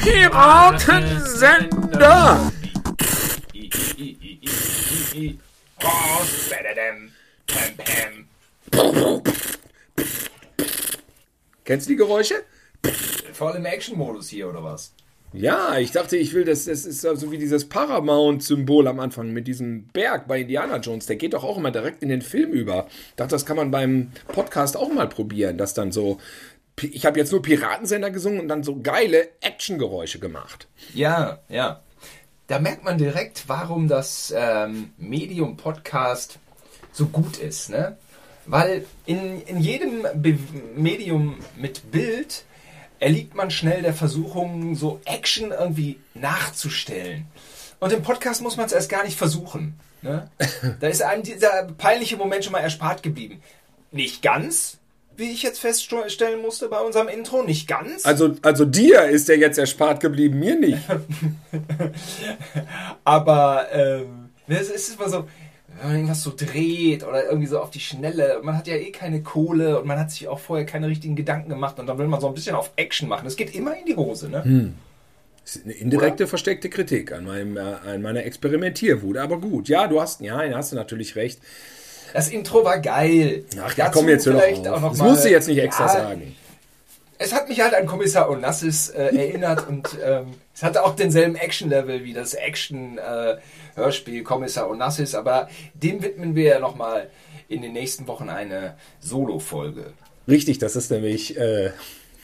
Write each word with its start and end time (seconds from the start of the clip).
Piratensender! 0.00 2.50
Kennst 11.64 11.86
du 11.86 11.90
die 11.90 11.96
Geräusche? 11.96 12.42
Voll 13.32 13.54
im 13.54 13.64
Action-Modus 13.64 14.28
hier, 14.28 14.48
oder 14.48 14.64
was? 14.64 14.92
Ja, 15.32 15.78
ich 15.78 15.92
dachte, 15.92 16.16
ich 16.16 16.34
will 16.34 16.44
das, 16.44 16.64
das 16.64 16.84
ist 16.84 17.02
so 17.02 17.30
wie 17.30 17.38
dieses 17.38 17.68
Paramount-Symbol 17.68 18.88
am 18.88 18.98
Anfang 18.98 19.30
mit 19.30 19.46
diesem 19.46 19.84
Berg 19.88 20.26
bei 20.26 20.40
Indiana 20.40 20.78
Jones. 20.78 21.06
Der 21.06 21.16
geht 21.16 21.34
doch 21.34 21.44
auch 21.44 21.56
immer 21.56 21.70
direkt 21.70 22.02
in 22.02 22.08
den 22.08 22.22
Film 22.22 22.50
über. 22.50 22.86
Ich 23.10 23.16
dachte, 23.16 23.30
das 23.36 23.46
kann 23.46 23.56
man 23.56 23.70
beim 23.70 24.10
Podcast 24.28 24.76
auch 24.76 24.92
mal 24.92 25.08
probieren, 25.08 25.56
dass 25.56 25.74
dann 25.74 25.92
so. 25.92 26.18
Ich 26.82 27.04
habe 27.04 27.18
jetzt 27.18 27.30
nur 27.30 27.42
Piratensender 27.42 28.10
gesungen 28.10 28.40
und 28.40 28.48
dann 28.48 28.62
so 28.62 28.80
geile 28.80 29.28
Actiongeräusche 29.40 30.18
gemacht. 30.18 30.66
Ja, 30.94 31.40
ja. 31.48 31.82
Da 32.46 32.58
merkt 32.58 32.84
man 32.84 32.98
direkt, 32.98 33.44
warum 33.48 33.86
das 33.86 34.34
ähm, 34.36 34.90
Medium 34.96 35.56
Podcast 35.56 36.38
so 36.90 37.06
gut 37.06 37.36
ist, 37.36 37.70
ne? 37.70 37.96
Weil 38.46 38.84
in, 39.06 39.42
in 39.42 39.60
jedem 39.60 40.02
Be 40.14 40.38
Medium 40.74 41.38
mit 41.56 41.92
Bild 41.92 42.44
erliegt 43.00 43.34
man 43.34 43.50
schnell 43.50 43.82
der 43.82 43.94
Versuchung, 43.94 44.76
so 44.76 45.00
Action 45.04 45.50
irgendwie 45.50 45.98
nachzustellen. 46.14 47.26
Und 47.80 47.92
im 47.92 48.02
Podcast 48.02 48.42
muss 48.42 48.56
man 48.56 48.66
es 48.66 48.72
erst 48.72 48.90
gar 48.90 49.04
nicht 49.04 49.16
versuchen. 49.16 49.74
Ne? 50.02 50.30
Da 50.80 50.88
ist 50.88 51.02
einem 51.02 51.22
dieser 51.22 51.64
peinliche 51.78 52.16
Moment 52.16 52.44
schon 52.44 52.52
mal 52.52 52.60
erspart 52.60 53.02
geblieben. 53.02 53.42
Nicht 53.90 54.22
ganz, 54.22 54.78
wie 55.16 55.30
ich 55.30 55.42
jetzt 55.42 55.58
feststellen 55.60 56.40
musste 56.42 56.68
bei 56.68 56.78
unserem 56.80 57.08
Intro, 57.08 57.42
nicht 57.42 57.66
ganz. 57.66 58.04
Also, 58.04 58.34
also 58.42 58.64
dir 58.64 59.04
ist 59.04 59.28
der 59.28 59.38
jetzt 59.38 59.58
erspart 59.58 60.00
geblieben, 60.00 60.38
mir 60.38 60.58
nicht. 60.58 60.78
Aber 63.04 63.66
ähm, 63.72 64.30
es 64.46 64.68
ist 64.68 64.94
immer 64.94 65.08
so, 65.08 65.26
wenn 65.80 65.88
man 65.88 65.96
irgendwas 65.96 66.22
so 66.22 66.32
dreht 66.36 67.06
oder 67.06 67.24
irgendwie 67.24 67.46
so 67.46 67.58
auf 67.58 67.70
die 67.70 67.80
Schnelle. 67.80 68.40
Man 68.42 68.56
hat 68.56 68.66
ja 68.66 68.76
eh 68.76 68.92
keine 68.92 69.22
Kohle 69.22 69.80
und 69.80 69.86
man 69.86 69.98
hat 69.98 70.10
sich 70.10 70.28
auch 70.28 70.38
vorher 70.38 70.66
keine 70.66 70.88
richtigen 70.88 71.16
Gedanken 71.16 71.48
gemacht 71.48 71.78
und 71.78 71.86
dann 71.86 71.96
will 71.96 72.06
man 72.06 72.20
so 72.20 72.28
ein 72.28 72.34
bisschen 72.34 72.54
auf 72.54 72.70
Action 72.76 73.08
machen. 73.08 73.24
Das 73.24 73.36
geht 73.36 73.54
immer 73.54 73.78
in 73.78 73.86
die 73.86 73.96
Hose, 73.96 74.28
ne? 74.28 74.44
Hm. 74.44 74.74
Das 75.42 75.56
ist 75.56 75.64
eine 75.64 75.72
indirekte, 75.72 76.24
Oder? 76.24 76.28
versteckte 76.28 76.68
Kritik 76.68 77.12
an, 77.12 77.24
meinem, 77.24 77.56
äh, 77.56 77.60
an 77.60 78.02
meiner 78.02 78.24
Experimentierwut. 78.24 79.16
Aber 79.16 79.38
gut, 79.38 79.68
ja, 79.68 79.86
du 79.86 80.00
hast, 80.00 80.20
ja, 80.20 80.38
hast 80.54 80.72
du 80.72 80.76
natürlich 80.76 81.16
recht. 81.16 81.40
Das 82.12 82.28
Intro 82.28 82.62
war 82.64 82.78
geil. 82.78 83.44
Ach, 83.60 83.74
ja, 83.76 83.88
komm 83.88 84.08
jetzt 84.08 84.24
vielleicht 84.24 84.68
auch 84.68 84.80
noch 84.80 84.90
Das 84.90 84.98
musst 84.98 85.24
du 85.24 85.30
jetzt 85.30 85.48
nicht 85.48 85.58
extra 85.58 85.86
ja, 85.86 85.92
sagen. 85.92 86.36
Es 87.22 87.34
hat 87.34 87.50
mich 87.50 87.60
halt 87.60 87.74
an 87.74 87.84
Kommissar 87.84 88.30
Onassis 88.30 88.88
äh, 88.88 89.14
erinnert 89.14 89.68
und 89.68 89.90
ähm, 90.02 90.28
es 90.54 90.62
hatte 90.62 90.82
auch 90.82 90.96
denselben 90.96 91.36
Action-Level 91.36 92.02
wie 92.02 92.14
das 92.14 92.32
Action- 92.32 92.96
äh, 92.96 93.36
Kommissar 94.24 94.70
Onassis, 94.70 95.14
aber 95.14 95.50
dem 95.74 96.02
widmen 96.02 96.34
wir 96.34 96.44
ja 96.44 96.58
nochmal 96.60 97.10
in 97.46 97.60
den 97.60 97.74
nächsten 97.74 98.06
Wochen 98.06 98.30
eine 98.30 98.74
Solo-Folge. 99.00 99.92
Richtig, 100.28 100.60
das 100.60 100.76
ist 100.76 100.90
nämlich, 100.90 101.36
äh, 101.36 101.72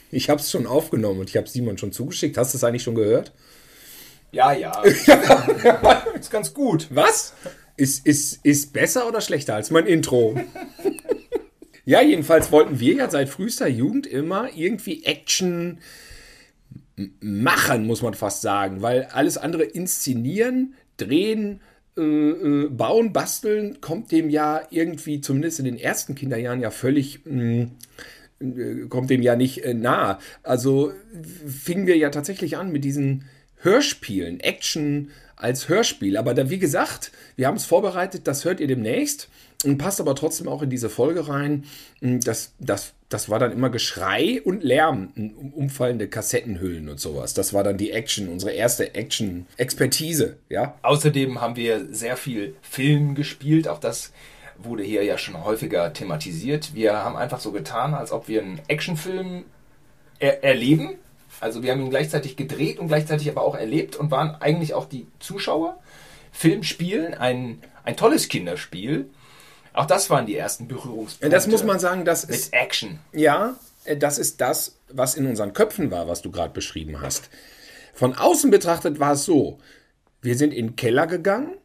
ich 0.09 0.31
habe 0.31 0.41
es 0.41 0.49
schon 0.49 0.65
aufgenommen 0.65 1.19
und 1.19 1.29
ich 1.29 1.37
habe 1.37 1.47
Simon 1.47 1.77
schon 1.77 1.91
zugeschickt. 1.91 2.35
Hast 2.35 2.55
du 2.55 2.57
es 2.57 2.63
eigentlich 2.63 2.83
schon 2.83 2.95
gehört? 2.95 3.33
Ja, 4.31 4.51
ja. 4.51 4.81
ist 6.19 6.31
ganz 6.31 6.55
gut. 6.55 6.87
Was? 6.89 7.33
Ist, 7.75 8.03
ist, 8.07 8.43
ist 8.43 8.73
besser 8.73 9.07
oder 9.07 9.21
schlechter 9.21 9.53
als 9.53 9.69
mein 9.69 9.85
Intro? 9.85 10.39
ja, 11.87 12.01
jedenfalls 12.01 12.51
wollten 12.51 12.81
wir 12.81 12.95
ja 12.95 13.09
seit 13.09 13.29
frühester 13.29 13.69
Jugend 13.69 14.05
immer 14.07 14.49
irgendwie 14.53 15.05
Action 15.05 15.77
machen, 17.21 17.87
muss 17.87 18.01
man 18.01 18.13
fast 18.13 18.41
sagen, 18.41 18.81
weil 18.81 19.05
alles 19.05 19.37
andere 19.37 19.63
inszenieren, 19.63 20.73
drehen, 20.97 21.61
äh, 21.97 22.01
äh, 22.01 22.69
bauen, 22.69 23.13
basteln, 23.13 23.79
kommt 23.79 24.11
dem 24.11 24.29
ja 24.29 24.63
irgendwie, 24.69 25.21
zumindest 25.21 25.59
in 25.59 25.65
den 25.65 25.77
ersten 25.77 26.13
Kinderjahren, 26.13 26.59
ja 26.59 26.71
völlig, 26.71 27.21
mh, 27.23 27.69
mm, 28.41 28.59
äh, 28.59 28.87
kommt 28.89 29.09
dem 29.09 29.21
ja 29.21 29.37
nicht 29.37 29.63
äh, 29.63 29.73
nahe. 29.73 30.17
Also 30.43 30.91
fingen 31.47 31.87
wir 31.87 31.95
ja 31.95 32.09
tatsächlich 32.09 32.57
an 32.57 32.69
mit 32.69 32.83
diesen 32.83 33.23
Hörspielen, 33.61 34.41
Action 34.41 35.11
als 35.37 35.69
Hörspiel. 35.69 36.17
Aber 36.17 36.33
da, 36.33 36.49
wie 36.49 36.59
gesagt, 36.59 37.13
wir 37.37 37.47
haben 37.47 37.55
es 37.55 37.65
vorbereitet, 37.65 38.27
das 38.27 38.43
hört 38.43 38.59
ihr 38.59 38.67
demnächst 38.67 39.29
und 39.63 39.77
passt 39.77 39.99
aber 39.99 40.15
trotzdem 40.15 40.47
auch 40.47 40.61
in 40.61 40.69
diese 40.69 40.89
Folge 40.89 41.27
rein. 41.27 41.65
Das, 42.01 42.53
das 42.59 42.93
das 43.09 43.29
war 43.29 43.39
dann 43.39 43.53
immer 43.53 43.69
Geschrei 43.69 44.41
und 44.43 44.63
Lärm, 44.63 45.13
umfallende 45.55 46.09
Kassettenhüllen 46.09 46.89
und 46.89 46.99
sowas. 46.99 47.33
Das 47.33 47.53
war 47.53 47.63
dann 47.63 47.77
die 47.77 47.91
Action, 47.91 48.27
unsere 48.27 48.51
erste 48.51 48.95
Action-Expertise, 48.95 50.37
ja. 50.49 50.75
Außerdem 50.81 51.39
haben 51.39 51.55
wir 51.55 51.93
sehr 51.93 52.17
viel 52.17 52.55
Film 52.61 53.15
gespielt, 53.15 53.67
auch 53.67 53.79
das 53.79 54.11
wurde 54.57 54.83
hier 54.83 55.03
ja 55.03 55.17
schon 55.17 55.41
häufiger 55.43 55.93
thematisiert. 55.93 56.73
Wir 56.73 56.97
haben 56.97 57.15
einfach 57.15 57.39
so 57.39 57.51
getan, 57.51 57.93
als 57.93 58.11
ob 58.11 58.27
wir 58.27 58.41
einen 58.41 58.59
Actionfilm 58.67 59.45
er 60.19 60.43
erleben. 60.43 60.95
Also 61.39 61.61
wir 61.61 61.71
haben 61.71 61.81
ihn 61.81 61.91
gleichzeitig 61.91 62.35
gedreht 62.35 62.79
und 62.79 62.87
gleichzeitig 62.87 63.29
aber 63.29 63.43
auch 63.43 63.55
erlebt 63.55 63.95
und 63.95 64.09
waren 64.11 64.35
eigentlich 64.41 64.73
auch 64.73 64.85
die 64.85 65.05
Zuschauer. 65.19 65.77
Film 66.31 66.63
spielen, 66.63 67.13
ein, 67.13 67.61
ein 67.83 67.95
tolles 67.95 68.27
Kinderspiel 68.27 69.09
auch 69.77 69.85
das 69.85 70.09
waren 70.09 70.25
die 70.25 70.35
ersten 70.35 70.67
Berührungspunkte. 70.67 71.29
Das 71.29 71.47
muss 71.47 71.63
man 71.63 71.79
sagen, 71.79 72.03
das 72.03 72.27
mit 72.27 72.35
ist. 72.35 72.53
Action. 72.53 72.99
Ja, 73.13 73.55
äh, 73.85 73.95
das 73.95 74.17
ist 74.17 74.41
das, 74.41 74.75
was 74.89 75.15
in 75.15 75.27
unseren 75.27 75.53
Köpfen 75.53 75.91
war, 75.91 76.07
was 76.07 76.21
du 76.21 76.31
gerade 76.31 76.53
beschrieben 76.53 77.01
hast. 77.01 77.29
Von 77.93 78.15
außen 78.15 78.49
betrachtet 78.49 78.99
war 78.99 79.13
es 79.13 79.25
so: 79.25 79.59
Wir 80.21 80.35
sind 80.35 80.53
in 80.53 80.67
den 80.67 80.75
Keller 80.75 81.05
gegangen, 81.05 81.57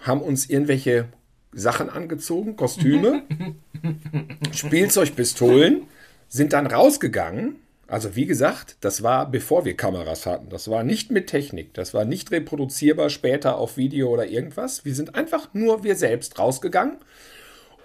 haben 0.00 0.22
uns 0.22 0.48
irgendwelche 0.48 1.08
Sachen 1.52 1.90
angezogen, 1.90 2.56
Kostüme, 2.56 3.24
Spielzeugpistolen, 4.52 5.88
sind 6.28 6.52
dann 6.52 6.66
rausgegangen. 6.66 7.56
Also 7.92 8.16
wie 8.16 8.24
gesagt, 8.24 8.78
das 8.80 9.02
war 9.02 9.30
bevor 9.30 9.66
wir 9.66 9.76
Kameras 9.76 10.24
hatten. 10.24 10.48
Das 10.48 10.70
war 10.70 10.82
nicht 10.82 11.10
mit 11.10 11.26
Technik. 11.26 11.74
Das 11.74 11.92
war 11.92 12.06
nicht 12.06 12.30
reproduzierbar 12.30 13.10
später 13.10 13.58
auf 13.58 13.76
Video 13.76 14.08
oder 14.08 14.26
irgendwas. 14.26 14.86
Wir 14.86 14.94
sind 14.94 15.14
einfach 15.14 15.52
nur 15.52 15.84
wir 15.84 15.94
selbst 15.94 16.38
rausgegangen 16.38 16.96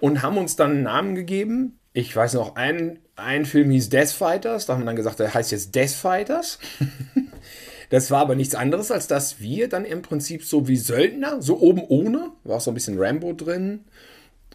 und 0.00 0.22
haben 0.22 0.38
uns 0.38 0.56
dann 0.56 0.70
einen 0.70 0.82
Namen 0.84 1.14
gegeben. 1.14 1.78
Ich 1.92 2.16
weiß 2.16 2.32
noch, 2.32 2.56
ein, 2.56 3.00
ein 3.16 3.44
Film 3.44 3.70
hieß 3.70 3.90
Death 3.90 4.12
Fighters, 4.12 4.64
da 4.64 4.72
haben 4.72 4.80
wir 4.80 4.86
dann 4.86 4.96
gesagt, 4.96 5.18
der 5.18 5.34
heißt 5.34 5.52
jetzt 5.52 5.74
Death 5.74 5.90
Fighters. 5.90 6.58
das 7.90 8.10
war 8.10 8.20
aber 8.20 8.34
nichts 8.34 8.54
anderes, 8.54 8.90
als 8.90 9.08
dass 9.08 9.40
wir 9.40 9.68
dann 9.68 9.84
im 9.84 10.00
Prinzip 10.00 10.42
so 10.42 10.68
wie 10.68 10.76
Söldner, 10.78 11.42
so 11.42 11.60
oben 11.60 11.82
ohne, 11.86 12.30
war 12.44 12.56
auch 12.56 12.60
so 12.62 12.70
ein 12.70 12.74
bisschen 12.74 12.98
Rambo 12.98 13.34
drin 13.34 13.84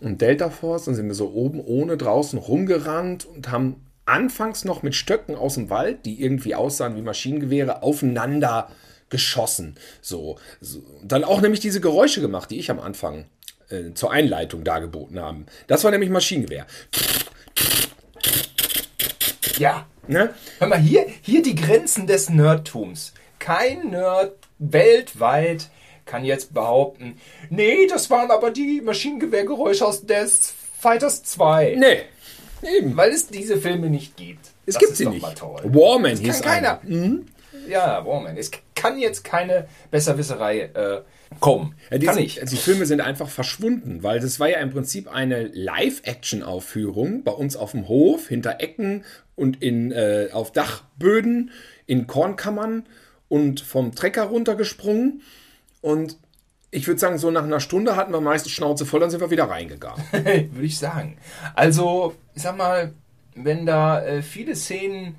und 0.01 0.19
Delta 0.19 0.49
Force, 0.49 0.85
dann 0.85 0.95
sind 0.95 1.05
wir 1.05 1.13
so 1.13 1.31
oben 1.31 1.61
ohne 1.61 1.95
draußen 1.95 2.39
rumgerannt 2.39 3.25
und 3.25 3.51
haben 3.51 3.82
anfangs 4.05 4.65
noch 4.65 4.83
mit 4.83 4.95
Stöcken 4.95 5.35
aus 5.35 5.55
dem 5.55 5.69
Wald, 5.69 6.05
die 6.05 6.21
irgendwie 6.21 6.55
aussahen 6.55 6.95
wie 6.95 7.01
Maschinengewehre, 7.01 7.83
aufeinander 7.83 8.69
geschossen. 9.09 9.75
So, 10.01 10.37
so. 10.59 10.83
Dann 11.03 11.23
auch 11.23 11.41
nämlich 11.41 11.59
diese 11.59 11.81
Geräusche 11.81 12.21
gemacht, 12.21 12.51
die 12.51 12.59
ich 12.59 12.71
am 12.71 12.79
Anfang 12.79 13.25
äh, 13.69 13.93
zur 13.93 14.11
Einleitung 14.11 14.63
dargeboten 14.63 15.19
haben. 15.19 15.45
Das 15.67 15.83
war 15.83 15.91
nämlich 15.91 16.09
Maschinengewehr. 16.09 16.65
Ja. 19.57 19.87
Ne? 20.07 20.33
Hör 20.59 20.67
mal, 20.67 20.79
hier, 20.79 21.05
hier 21.21 21.41
die 21.41 21.55
Grenzen 21.55 22.07
des 22.07 22.29
Nerdtums. 22.29 23.13
Kein 23.39 23.91
Nerd 23.91 24.35
weltweit 24.59 25.69
kann 26.05 26.25
jetzt 26.25 26.53
behaupten, 26.53 27.17
nee, 27.49 27.87
das 27.87 28.09
waren 28.09 28.31
aber 28.31 28.51
die 28.51 28.81
Maschinengewehrgeräusche 28.81 29.85
aus 29.85 30.05
Death 30.05 30.53
Fighters 30.79 31.23
2. 31.23 31.75
Nee. 31.77 32.01
Eben. 32.65 32.95
Weil 32.97 33.11
es 33.11 33.27
diese 33.27 33.57
Filme 33.57 33.89
nicht 33.89 34.15
gibt. 34.17 34.47
Es 34.65 34.75
das 34.75 34.79
gibt 34.79 34.95
sie 34.95 35.05
nicht. 35.07 35.23
Warman 35.41 36.17
hieß 36.17 36.41
keiner. 36.41 36.79
Mhm. 36.83 37.25
Ja, 37.67 38.05
Warman. 38.05 38.37
Es 38.37 38.51
kann 38.75 38.99
jetzt 38.99 39.23
keine 39.23 39.67
Besserwisserei 39.91 40.61
äh, 40.73 41.01
kommen. 41.39 41.75
Ja, 41.89 41.97
die, 41.97 42.05
Kann 42.05 42.17
ich. 42.17 42.39
Die 42.39 42.57
Filme 42.57 42.85
sind 42.85 43.01
einfach 43.01 43.29
verschwunden, 43.29 44.03
weil 44.03 44.19
das 44.19 44.39
war 44.39 44.49
ja 44.49 44.59
im 44.59 44.71
Prinzip 44.71 45.07
eine 45.07 45.43
Live-Action-Aufführung 45.43 47.23
bei 47.23 47.31
uns 47.31 47.55
auf 47.55 47.71
dem 47.71 47.87
Hof, 47.87 48.27
hinter 48.27 48.59
Ecken 48.59 49.03
und 49.35 49.61
in, 49.61 49.91
äh, 49.91 50.29
auf 50.31 50.51
Dachböden, 50.51 51.51
in 51.85 52.07
Kornkammern 52.07 52.85
und 53.29 53.61
vom 53.61 53.95
Trecker 53.95 54.23
runtergesprungen. 54.23 55.21
Und 55.81 56.17
ich 56.73 56.87
würde 56.87 56.99
sagen, 56.99 57.17
so 57.17 57.29
nach 57.29 57.43
einer 57.43 57.59
Stunde 57.59 57.95
hatten 57.95 58.11
wir 58.11 58.19
meistens 58.21 58.51
Schnauze 58.51 58.85
voll, 58.85 58.99
dann 58.99 59.11
sind 59.11 59.21
wir 59.21 59.29
wieder 59.29 59.49
reingegangen. 59.49 60.03
würde 60.11 60.65
ich 60.65 60.77
sagen. 60.77 61.17
Also, 61.55 62.15
ich 62.33 62.41
sag 62.41 62.57
mal, 62.57 62.93
wenn 63.35 63.65
da 63.65 64.01
äh, 64.03 64.21
viele 64.21 64.55
Szenen 64.55 65.15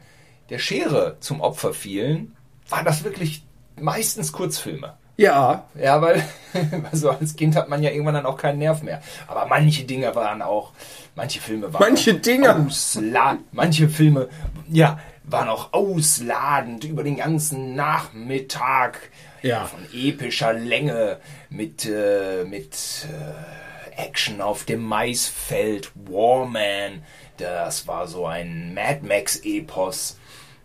der 0.51 0.59
Schere 0.59 1.17
zum 1.21 1.41
Opfer 1.41 1.73
fielen, 1.73 2.37
waren 2.69 2.85
das 2.85 3.05
wirklich 3.05 3.45
meistens 3.81 4.33
Kurzfilme. 4.33 4.95
Ja. 5.17 5.65
Ja, 5.81 6.03
weil 6.03 6.25
also 6.91 7.11
als 7.11 7.37
Kind 7.37 7.55
hat 7.55 7.69
man 7.69 7.83
ja 7.83 7.91
irgendwann 7.91 8.15
dann 8.15 8.27
auch 8.27 8.37
keinen 8.37 8.59
Nerv 8.59 8.83
mehr. 8.83 9.01
Aber 9.29 9.47
manche 9.47 9.85
Dinge 9.85 10.13
waren 10.15 10.43
auch, 10.43 10.73
manche 11.15 11.41
Filme 11.41 11.73
waren 11.73 11.81
Manche 11.81 12.15
Dinge. 12.15 12.55
ausla 12.57 13.39
manche 13.53 13.89
Filme, 13.89 14.29
ja, 14.69 14.99
waren 15.25 15.49
auch 15.49 15.73
ausladend 15.73 16.85
über 16.85 17.03
den 17.03 17.17
ganzen 17.17 17.75
Nachmittag. 17.75 19.11
Ja. 19.43 19.65
Von 19.67 19.87
epischer 19.93 20.53
Länge 20.53 21.19
mit, 21.51 21.85
äh, 21.87 22.45
mit 22.45 23.07
äh, 23.11 24.01
Action 24.01 24.41
auf 24.41 24.65
dem 24.65 24.83
Maisfeld, 24.83 25.93
Warman. 25.95 27.03
Das 27.37 27.87
war 27.87 28.07
so 28.07 28.27
ein 28.27 28.75
Mad 28.75 29.01
Max-Epos. 29.03 30.19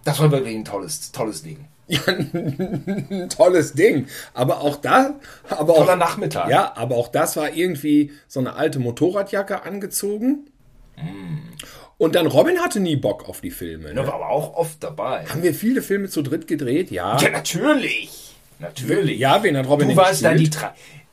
Das 0.03 0.19
war 0.19 0.31
wirklich 0.31 0.55
ein 0.55 0.65
tolles, 0.65 1.11
tolles 1.11 1.43
Ding. 1.43 1.67
Ja, 1.87 2.01
ein 2.07 3.29
tolles 3.35 3.73
Ding. 3.73 4.07
Aber 4.33 4.61
auch 4.61 4.75
da, 4.77 5.15
aber 5.49 5.73
Toller 5.73 5.93
auch, 5.93 5.97
Nachmittag. 5.97 6.49
ja, 6.49 6.73
aber 6.75 6.95
auch 6.95 7.07
das 7.07 7.35
war 7.35 7.51
irgendwie 7.51 8.11
so 8.27 8.39
eine 8.39 8.53
alte 8.53 8.79
Motorradjacke 8.79 9.63
angezogen. 9.63 10.49
Und 11.99 12.15
dann 12.15 12.27
Robin 12.27 12.59
hatte 12.59 12.79
nie 12.79 12.95
Bock 12.95 13.27
auf 13.27 13.41
die 13.41 13.51
Filme. 13.51 13.93
Ne? 13.93 14.07
war 14.07 14.13
aber 14.15 14.29
auch 14.29 14.55
oft 14.55 14.81
dabei. 14.81 15.25
Haben 15.25 15.43
wir 15.43 15.53
viele 15.53 15.81
Filme 15.81 16.07
zu 16.07 16.21
dritt 16.21 16.47
gedreht? 16.47 16.91
Ja. 16.91 17.17
Ja, 17.19 17.29
natürlich. 17.29 18.33
Natürlich. 18.57 19.19
Ja, 19.19 19.43
wen 19.43 19.57
hat 19.57 19.67
Robin 19.67 19.89
du 19.89 19.95
warst 19.97 20.23
da 20.23 20.33
die 20.33 20.49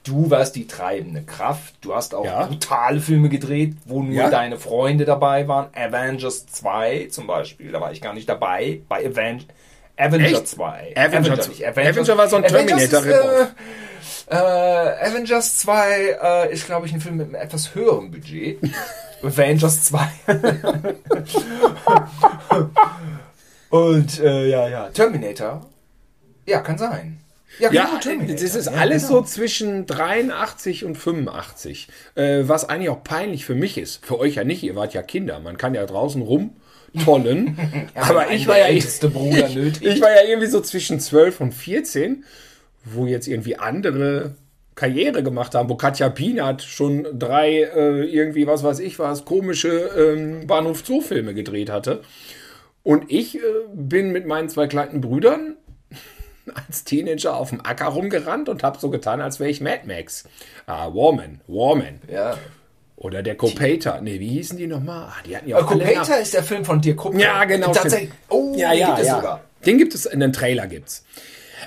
Du 0.04 0.30
warst 0.30 0.54
die 0.54 0.68
treibende 0.68 1.22
Kraft. 1.22 1.74
Du 1.80 1.92
hast 1.92 2.14
auch 2.14 2.24
Ja. 2.24 2.46
brutale 2.46 3.00
Filme 3.00 3.28
gedreht, 3.28 3.74
wo 3.84 4.00
nur 4.00 4.14
Ja. 4.14 4.30
deine 4.30 4.56
Freunde 4.58 5.04
dabei 5.04 5.48
waren. 5.48 5.66
Avengers 5.74 6.46
2 6.46 7.08
zum 7.10 7.26
Beispiel, 7.26 7.72
da 7.72 7.80
war 7.80 7.90
ich 7.90 8.00
gar 8.00 8.14
nicht 8.14 8.28
dabei. 8.28 8.82
Bei 8.88 9.04
Aven 9.04 9.44
Avenger 9.96 10.26
Echt? 10.26 10.46
2. 10.48 10.92
Avenger 10.94 11.36
nicht. 11.48 11.66
Avenger 11.66 12.16
war 12.16 12.28
so 12.28 12.36
ein 12.36 12.44
Avengers 12.44 12.82
ist, 12.84 12.90
Terminator-Rip-Off. 12.90 13.54
äh, 14.30 14.34
äh, 14.36 15.08
Avengers 15.10 15.58
2 15.58 16.16
äh, 16.22 16.52
ist, 16.52 16.66
glaube 16.66 16.86
ich, 16.86 16.92
ein 16.92 17.00
Film 17.00 17.16
mit 17.16 17.26
einem 17.26 17.34
etwas 17.34 17.74
höherem 17.74 18.12
Budget. 18.12 18.58
Avengers 19.22 19.84
2. 19.84 20.08
Und 23.70 24.20
äh, 24.20 24.48
ja, 24.48 24.68
ja. 24.68 24.88
Terminator. 24.90 25.66
Ja, 26.46 26.60
kann 26.60 26.78
sein. 26.78 27.18
Ja, 27.58 27.72
Ja, 27.72 27.98
genau, 28.00 28.32
das 28.32 28.42
ist 28.42 28.66
Ja, 28.66 28.72
alles 28.72 29.08
genau. 29.08 29.20
so 29.20 29.26
zwischen 29.26 29.86
83 29.86 30.84
und 30.84 30.96
85. 30.96 31.88
Äh, 32.14 32.42
was 32.46 32.68
eigentlich 32.68 32.90
auch 32.90 33.02
peinlich 33.02 33.44
für 33.44 33.54
mich 33.54 33.78
ist. 33.78 34.04
Für 34.04 34.18
euch 34.18 34.36
ja 34.36 34.44
nicht, 34.44 34.62
ihr 34.62 34.76
wart 34.76 34.94
ja 34.94 35.02
Kinder. 35.02 35.40
Man 35.40 35.56
kann 35.56 35.74
ja 35.74 35.84
draußen 35.86 36.22
rumtollen. 36.22 37.56
aber 37.94 38.28
ein 38.28 38.36
ich 38.36 38.46
war 38.46 38.58
ja 38.58 38.66
älteste 38.66 39.08
Bruder 39.08 39.48
ich, 39.48 39.54
nötig. 39.54 39.86
ich 39.86 40.00
war 40.00 40.10
ja 40.10 40.28
irgendwie 40.28 40.48
so 40.48 40.60
zwischen 40.60 41.00
12 41.00 41.40
und 41.40 41.52
14, 41.52 42.24
wo 42.84 43.06
jetzt 43.06 43.26
irgendwie 43.26 43.56
andere 43.56 44.34
Karriere 44.76 45.22
gemacht 45.22 45.54
haben, 45.54 45.68
wo 45.70 45.74
Katja 45.74 46.10
Pienert 46.10 46.62
schon 46.62 47.06
drei 47.18 47.62
äh, 47.62 48.04
irgendwie, 48.04 48.46
was 48.46 48.62
weiß 48.62 48.78
ich 48.80 48.98
was, 48.98 49.24
komische 49.24 49.90
ähm, 49.96 50.46
Bahnhof 50.46 50.84
Zoo-Filme 50.86 51.34
gedreht 51.34 51.70
hatte. 51.70 52.02
Und 52.82 53.10
ich 53.10 53.36
äh, 53.36 53.40
bin 53.74 54.12
mit 54.12 54.26
meinen 54.26 54.48
zwei 54.50 54.66
kleinen 54.66 55.00
Brüdern 55.00 55.56
als 56.54 56.84
Teenager 56.84 57.34
auf 57.36 57.50
dem 57.50 57.64
Acker 57.64 57.86
rumgerannt 57.86 58.50
und 58.50 58.62
habe 58.62 58.78
so 58.78 58.90
getan, 58.90 59.20
als 59.20 59.40
wäre 59.40 59.50
ich 59.50 59.62
Mad 59.62 59.80
Max. 59.86 60.24
Ah, 60.66 60.88
Warman, 60.94 61.40
Warman. 61.48 62.00
Ja. 62.12 62.36
Oder 62.96 63.22
der 63.22 63.34
Copator. 63.34 64.00
Nee, 64.02 64.20
wie 64.20 64.28
hießen 64.28 64.58
die 64.58 64.66
nochmal? 64.66 65.08
Ah, 65.08 65.16
die 65.26 65.36
hatten 65.36 65.48
ja 65.48 65.58
Äh, 65.58 65.62
auch 65.62 65.74
Namen. 65.74 66.22
ist 66.22 66.34
der 66.34 66.42
Film 66.42 66.64
von 66.64 66.80
Dirk 66.80 66.98
Krupp. 66.98 67.18
Ja, 67.18 67.44
genau. 67.44 67.72
Tatsächlich. 67.72 68.10
Oh, 68.28 68.54
ja, 68.56 68.70
den 68.70 68.78
ja, 68.78 68.86
gibt 68.88 68.98
es 69.00 69.06
ja. 69.06 69.16
sogar. 69.16 69.40
Den 69.64 69.78
gibt 69.78 69.94
es, 69.94 70.06
in 70.06 70.20
den 70.20 70.32
Trailer 70.32 70.66
gibt's. 70.66 71.04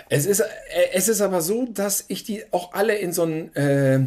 Es 0.09 0.25
ist, 0.25 0.39
äh, 0.41 0.45
es 0.93 1.07
ist 1.07 1.21
aber 1.21 1.41
so, 1.41 1.67
dass 1.73 2.05
ich 2.07 2.23
die 2.23 2.43
auch 2.51 2.73
alle 2.73 2.95
in 2.95 3.13
so 3.13 3.23
ein 3.23 3.55
äh, 3.55 3.99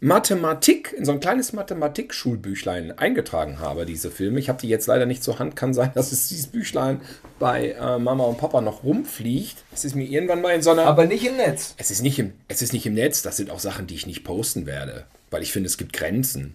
Mathematik, 0.00 0.92
in 0.96 1.04
so 1.04 1.12
ein 1.12 1.20
kleines 1.20 1.52
Mathematik-Schulbüchlein 1.54 2.98
eingetragen 2.98 3.58
habe, 3.58 3.86
diese 3.86 4.10
Filme. 4.10 4.38
Ich 4.38 4.48
habe 4.48 4.60
die 4.60 4.68
jetzt 4.68 4.86
leider 4.86 5.06
nicht 5.06 5.24
zur 5.24 5.38
Hand. 5.38 5.56
Kann 5.56 5.72
sein, 5.72 5.92
dass 5.94 6.12
es 6.12 6.28
dieses 6.28 6.48
Büchlein 6.48 7.00
bei 7.38 7.70
äh, 7.70 7.98
Mama 7.98 8.24
und 8.24 8.38
Papa 8.38 8.60
noch 8.60 8.84
rumfliegt. 8.84 9.56
Es 9.72 9.84
ist 9.84 9.94
mir 9.94 10.04
irgendwann 10.04 10.42
mal 10.42 10.54
in 10.54 10.62
so 10.62 10.70
einer. 10.70 10.84
Aber 10.86 11.06
nicht 11.06 11.24
im 11.24 11.36
Netz. 11.36 11.74
Es 11.78 11.90
ist 11.90 12.02
nicht 12.02 12.18
im, 12.18 12.32
es 12.48 12.60
ist 12.60 12.72
nicht 12.72 12.86
im 12.86 12.94
Netz, 12.94 13.22
das 13.22 13.36
sind 13.36 13.50
auch 13.50 13.60
Sachen, 13.60 13.86
die 13.86 13.94
ich 13.94 14.06
nicht 14.06 14.24
posten 14.24 14.66
werde, 14.66 15.04
weil 15.30 15.42
ich 15.42 15.52
finde, 15.52 15.68
es 15.68 15.78
gibt 15.78 15.92
Grenzen. 15.94 16.54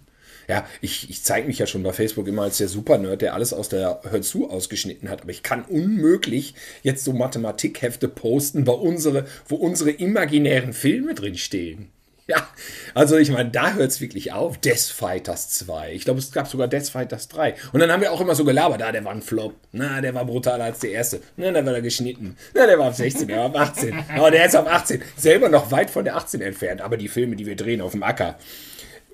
Ja, 0.50 0.66
ich, 0.80 1.08
ich 1.08 1.22
zeige 1.22 1.46
mich 1.46 1.60
ja 1.60 1.66
schon 1.68 1.84
bei 1.84 1.92
Facebook 1.92 2.26
immer 2.26 2.42
als 2.42 2.58
der 2.58 2.66
Supernerd, 2.66 3.22
der 3.22 3.34
alles 3.34 3.52
aus 3.52 3.68
der 3.68 4.00
Hör 4.10 4.20
zu 4.20 4.50
ausgeschnitten 4.50 5.08
hat, 5.08 5.22
aber 5.22 5.30
ich 5.30 5.44
kann 5.44 5.64
unmöglich 5.64 6.56
jetzt 6.82 7.04
so 7.04 7.12
Mathematikhefte 7.12 8.08
posten, 8.08 8.64
bei 8.64 8.72
unsere, 8.72 9.26
wo 9.46 9.54
unsere 9.54 9.92
imaginären 9.92 10.72
Filme 10.72 11.14
drin 11.14 11.38
stehen. 11.38 11.92
Ja, 12.26 12.48
also 12.94 13.16
ich 13.16 13.30
meine, 13.30 13.50
da 13.50 13.74
hört 13.74 13.92
es 13.92 14.00
wirklich 14.00 14.32
auf. 14.32 14.58
Death 14.58 14.92
Fighters 14.92 15.50
2. 15.50 15.92
Ich 15.92 16.04
glaube, 16.04 16.18
es 16.18 16.32
gab 16.32 16.48
sogar 16.48 16.66
Death 16.66 16.88
Fighters 16.88 17.28
3. 17.28 17.54
Und 17.72 17.78
dann 17.78 17.92
haben 17.92 18.00
wir 18.00 18.10
auch 18.10 18.20
immer 18.20 18.34
so 18.34 18.44
gelabert, 18.44 18.82
ah, 18.82 18.90
der 18.90 19.04
war 19.04 19.12
ein 19.12 19.22
Flop. 19.22 19.54
Na, 19.70 20.00
der 20.00 20.14
war 20.14 20.24
brutaler 20.24 20.64
als 20.64 20.80
der 20.80 20.90
erste. 20.90 21.20
Na, 21.36 21.52
da 21.52 21.64
war 21.64 21.74
er 21.74 21.82
geschnitten. 21.82 22.36
Na, 22.54 22.66
der 22.66 22.76
war 22.76 22.88
auf 22.88 22.96
16, 22.96 23.28
der 23.28 23.38
war 23.38 23.46
auf 23.46 23.56
18. 23.56 24.04
Aber 24.16 24.32
der 24.32 24.46
ist 24.46 24.56
auf 24.56 24.66
18. 24.66 25.02
Selber 25.16 25.48
noch 25.48 25.70
weit 25.70 25.90
von 25.90 26.04
der 26.04 26.16
18 26.16 26.40
entfernt. 26.40 26.80
Aber 26.80 26.96
die 26.96 27.08
Filme, 27.08 27.36
die 27.36 27.46
wir 27.46 27.56
drehen 27.56 27.80
auf 27.80 27.92
dem 27.92 28.02
Acker, 28.02 28.36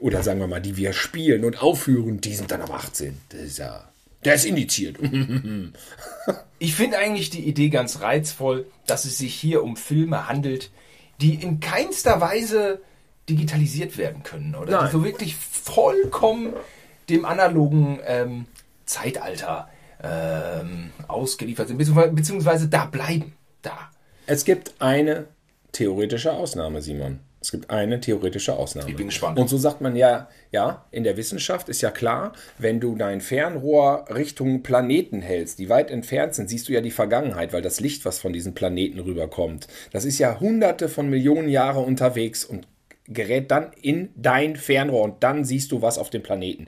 oder 0.01 0.23
sagen 0.23 0.41
wir 0.41 0.47
mal, 0.47 0.61
die 0.61 0.77
wir 0.77 0.93
spielen 0.93 1.45
und 1.45 1.63
aufführen, 1.63 2.21
die 2.21 2.35
sind 2.35 2.51
dann 2.51 2.63
auf 2.63 2.71
18. 2.71 3.19
Das 3.31 3.41
ist 3.41 3.59
ja, 3.59 3.89
der 4.25 4.35
ist 4.35 4.45
indiziert. 4.45 4.97
Ich 6.59 6.75
finde 6.75 6.97
eigentlich 6.97 7.29
die 7.29 7.47
Idee 7.47 7.69
ganz 7.69 8.01
reizvoll, 8.01 8.67
dass 8.87 9.05
es 9.05 9.19
sich 9.19 9.35
hier 9.35 9.63
um 9.63 9.77
Filme 9.77 10.27
handelt, 10.27 10.71
die 11.21 11.35
in 11.35 11.61
keinster 11.61 12.21
Weise 12.23 12.81
digitalisiert 13.29 13.99
werden 13.99 14.23
können. 14.23 14.55
Oder 14.55 14.73
Nein. 14.73 14.87
die 14.87 14.93
so 14.93 15.05
wirklich 15.05 15.37
vollkommen 15.37 16.55
dem 17.11 17.25
analogen 17.25 18.01
ähm, 18.07 18.47
Zeitalter 18.87 19.69
ähm, 20.03 20.93
ausgeliefert 21.09 21.69
sind. 21.69 21.79
Beziehungsweise, 21.79 22.13
beziehungsweise 22.13 22.69
da 22.69 22.87
bleiben. 22.87 23.35
Da. 23.63 23.91
Es 24.27 24.45
gibt 24.45 24.75
eine 24.79 25.27
theoretische 25.73 26.33
Ausnahme, 26.33 26.81
Simon. 26.83 27.21
Es 27.47 27.53
gibt 27.53 27.71
eine 27.71 28.01
theoretische 28.01 28.55
Ausnahme. 28.55 28.91
Ich 28.91 28.97
bin 28.97 29.07
gespannt. 29.07 29.39
Und 29.39 29.49
so 29.49 29.57
sagt 29.57 29.81
man 29.81 29.95
ja, 29.95 30.27
ja, 30.51 30.85
in 30.91 31.05
der 31.05 31.17
Wissenschaft 31.17 31.69
ist 31.69 31.81
ja 31.81 31.93
klar, 31.93 32.33
wenn 32.59 32.81
du 32.81 32.97
dein 32.97 33.21
Fernrohr 33.21 34.05
Richtung 34.13 34.65
Planeten 34.65 35.23
hältst, 35.23 35.61
die 35.61 35.69
weit 35.69 35.93
entfernt 35.93 36.35
sind, 36.35 36.51
siehst 36.51 36.69
du 36.69 36.73
ja 36.73 36.81
die 36.81 36.91
Vergangenheit, 36.91 37.53
weil 37.53 37.63
das 37.63 37.79
Licht, 37.79 38.05
was 38.05 38.19
von 38.19 38.33
diesen 38.33 38.57
Planeten 38.57 38.99
rüberkommt, 38.99 39.69
das 39.93 40.05
ist 40.05 40.19
ja 40.19 40.41
hunderte 40.41 40.89
von 40.89 41.09
Millionen 41.09 41.49
Jahre 41.49 41.79
unterwegs 41.79 42.45
und 42.45 42.67
gerät 43.07 43.53
dann 43.53 43.71
in 43.81 44.09
dein 44.17 44.57
Fernrohr 44.57 45.05
und 45.05 45.23
dann 45.23 45.45
siehst 45.45 45.71
du 45.71 45.83
was 45.83 45.99
auf 45.99 46.11
dem 46.11 46.25
Planeten. 46.25 46.67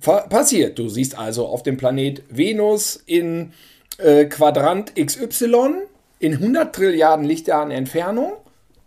Passiert, 0.00 0.78
du 0.78 0.88
siehst 0.88 1.18
also 1.18 1.48
auf 1.48 1.64
dem 1.64 1.78
Planet 1.78 2.22
Venus 2.30 3.02
in 3.06 3.54
äh, 3.98 4.26
Quadrant 4.26 4.94
XY 4.94 5.88
in 6.20 6.34
100 6.34 6.72
Trilliarden 6.72 7.24
Lichtjahren 7.24 7.72
Entfernung. 7.72 8.34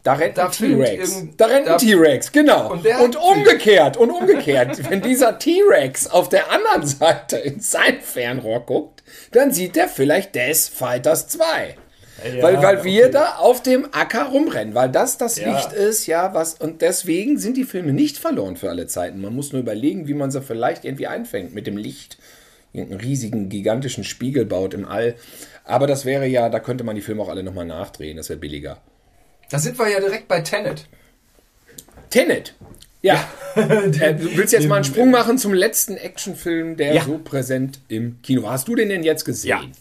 Da 0.04 0.14
rennt 0.14 0.38
Da 0.38 0.46
ein 0.46 0.52
T-Rex. 0.52 1.24
Da 1.36 1.46
rennt 1.48 1.68
da- 1.68 1.74
ein 1.74 1.78
T-Rex, 1.78 2.32
genau. 2.32 2.72
Und 2.72 2.86
Und 2.86 3.16
umgekehrt, 3.18 3.98
und 3.98 4.10
umgekehrt, 4.12 4.90
wenn 4.90 5.02
dieser 5.02 5.38
T-Rex 5.40 6.08
auf 6.08 6.30
der 6.30 6.52
anderen 6.52 6.86
Seite 6.86 7.38
in 7.38 7.60
sein 7.60 8.00
Fernrohr 8.02 8.66
guckt, 8.66 9.04
dann 9.32 9.52
sieht 9.52 9.76
er 9.76 9.88
vielleicht 9.90 10.36
Death 10.36 10.70
Fighters 10.74 11.28
2. 11.28 11.76
weil 12.42 12.62
weil 12.62 12.84
wir 12.86 13.04
okay. 13.06 13.12
da 13.12 13.36
auf 13.40 13.62
dem 13.62 13.88
Acker 13.92 14.26
rumrennen, 14.28 14.74
weil 14.74 14.90
das 14.90 15.18
das 15.18 15.38
Ja. 15.38 15.54
Licht 15.54 15.74
ist, 15.74 16.06
ja, 16.08 16.34
was 16.34 16.54
und 16.54 16.82
deswegen 16.82 17.38
sind 17.38 17.58
die 17.58 17.64
Filme 17.66 17.92
nicht 17.94 18.18
verloren 18.18 18.56
für 18.56 18.70
alle 18.70 18.88
Zeiten. 18.88 19.20
Man 19.22 19.36
muss 19.36 19.52
nur 19.52 19.62
überlegen, 19.62 20.08
wie 20.08 20.14
man 20.14 20.32
sie 20.32 20.42
vielleicht 20.42 20.86
irgendwie 20.86 21.08
einfängt 21.08 21.54
mit 21.54 21.68
dem 21.68 21.76
Licht. 21.78 22.18
Irgendeinen 22.72 23.02
riesigen, 23.02 23.50
gigantischen 23.50 24.04
Spiegel 24.04 24.46
baut 24.46 24.74
im 24.74 24.86
All. 24.86 25.16
Aber 25.66 25.88
das 25.88 26.06
wäre 26.06 26.26
ja, 26.28 26.50
da 26.50 26.60
könnte 26.60 26.84
man 26.84 26.96
die 26.96 27.02
Filme 27.02 27.22
auch 27.24 27.30
alle 27.30 27.44
nochmal 27.44 27.66
nachdrehen, 27.66 28.16
das 28.18 28.30
wäre 28.30 28.40
billiger. 28.40 28.78
Da 29.50 29.60
sind 29.60 29.78
wir 29.78 29.90
ja 29.90 30.00
direkt 30.00 30.28
bei 30.28 30.42
Tenet. 30.42 30.88
Tenet. 32.10 32.56
Ja. 33.02 33.28
äh, 33.56 34.14
du 34.14 34.38
willst 34.38 34.54
jetzt 34.54 34.68
mal 34.68 34.76
einen 34.76 34.84
Sprung 34.84 35.12
machen 35.12 35.38
zum 35.38 35.54
letzten 35.54 35.96
Actionfilm, 35.98 36.78
der 36.78 36.94
Ja. 36.94 37.04
so 37.04 37.18
präsent 37.18 37.80
im 37.88 38.22
Kino 38.22 38.44
war. 38.44 38.52
Hast 38.52 38.68
du 38.68 38.76
den 38.76 38.90
denn 38.90 39.04
jetzt 39.04 39.26
gesehen? 39.26 39.72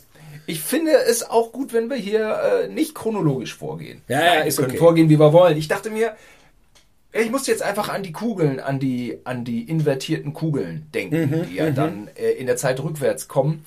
Ich 0.46 0.60
finde 0.60 0.92
es 0.92 1.28
auch 1.28 1.52
gut, 1.52 1.74
wenn 1.74 1.90
wir 1.90 1.96
hier 1.96 2.64
äh, 2.64 2.68
nicht 2.68 2.94
chronologisch 2.94 3.54
vorgehen. 3.54 4.00
Ja, 4.08 4.24
ja, 4.24 4.34
Nein, 4.36 4.46
ist 4.48 4.56
wir 4.56 4.62
können 4.62 4.72
okay. 4.72 4.78
vorgehen, 4.78 5.08
wie 5.10 5.18
wir 5.20 5.32
wollen. 5.34 5.58
Ich 5.58 5.68
dachte 5.68 5.90
mir, 5.90 6.16
ich 7.12 7.30
muss 7.30 7.46
jetzt 7.46 7.62
einfach 7.62 7.88
an 7.90 8.02
die 8.02 8.12
Kugeln, 8.12 8.60
an 8.60 8.78
die, 8.78 9.18
an 9.24 9.44
die 9.44 9.62
invertierten 9.64 10.32
Kugeln 10.32 10.86
denken, 10.94 11.46
die 11.50 11.56
ja 11.56 11.70
dann 11.70 12.08
äh, 12.14 12.30
in 12.30 12.46
der 12.46 12.56
Zeit 12.56 12.80
rückwärts 12.80 13.28
kommen. 13.28 13.62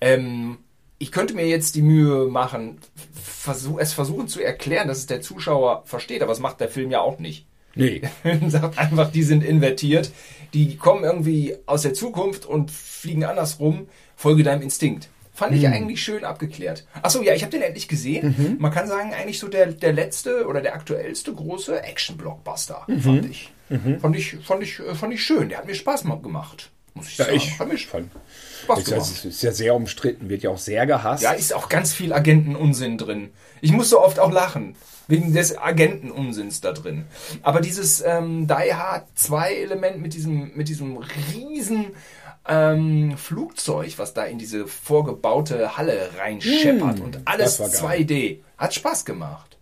Ähm, 0.00 0.58
ich 1.04 1.12
könnte 1.12 1.34
mir 1.34 1.46
jetzt 1.46 1.74
die 1.74 1.82
Mühe 1.82 2.28
machen, 2.28 2.78
versuch, 3.12 3.78
es 3.78 3.92
versuchen 3.92 4.26
zu 4.26 4.42
erklären, 4.42 4.88
dass 4.88 4.96
es 4.96 5.06
der 5.06 5.20
Zuschauer 5.20 5.82
versteht, 5.84 6.22
aber 6.22 6.32
das 6.32 6.40
macht 6.40 6.60
der 6.60 6.70
Film 6.70 6.90
ja 6.90 7.02
auch 7.02 7.18
nicht. 7.18 7.46
Nee. 7.74 8.00
sagt 8.48 8.78
einfach, 8.78 9.12
die 9.12 9.22
sind 9.22 9.44
invertiert, 9.44 10.10
die 10.54 10.78
kommen 10.78 11.04
irgendwie 11.04 11.56
aus 11.66 11.82
der 11.82 11.92
Zukunft 11.92 12.46
und 12.46 12.70
fliegen 12.70 13.24
andersrum, 13.24 13.86
folge 14.16 14.44
deinem 14.44 14.62
Instinkt. 14.62 15.10
Fand 15.34 15.54
ich 15.54 15.68
eigentlich 15.68 16.02
schön 16.02 16.24
abgeklärt. 16.24 16.86
Achso, 17.02 17.20
ja, 17.20 17.34
ich 17.34 17.42
habe 17.42 17.50
den 17.50 17.60
endlich 17.60 17.86
gesehen. 17.86 18.56
Man 18.58 18.72
kann 18.72 18.88
sagen, 18.88 19.12
eigentlich 19.12 19.38
so 19.38 19.48
der, 19.48 19.72
der 19.72 19.92
letzte 19.92 20.46
oder 20.46 20.62
der 20.62 20.74
aktuellste 20.74 21.34
große 21.34 21.82
Action-Blockbuster, 21.82 22.86
fand 23.00 23.26
ich. 23.28 23.52
Fand 24.00 24.16
ich. 24.16 24.38
Fand 24.42 24.62
ich, 24.62 24.78
äh, 24.78 24.94
fand 24.94 25.12
ich 25.12 25.22
schön. 25.22 25.50
Der 25.50 25.58
hat 25.58 25.66
mir 25.66 25.74
Spaß 25.74 26.04
gemacht. 26.22 26.70
Muss 26.94 27.08
ich 27.08 27.18
Ja, 27.18 27.24
sagen. 27.26 27.36
ich 27.36 27.58
hat 27.58 27.68
mir 27.68 27.78
fand. 27.78 28.10
Spaß 28.62 28.78
Ist 28.78 28.88
ja, 28.88 28.96
gemacht. 28.96 29.24
ist 29.24 29.42
ja 29.42 29.52
sehr 29.52 29.74
umstritten, 29.74 30.28
wird 30.28 30.42
ja 30.42 30.50
auch 30.50 30.58
sehr 30.58 30.86
gehasst. 30.86 31.22
Ja, 31.22 31.32
ist 31.32 31.52
auch 31.52 31.68
ganz 31.68 31.92
viel 31.92 32.12
Agentenunsinn 32.12 32.96
drin. 32.98 33.32
Ich 33.60 33.72
muss 33.72 33.90
so 33.90 34.00
oft 34.00 34.18
auch 34.18 34.30
lachen. 34.32 34.76
Wegen 35.06 35.34
des 35.34 35.58
Agentenunsinns 35.58 36.62
da 36.62 36.72
drin. 36.72 37.04
Aber 37.42 37.60
dieses 37.60 38.00
ähm, 38.00 38.46
Die 38.46 38.74
Hard 38.74 39.06
2 39.16 39.54
Element 39.54 40.00
mit 40.00 40.14
diesem, 40.14 40.52
mit 40.54 40.68
diesem 40.68 40.96
riesen 40.96 41.88
ähm, 42.48 43.16
Flugzeug, 43.18 43.92
was 43.98 44.14
da 44.14 44.24
in 44.24 44.38
diese 44.38 44.66
vorgebaute 44.66 45.76
Halle 45.76 46.10
reinscheppert 46.16 47.00
und 47.00 47.20
alles 47.26 47.58
das 47.58 47.82
war 47.82 47.90
geil. 47.90 48.06
2D, 48.06 48.38
hat 48.56 48.72
Spaß 48.72 49.04
gemacht. 49.04 49.58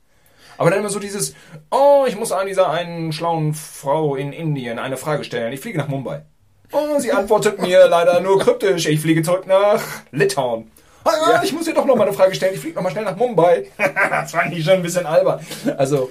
Aber 0.58 0.70
dann 0.70 0.78
immer 0.78 0.90
so 0.90 1.00
dieses, 1.00 1.34
oh, 1.70 2.04
ich 2.06 2.16
muss 2.16 2.30
an 2.30 2.46
dieser 2.46 2.70
einen 2.70 3.12
schlauen 3.12 3.52
Frau 3.54 4.14
in 4.14 4.32
Indien 4.32 4.78
eine 4.78 4.96
Frage 4.96 5.24
stellen. 5.24 5.52
Ich 5.52 5.60
fliege 5.60 5.78
nach 5.78 5.88
Mumbai. 5.88 6.24
Oh, 6.72 6.98
sie 6.98 7.12
antwortet 7.12 7.60
mir 7.60 7.86
leider 7.88 8.20
nur 8.20 8.38
kryptisch. 8.38 8.86
Ich 8.86 9.00
fliege 9.00 9.22
zurück 9.22 9.46
nach 9.46 9.82
Litauen. 10.10 10.70
Ah, 11.04 11.40
Ich 11.42 11.52
muss 11.52 11.66
ihr 11.66 11.74
doch 11.74 11.84
noch 11.84 11.96
mal 11.96 12.06
eine 12.06 12.12
Frage 12.16 12.34
stellen. 12.34 12.54
Ich 12.54 12.60
fliege 12.60 12.76
noch 12.76 12.82
mal 12.82 12.90
schnell 12.90 13.04
nach 13.04 13.16
Mumbai. 13.16 13.66
das 14.10 14.30
fand 14.32 14.52
ich 14.56 14.64
schon 14.64 14.74
ein 14.74 14.82
bisschen 14.82 15.04
albern. 15.06 15.40
Also, 15.76 16.10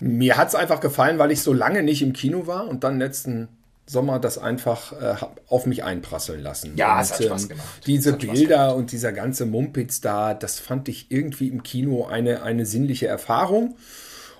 Mir 0.00 0.36
hat 0.36 0.48
es 0.48 0.54
einfach 0.54 0.80
gefallen, 0.80 1.18
weil 1.18 1.30
ich 1.30 1.42
so 1.42 1.52
lange 1.52 1.82
nicht 1.82 2.02
im 2.02 2.12
Kino 2.12 2.46
war 2.46 2.68
und 2.68 2.84
dann 2.84 2.98
letzten 2.98 3.48
Sommer 3.86 4.18
das 4.18 4.36
einfach 4.36 4.92
äh, 5.00 5.14
auf 5.48 5.64
mich 5.64 5.84
einprasseln 5.84 6.42
lassen. 6.42 6.72
Ja, 6.76 6.96
und, 6.96 7.02
es 7.02 7.12
hat 7.12 7.22
Spaß 7.22 7.48
gemacht. 7.48 7.66
Diese 7.86 8.12
Bilder 8.14 8.74
und 8.74 8.90
dieser 8.90 9.12
ganze 9.12 9.46
Mumpitz 9.46 10.00
da, 10.00 10.34
das 10.34 10.58
fand 10.58 10.88
ich 10.88 11.10
irgendwie 11.10 11.48
im 11.48 11.62
Kino 11.62 12.04
eine, 12.04 12.42
eine 12.42 12.66
sinnliche 12.66 13.06
Erfahrung. 13.06 13.76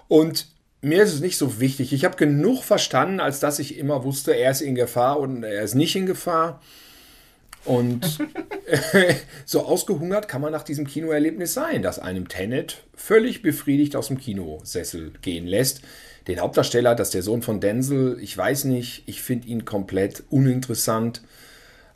Und 0.08 0.48
mir 0.83 1.02
ist 1.02 1.14
es 1.14 1.21
nicht 1.21 1.37
so 1.37 1.61
wichtig. 1.61 1.92
Ich 1.92 2.04
habe 2.04 2.16
genug 2.16 2.62
verstanden, 2.62 3.21
als 3.21 3.40
dass 3.40 3.59
ich 3.59 3.78
immer 3.78 4.04
wusste, 4.04 4.33
er 4.33 4.50
ist 4.50 4.61
in 4.61 4.75
Gefahr 4.75 5.18
und 5.18 5.42
er 5.42 5.62
ist 5.62 5.75
nicht 5.75 5.97
in 5.97 6.06
Gefahr. 6.06 6.61
Und 7.64 8.18
so 9.45 9.64
ausgehungert 9.64 10.28
kann 10.28 10.40
man 10.40 10.52
nach 10.52 10.62
diesem 10.62 10.87
Kinoerlebnis 10.87 11.54
sein, 11.54 11.83
das 11.83 11.99
einem 11.99 12.28
Tenet 12.28 12.83
völlig 12.95 13.42
befriedigt 13.42 13.97
aus 13.97 14.09
dem 14.09 14.18
Kinosessel 14.18 15.12
gehen 15.23 15.47
lässt. 15.47 15.83
Den 16.28 16.40
Hauptdarsteller, 16.40 16.95
das 16.95 17.09
ist 17.09 17.14
der 17.14 17.23
Sohn 17.23 17.42
von 17.42 17.61
Denzel, 17.61 18.18
ich 18.21 18.37
weiß 18.37 18.64
nicht, 18.64 19.04
ich 19.06 19.23
finde 19.23 19.49
ihn 19.49 19.64
komplett 19.64 20.25
uninteressant. 20.30 21.23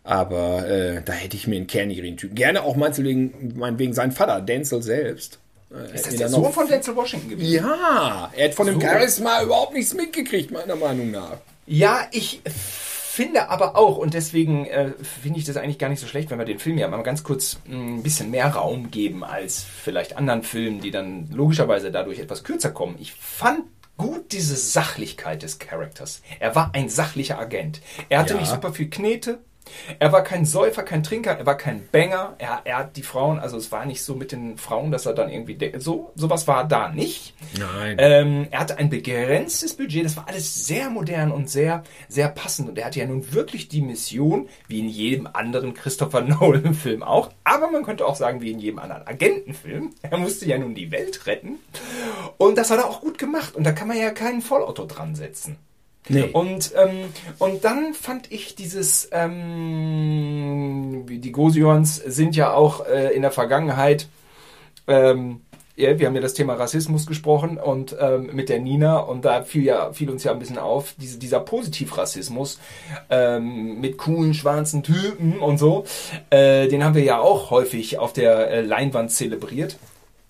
Aber 0.02 0.66
äh, 0.68 1.02
da 1.04 1.12
hätte 1.12 1.36
ich 1.36 1.46
mir 1.46 1.56
einen 1.56 1.66
kernigen 1.66 2.16
Typen. 2.16 2.34
Gerne 2.34 2.62
auch 2.62 2.74
meinetwegen, 2.74 3.54
meinetwegen 3.56 3.92
seinen 3.92 4.12
Vater, 4.12 4.40
Denzel 4.40 4.82
selbst. 4.82 5.38
Äh, 5.72 5.94
ist 5.94 6.06
das 6.06 6.16
der 6.16 6.28
Sohn 6.28 6.52
von 6.52 6.66
Denzel 6.68 6.96
Washington 6.96 7.28
gewesen? 7.30 7.52
Ja, 7.52 8.30
er 8.36 8.48
hat 8.48 8.54
von 8.54 8.66
dem 8.66 8.80
So. 8.80 8.86
Charisma 8.86 9.42
überhaupt 9.42 9.74
nichts 9.74 9.94
mitgekriegt, 9.94 10.50
meiner 10.50 10.76
Meinung 10.76 11.10
nach. 11.10 11.36
Ja, 11.66 12.06
ich 12.10 12.40
finde 12.44 13.48
aber 13.50 13.76
auch, 13.76 13.96
und 13.98 14.14
deswegen 14.14 14.66
äh, 14.66 14.92
finde 15.22 15.38
ich 15.38 15.44
das 15.44 15.56
eigentlich 15.56 15.78
gar 15.78 15.88
nicht 15.88 16.00
so 16.00 16.06
schlecht, 16.06 16.30
wenn 16.30 16.38
wir 16.38 16.44
den 16.44 16.58
Film 16.58 16.78
ja 16.78 16.88
mal 16.88 17.02
ganz 17.02 17.22
kurz 17.22 17.58
ein 17.68 18.02
bisschen 18.02 18.30
mehr 18.30 18.48
Raum 18.48 18.90
geben 18.90 19.22
als 19.24 19.62
vielleicht 19.62 20.16
anderen 20.16 20.42
Filmen, 20.42 20.80
die 20.80 20.90
dann 20.90 21.28
logischerweise 21.32 21.90
dadurch 21.92 22.18
etwas 22.18 22.42
kürzer 22.44 22.70
kommen. 22.70 22.96
Ich 23.00 23.12
fand 23.14 23.60
gut 23.96 24.32
diese 24.32 24.56
Sachlichkeit 24.56 25.42
des 25.42 25.58
Charakters. 25.58 26.22
Er 26.38 26.54
war 26.56 26.70
ein 26.72 26.88
sachlicher 26.88 27.38
Agent. 27.38 27.80
Er 28.08 28.20
hatte 28.20 28.34
Ja. 28.34 28.40
nicht 28.40 28.50
super 28.50 28.72
viel 28.72 28.88
Knete. 28.88 29.38
Er 29.98 30.12
war 30.12 30.22
kein 30.22 30.44
Säufer, 30.44 30.82
kein 30.82 31.02
Trinker, 31.02 31.38
er 31.38 31.46
war 31.46 31.56
kein 31.56 31.86
Banger. 31.90 32.34
Er, 32.38 32.60
er 32.64 32.78
hat 32.78 32.96
die 32.96 33.02
Frauen, 33.02 33.38
also 33.38 33.56
es 33.56 33.72
war 33.72 33.86
nicht 33.86 34.02
so 34.02 34.14
mit 34.14 34.32
den 34.32 34.58
Frauen, 34.58 34.90
dass 34.90 35.06
er 35.06 35.14
dann 35.14 35.30
irgendwie 35.30 35.72
so 35.78 36.12
sowas 36.14 36.46
war 36.48 36.66
da 36.66 36.88
nicht. 36.90 37.34
Nein. 37.58 37.96
Ähm, 37.98 38.48
er 38.50 38.60
hatte 38.60 38.78
ein 38.78 38.90
begrenztes 38.90 39.74
Budget, 39.74 40.04
das 40.04 40.16
war 40.16 40.28
alles 40.28 40.66
sehr 40.66 40.90
modern 40.90 41.32
und 41.32 41.50
sehr, 41.50 41.82
sehr 42.08 42.28
passend. 42.28 42.68
Und 42.68 42.78
er 42.78 42.86
hatte 42.86 43.00
ja 43.00 43.06
nun 43.06 43.32
wirklich 43.32 43.68
die 43.68 43.82
Mission, 43.82 44.48
wie 44.68 44.80
in 44.80 44.88
jedem 44.88 45.28
anderen 45.32 45.74
Christopher 45.74 46.20
Nolan-Film 46.22 47.02
auch, 47.02 47.30
aber 47.44 47.70
man 47.70 47.84
könnte 47.84 48.06
auch 48.06 48.16
sagen, 48.16 48.40
wie 48.40 48.50
in 48.50 48.58
jedem 48.58 48.78
anderen 48.78 49.06
Agentenfilm. 49.06 49.90
Er 50.02 50.18
musste 50.18 50.46
ja 50.46 50.58
nun 50.58 50.74
die 50.74 50.90
Welt 50.90 51.26
retten. 51.26 51.58
Und 52.38 52.58
das 52.58 52.70
hat 52.70 52.78
er 52.78 52.88
auch 52.88 53.00
gut 53.00 53.18
gemacht. 53.18 53.54
Und 53.54 53.64
da 53.64 53.72
kann 53.72 53.88
man 53.88 53.98
ja 53.98 54.10
keinen 54.10 54.42
Vollauto 54.42 54.86
dran 54.86 55.14
setzen. 55.14 55.56
Nee. 56.08 56.30
Und, 56.32 56.72
ähm, 56.76 57.04
und 57.38 57.64
dann 57.64 57.94
fand 57.94 58.32
ich 58.32 58.54
dieses, 58.56 59.08
ähm, 59.12 61.04
die 61.08 61.32
Gosions 61.32 61.96
sind 61.96 62.34
ja 62.34 62.52
auch 62.52 62.86
äh, 62.86 63.14
in 63.14 63.22
der 63.22 63.30
Vergangenheit, 63.30 64.08
ähm, 64.88 65.42
ja, 65.80 65.98
wir 65.98 66.06
haben 66.06 66.14
ja 66.14 66.20
das 66.20 66.34
Thema 66.34 66.54
Rassismus 66.54 67.06
gesprochen 67.06 67.56
und 67.56 67.96
ähm, 67.98 68.30
mit 68.32 68.48
der 68.48 68.60
Nina 68.60 68.98
und 68.98 69.24
da 69.24 69.42
fiel 69.42 69.64
ja 69.64 69.92
fiel 69.92 70.10
uns 70.10 70.24
ja 70.24 70.32
ein 70.32 70.38
bisschen 70.38 70.58
auf 70.58 70.94
diese, 70.98 71.18
dieser 71.18 71.40
Positivrassismus 71.40 72.58
ähm, 73.08 73.80
mit 73.80 73.96
coolen 73.96 74.34
schwarzen 74.34 74.82
Typen 74.82 75.38
und 75.38 75.58
so, 75.58 75.84
äh, 76.28 76.68
den 76.68 76.84
haben 76.84 76.94
wir 76.94 77.02
ja 77.02 77.18
auch 77.18 77.50
häufig 77.50 77.98
auf 77.98 78.12
der 78.12 78.50
äh, 78.50 78.60
Leinwand 78.60 79.10
zelebriert. 79.10 79.78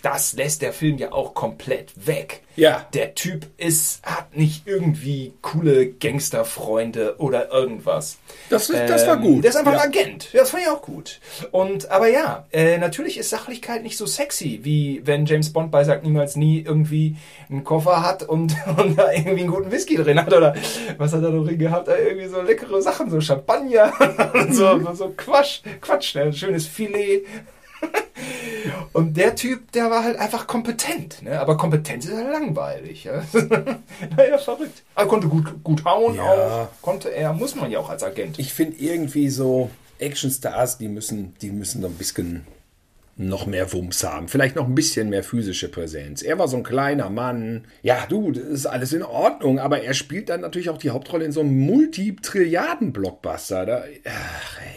Das 0.02 0.32
lässt 0.32 0.62
der 0.62 0.72
Film 0.72 0.96
ja 0.98 1.12
auch 1.12 1.34
komplett 1.34 1.92
weg. 2.06 2.42
Ja. 2.56 2.86
Der 2.94 3.14
Typ 3.14 3.46
ist, 3.58 4.02
hat 4.04 4.34
nicht 4.36 4.66
irgendwie 4.66 5.34
coole 5.42 5.88
Gangsterfreunde 5.88 7.16
oder 7.18 7.50
irgendwas. 7.52 8.18
Das 8.48 8.70
ist- 8.70 8.78
das 8.88 9.06
war 9.06 9.18
gut. 9.18 9.44
Der 9.44 9.50
ist 9.50 9.56
einfach 9.56 9.72
Ja. 9.74 9.80
ein 9.80 9.88
Agent. 9.88 10.32
Ja, 10.32 10.40
das 10.40 10.50
fand 10.50 10.62
ich 10.62 10.68
auch 10.68 10.82
gut. 10.82 11.20
Und, 11.52 11.90
aber 11.90 12.08
ja, 12.08 12.46
äh, 12.52 12.78
natürlich 12.78 13.18
ist 13.18 13.30
Sachlichkeit 13.30 13.82
nicht 13.82 13.96
so 13.96 14.06
sexy, 14.06 14.60
wie 14.62 15.02
wenn 15.04 15.26
James 15.26 15.52
Bond 15.52 15.70
bei 15.70 15.84
Sagt 15.84 16.02
Niemals 16.04 16.36
Nie 16.36 16.62
irgendwie 16.66 17.16
einen 17.50 17.64
Koffer 17.64 18.02
hat 18.02 18.22
und, 18.22 18.54
und 18.78 18.98
da 18.98 19.12
irgendwie 19.12 19.40
einen 19.42 19.50
guten 19.50 19.70
Whisky 19.70 19.96
drin 19.96 20.18
hat 20.18 20.32
oder 20.32 20.54
was 20.98 21.12
hat 21.12 21.22
er 21.22 21.30
noch 21.30 21.44
drin 21.44 21.58
gehabt? 21.58 21.88
Irgendwie 21.88 22.28
so 22.28 22.40
leckere 22.40 22.80
Sachen, 22.82 23.10
so 23.10 23.20
Champagner 23.20 23.92
und 24.34 24.54
so, 24.54 24.80
so, 24.94 25.12
Quatsch, 25.16 25.60
Quatsch, 25.80 26.14
ne? 26.14 26.22
ein 26.22 26.32
schönes 26.32 26.66
Filet. 26.66 27.24
Und 28.92 29.16
der 29.16 29.34
Typ, 29.36 29.72
der 29.72 29.90
war 29.90 30.04
halt 30.04 30.18
einfach 30.18 30.46
kompetent. 30.46 31.22
Ne? 31.22 31.40
Aber 31.40 31.56
Kompetenz 31.56 32.04
ist 32.06 32.14
halt 32.14 32.30
langweilig. 32.30 33.04
Ja? 33.04 33.22
naja, 34.16 34.38
verrückt. 34.38 34.82
Er 34.94 35.06
konnte 35.06 35.28
gut, 35.28 35.62
gut 35.64 35.84
hauen 35.84 36.14
Ja. 36.14 36.24
auch. 36.24 36.68
Konnte 36.82 37.08
er, 37.08 37.32
muss 37.32 37.54
man 37.54 37.70
ja 37.70 37.78
auch 37.78 37.88
als 37.90 38.02
Agent. 38.02 38.38
Ich 38.38 38.52
finde 38.52 38.76
irgendwie 38.78 39.28
so 39.30 39.70
Actionstars, 39.98 40.78
die 40.78 40.88
müssen, 40.88 41.34
die 41.40 41.50
müssen 41.50 41.80
noch 41.82 41.88
ein 41.90 41.94
bisschen 41.96 42.46
noch 43.20 43.46
mehr 43.46 43.72
Wumms 43.72 44.02
haben. 44.02 44.26
Vielleicht 44.28 44.56
noch 44.56 44.66
ein 44.66 44.74
bisschen 44.74 45.10
mehr 45.10 45.22
physische 45.22 45.68
Präsenz. 45.68 46.22
Er 46.22 46.38
war 46.38 46.48
so 46.48 46.56
ein 46.56 46.62
kleiner 46.62 47.10
Mann. 47.10 47.66
Ja, 47.82 48.06
du, 48.08 48.32
das 48.32 48.44
ist 48.44 48.64
alles 48.66 48.94
in 48.94 49.02
Ordnung, 49.02 49.58
aber 49.58 49.82
er 49.82 49.92
spielt 49.94 50.28
dann 50.30 50.40
natürlich 50.40 50.70
auch 50.70 50.78
die 50.78 50.88
Hauptrolle 50.90 51.26
in 51.26 51.32
so 51.32 51.40
einem 51.40 51.58
Multitrilliarden-Blockbuster. 51.60 53.84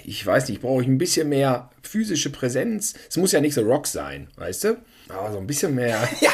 Ich 0.04 0.26
weiß 0.26 0.50
nicht, 0.50 0.62
brauche 0.62 0.82
ich 0.82 0.88
ein 0.88 0.98
bisschen 0.98 1.30
mehr 1.30 1.70
physische 1.82 2.32
Präsenz. 2.32 2.96
Es 3.10 3.16
muss 3.18 3.32
ja 3.32 3.40
nicht 3.40 3.54
so 3.54 3.62
Rock 3.62 3.86
sein, 3.88 4.28
weißt 4.36 4.64
du? 4.66 4.76
Aber 5.10 5.32
so 5.32 5.38
ein 5.38 5.48
bisschen 5.48 5.76
mehr. 5.76 6.10
Ja, 6.22 6.32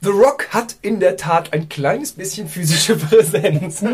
The 0.00 0.10
Rock 0.10 0.48
hat 0.50 0.76
in 0.82 1.00
der 1.00 1.16
Tat 1.16 1.52
ein 1.52 1.68
kleines 1.68 2.12
bisschen 2.12 2.46
physische 2.48 2.94
Präsenz. 2.96 3.84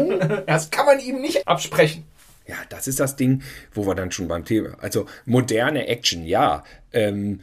Das 0.47 0.71
kann 0.71 0.85
man 0.87 1.01
ihm 1.01 1.21
nicht 1.21 1.49
absprechen. 1.49 2.05
Ja, 2.47 2.57
das 2.69 2.87
ist 2.87 3.01
das 3.01 3.17
Ding, 3.17 3.43
wo 3.73 3.87
wir 3.87 3.95
dann 3.95 4.13
schon 4.13 4.29
beim 4.29 4.45
Thema. 4.45 4.77
Also 4.81 5.07
moderne 5.25 5.87
Action, 5.87 6.25
ja. 6.27 6.63
Ähm, 6.93 7.41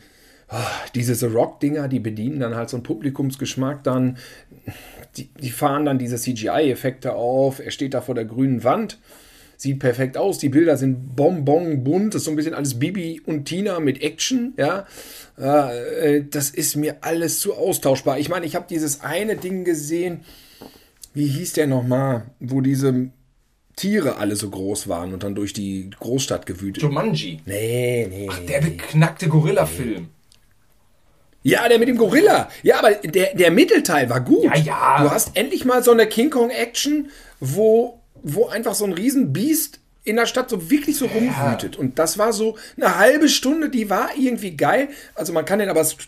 ah, 0.47 0.67
diese 0.93 1.15
The 1.15 1.25
Rock-Dinger, 1.25 1.87
die 1.87 1.99
bedienen 1.99 2.39
dann 2.39 2.55
halt 2.55 2.69
so 2.69 2.77
einen 2.77 2.83
Publikumsgeschmack 2.83 3.83
dann. 3.83 4.17
Die, 5.17 5.29
die 5.41 5.49
fahren 5.49 5.85
dann 5.85 5.97
diese 5.97 6.17
CGI-Effekte 6.17 7.13
auf. 7.13 7.59
Er 7.59 7.71
steht 7.71 7.93
da 7.93 8.01
vor 8.01 8.15
der 8.15 8.25
grünen 8.25 8.63
Wand. 8.63 8.99
Sieht 9.57 9.79
perfekt 9.79 10.17
aus. 10.17 10.37
Die 10.37 10.49
Bilder 10.49 10.77
sind 10.77 11.15
bonbon 11.15 11.83
bunt. 11.83 12.13
Das 12.13 12.21
ist 12.21 12.25
so 12.25 12.31
ein 12.31 12.35
bisschen 12.35 12.53
alles 12.53 12.79
Bibi 12.79 13.21
und 13.25 13.45
Tina 13.45 13.79
mit 13.79 14.01
Action. 14.01 14.53
Ja, 14.57 14.87
äh, 15.37 16.23
das 16.29 16.51
ist 16.51 16.75
mir 16.75 16.97
alles 17.01 17.39
zu 17.39 17.55
austauschbar. 17.55 18.19
Ich 18.19 18.29
meine, 18.29 18.45
ich 18.45 18.55
habe 18.55 18.65
dieses 18.69 19.01
eine 19.01 19.35
Ding 19.35 19.63
gesehen. 19.63 20.21
Wie 21.13 21.27
hieß 21.27 21.53
der 21.53 21.67
nochmal? 21.67 22.25
Wo 22.39 22.61
diese 22.61 23.11
Tiere 23.75 24.17
alle 24.17 24.35
so 24.35 24.49
groß 24.49 24.87
waren 24.87 25.13
und 25.13 25.23
dann 25.23 25.35
durch 25.35 25.53
die 25.53 25.89
Großstadt 25.99 26.45
gewütet. 26.45 26.83
Jumanji. 26.83 27.39
Nee, 27.45 28.07
nee, 28.09 28.29
nee. 28.39 28.45
Der 28.47 28.61
beknackte 28.61 29.27
Gorilla-Film. 29.27 30.09
Ja, 31.43 31.67
der 31.67 31.79
mit 31.79 31.87
dem 31.87 31.97
Gorilla. 31.97 32.49
Ja, 32.61 32.79
aber 32.79 32.91
der, 32.91 33.33
der 33.33 33.49
Mittelteil 33.51 34.09
war 34.09 34.21
gut. 34.21 34.43
Ja, 34.43 34.55
ja. 34.55 35.03
Du 35.03 35.09
hast 35.09 35.35
endlich 35.35 35.65
mal 35.65 35.83
so 35.83 35.91
eine 35.91 36.05
King 36.05 36.29
Kong 36.29 36.51
Action, 36.51 37.09
wo, 37.39 37.99
wo 38.21 38.47
einfach 38.47 38.75
so 38.75 38.85
ein 38.85 38.93
Riesenbiest 38.93 39.79
in 40.03 40.17
der 40.17 40.27
Stadt 40.27 40.49
so 40.49 40.69
wirklich 40.69 40.97
so 40.97 41.07
rumwütet. 41.07 41.77
Und 41.77 41.97
das 41.97 42.17
war 42.17 42.33
so 42.33 42.57
eine 42.77 42.97
halbe 42.97 43.27
Stunde, 43.29 43.69
die 43.69 43.89
war 43.89 44.09
irgendwie 44.17 44.55
geil. 44.55 44.89
Also 45.15 45.33
man 45.33 45.45
kann 45.45 45.59
den 45.59 45.69
aber 45.69 45.81
st- 45.81 46.07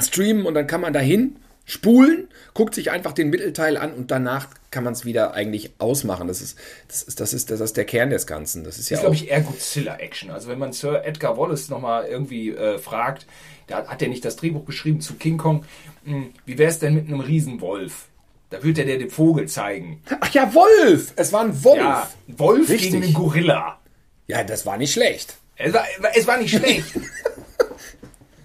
streamen 0.00 0.46
und 0.46 0.54
dann 0.54 0.66
kann 0.66 0.80
man 0.80 0.92
dahin 0.92 1.36
spulen, 1.64 2.28
guckt 2.54 2.74
sich 2.74 2.90
einfach 2.90 3.12
den 3.12 3.30
Mittelteil 3.30 3.76
an 3.76 3.92
und 3.92 4.10
danach 4.10 4.48
kann 4.70 4.84
man 4.84 4.92
es 4.92 5.04
wieder 5.04 5.34
eigentlich 5.34 5.72
ausmachen. 5.78 6.28
Das 6.28 6.40
ist, 6.40 6.58
das 6.88 7.02
ist, 7.02 7.20
das 7.20 7.34
ist, 7.34 7.50
das 7.50 7.60
ist 7.60 7.76
der 7.76 7.84
Kern 7.84 8.10
des 8.10 8.26
Ganzen. 8.26 8.64
Das 8.64 8.78
ist 8.78 8.90
ja 8.90 8.96
ist, 8.96 9.00
glaube 9.00 9.14
ich, 9.14 9.28
eher 9.28 9.40
Godzilla-Action. 9.42 10.30
Also 10.30 10.48
wenn 10.48 10.58
man 10.58 10.72
Sir 10.72 11.04
Edgar 11.04 11.38
Wallace 11.38 11.68
nochmal 11.68 12.06
irgendwie 12.06 12.50
äh, 12.50 12.78
fragt, 12.78 13.26
da 13.66 13.86
hat 13.86 14.02
er 14.02 14.08
nicht 14.08 14.24
das 14.24 14.36
Drehbuch 14.36 14.64
geschrieben 14.64 15.00
zu 15.00 15.14
King 15.14 15.38
Kong, 15.38 15.64
hm, 16.04 16.32
wie 16.46 16.58
wäre 16.58 16.70
es 16.70 16.78
denn 16.78 16.94
mit 16.94 17.06
einem 17.06 17.20
Riesenwolf? 17.20 18.08
Da 18.50 18.62
wird 18.62 18.78
er 18.78 18.84
dir 18.84 18.98
den 18.98 19.08
Vogel 19.08 19.48
zeigen. 19.48 20.02
Ach 20.20 20.30
ja, 20.34 20.52
Wolf! 20.52 21.14
Es 21.16 21.32
war 21.32 21.42
ein 21.42 21.64
Wolf. 21.64 21.78
Ja, 21.78 22.10
Wolf 22.26 22.68
Richtig. 22.68 22.90
gegen 22.90 23.02
einen 23.02 23.14
Gorilla. 23.14 23.78
Ja, 24.26 24.44
das 24.44 24.66
war 24.66 24.76
nicht 24.76 24.92
schlecht. 24.92 25.36
Es 25.56 25.72
war, 25.72 25.84
es 26.14 26.26
war 26.26 26.36
nicht 26.38 26.54
schlecht. 26.54 26.92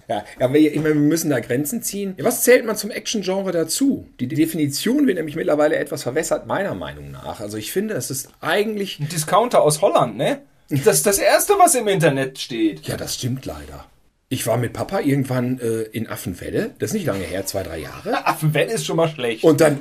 Ja, 0.08 0.24
aber 0.40 0.54
wir, 0.54 0.72
ich 0.72 0.80
meine, 0.80 0.94
wir 0.94 1.00
müssen 1.00 1.28
da 1.30 1.38
Grenzen 1.40 1.82
ziehen. 1.82 2.14
Ja, 2.16 2.24
was 2.24 2.42
zählt 2.42 2.64
man 2.64 2.76
zum 2.76 2.90
Action-Genre 2.90 3.52
dazu? 3.52 4.08
Die 4.20 4.26
Definition 4.26 5.06
wird 5.06 5.18
nämlich 5.18 5.36
mittlerweile 5.36 5.76
etwas 5.76 6.02
verwässert, 6.02 6.46
meiner 6.46 6.74
Meinung 6.74 7.10
nach. 7.10 7.40
Also 7.40 7.58
ich 7.58 7.72
finde, 7.72 7.94
es 7.94 8.10
ist 8.10 8.30
eigentlich. 8.40 8.98
Ein 8.98 9.08
Discounter 9.08 9.62
aus 9.62 9.82
Holland, 9.82 10.16
ne? 10.16 10.40
Das 10.70 10.96
ist 10.96 11.06
das 11.06 11.18
Erste, 11.18 11.54
was 11.58 11.74
im 11.74 11.88
Internet 11.88 12.38
steht. 12.38 12.86
Ja, 12.86 12.96
das 12.96 13.14
stimmt 13.14 13.44
leider. 13.46 13.86
Ich 14.30 14.46
war 14.46 14.58
mit 14.58 14.74
Papa 14.74 15.00
irgendwann 15.00 15.58
äh, 15.60 15.82
in 15.82 16.08
Affenwelle. 16.08 16.70
Das 16.78 16.90
ist 16.90 16.94
nicht 16.94 17.06
lange 17.06 17.24
her, 17.24 17.46
zwei, 17.46 17.62
drei 17.62 17.78
Jahre. 17.78 18.26
Affenwelle 18.26 18.72
ist 18.72 18.86
schon 18.86 18.96
mal 18.96 19.08
schlecht. 19.08 19.44
Und 19.44 19.60
dann, 19.60 19.80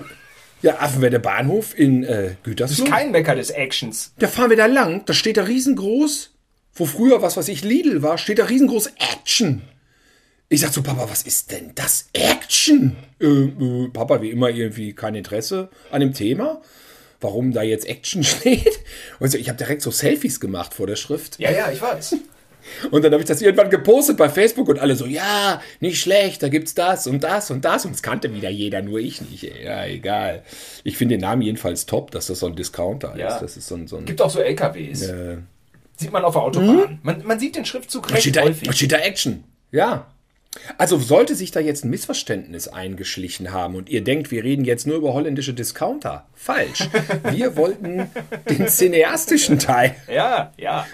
ja, 0.62 0.80
Affenwelle 0.80 1.20
Bahnhof 1.20 1.78
in 1.78 2.04
äh, 2.04 2.24
das 2.24 2.44
Gütersloh. 2.44 2.86
ist 2.86 2.92
kein 2.92 3.12
Mecker 3.12 3.36
des 3.36 3.50
Actions. 3.50 4.14
Da 4.20 4.28
fahren 4.28 4.50
wir 4.50 4.58
da 4.58 4.66
lang, 4.66 5.04
da 5.06 5.14
steht 5.14 5.38
da 5.38 5.44
riesengroß, 5.44 6.32
wo 6.74 6.86
früher, 6.86 7.22
was 7.22 7.36
weiß 7.38 7.48
ich, 7.50 7.64
Lidl 7.64 8.02
war, 8.02 8.18
steht 8.18 8.40
da 8.40 8.46
riesengroß 8.46 8.92
Action. 9.14 9.62
Ich 10.50 10.62
sag 10.62 10.72
zu 10.72 10.82
Papa, 10.82 11.10
was 11.10 11.24
ist 11.24 11.52
denn 11.52 11.72
das 11.76 12.08
Action? 12.14 12.96
Äh, 13.20 13.26
äh, 13.26 13.90
Papa, 13.90 14.22
wie 14.22 14.30
immer, 14.30 14.50
irgendwie 14.50 14.94
kein 14.94 15.14
Interesse 15.16 15.70
an 15.92 16.00
dem 16.00 16.14
Thema. 16.14 16.62
Warum 17.20 17.52
da 17.52 17.64
jetzt 17.64 17.86
Action 17.88 18.24
steht? 18.24 18.80
Und 19.20 19.30
so, 19.30 19.38
ich 19.38 19.50
habe 19.50 19.58
direkt 19.58 19.82
so 19.82 19.92
Selfies 19.92 20.40
gemacht 20.40 20.74
vor 20.74 20.88
der 20.88 20.96
Schrift. 20.96 21.38
Ja, 21.40 21.52
ja, 21.52 21.70
ich 21.72 21.82
weiß. 21.82 22.16
Und 22.92 23.04
dann 23.04 23.14
habe 23.14 23.22
ich 23.24 23.28
das 23.28 23.42
irgendwann 23.42 23.70
gepostet 23.70 24.18
bei 24.18 24.28
Facebook 24.28 24.68
und 24.68 24.78
alle 24.80 24.98
so, 24.98 25.06
ja, 25.06 25.62
nicht 25.80 26.02
schlecht, 26.02 26.44
da 26.44 26.50
gibt's 26.50 26.76
das 26.76 27.08
und 27.08 27.24
das 27.24 27.50
und 27.50 27.64
das. 27.64 27.86
Und 27.86 27.94
es 27.94 28.02
kannte 28.04 28.34
wieder 28.34 28.50
jeder, 28.50 28.82
nur 28.82 29.00
ich 29.00 29.22
nicht. 29.22 29.44
Ja, 29.44 29.86
egal. 29.86 30.44
Ich 30.84 30.98
finde 30.98 31.16
den 31.16 31.22
Namen 31.22 31.42
jedenfalls 31.44 31.86
top, 31.86 32.12
dass 32.12 32.28
das 32.28 32.40
so 32.40 32.48
ein 32.48 32.58
Discounter 32.58 33.16
Ja. 33.18 33.30
ist. 33.36 33.42
Das 33.42 33.56
ist 33.56 33.68
so 33.70 33.76
ein, 33.76 33.88
so 33.88 33.96
ein 33.96 34.04
Gibt 34.04 34.22
auch 34.22 34.30
so 34.30 34.42
LKWs. 34.42 35.04
äh, 35.04 35.38
Sieht 35.96 36.12
man 36.12 36.26
auf 36.26 36.34
der 36.34 36.42
Autobahn. 36.42 37.00
Man, 37.04 37.26
man 37.26 37.40
sieht 37.40 37.56
den 37.56 37.64
Schriftzug 37.64 38.12
recht 38.12 38.24
steht, 38.24 38.36
da, 38.36 38.42
häufig. 38.42 38.68
was 38.68 38.76
steht 38.76 38.92
da 38.92 38.98
Action? 38.98 39.46
Ja. 39.72 40.08
Also 40.78 40.98
sollte 41.00 41.36
sich 41.36 41.52
da 41.52 41.60
jetzt 41.60 41.84
ein 41.86 41.90
Missverständnis 41.90 42.68
eingeschlichen 42.68 43.52
haben 43.52 43.76
und 43.76 43.90
ihr 43.90 44.04
denkt, 44.04 44.32
wir 44.32 44.44
reden 44.44 44.66
jetzt 44.66 44.86
nur 44.88 44.98
über 44.98 45.14
holländische 45.14 45.54
Discounter. 45.54 46.26
Falsch. 46.34 46.88
Wir 47.32 47.56
wollten 47.58 48.10
den 48.50 48.68
cineastischen 48.68 49.58
Teil 49.60 49.96
Ja, 50.08 50.54
ja. 50.58 50.86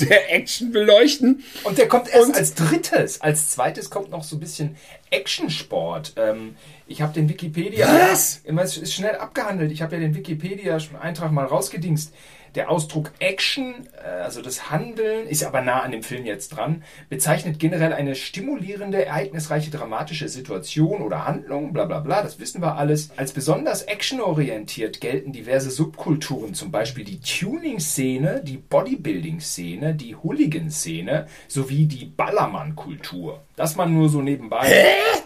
der 0.00 0.32
Action 0.32 0.70
beleuchten. 0.72 1.42
Und 1.64 1.76
der 1.78 1.88
kommt 1.88 2.08
erst 2.08 2.26
Und- 2.28 2.36
als 2.36 2.54
drittes. 2.54 3.20
Als 3.20 3.50
zweites 3.50 3.90
kommt 3.90 4.10
noch 4.10 4.22
so 4.22 4.36
ein 4.36 4.40
bisschen 4.40 4.76
Actionsport. 5.10 6.14
Ähm, 6.16 6.56
ich 6.86 7.02
habe 7.02 7.12
den 7.12 7.28
Wikipedia. 7.28 7.86
Was? 7.86 8.42
Ja, 8.44 8.60
es 8.60 8.76
ist 8.76 8.94
schnell 8.94 9.16
abgehandelt. 9.16 9.72
Ich 9.72 9.82
habe 9.82 9.96
ja 9.96 10.00
den 10.00 10.14
Wikipedia-Eintrag 10.14 11.32
mal 11.32 11.46
rausgedingst. 11.46 12.12
Der 12.54 12.70
Ausdruck 12.70 13.12
Action, 13.18 13.86
äh, 14.02 14.22
also 14.22 14.40
das 14.40 14.70
Handeln, 14.70 15.28
ist 15.28 15.44
aber 15.44 15.60
nah 15.60 15.80
an 15.80 15.90
dem 15.90 16.02
Film 16.02 16.24
jetzt 16.24 16.56
dran, 16.56 16.84
bezeichnet 17.10 17.58
generell 17.58 17.92
eine 17.92 18.14
stimulierende, 18.14 19.04
ereignisreiche, 19.04 19.70
dramatische 19.70 20.30
Situation 20.30 21.02
oder 21.02 21.26
Handlung, 21.26 21.74
bla 21.74 21.84
bla 21.84 22.00
bla, 22.00 22.22
das 22.22 22.40
wissen 22.40 22.62
wir 22.62 22.76
alles. 22.76 23.10
Als 23.18 23.32
besonders 23.32 23.82
actionorientiert 23.82 25.02
gelten 25.02 25.32
diverse 25.32 25.70
Subkulturen, 25.70 26.54
zum 26.54 26.70
Beispiel 26.70 27.04
die 27.04 27.20
Tuning-Szene, 27.20 28.40
die 28.42 28.56
Bodybuilding-Szene, 28.56 29.94
die 29.94 30.16
Hooligan-Szene 30.16 31.26
sowie 31.48 31.84
die 31.84 32.06
Ballermann-Kultur. 32.06 33.42
Das 33.56 33.76
man 33.76 33.92
nur 33.92 34.08
so 34.08 34.22
nebenbei. 34.22 34.70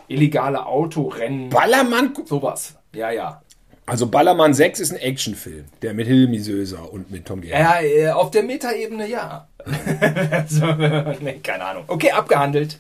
Illegale 0.09 0.67
Autorennen, 0.67 1.50
Ballermann. 1.51 2.15
sowas. 2.25 2.75
Ja, 2.95 3.11
ja. 3.11 3.43
Also 3.87 4.07
Ballermann 4.07 4.55
6 4.55 4.81
ist 4.81 4.93
ein 4.93 4.99
Actionfilm, 4.99 5.65
der 5.83 5.95
mit 5.95 6.07
Hilmi 6.07 6.39
Söser 6.39 6.93
und 6.93 7.11
mit 7.11 7.27
Tom 7.27 7.41
Gerhardt. 7.41 7.83
Ja, 7.83 7.89
äh, 7.89 8.11
auf 8.11 8.31
der 8.31 8.45
Metaebene 8.45 9.09
ja. 9.09 9.49
nee, 11.21 11.41
keine 11.43 11.65
Ahnung. 11.65 11.85
Okay, 11.89 12.13
abgehandelt. 12.13 12.79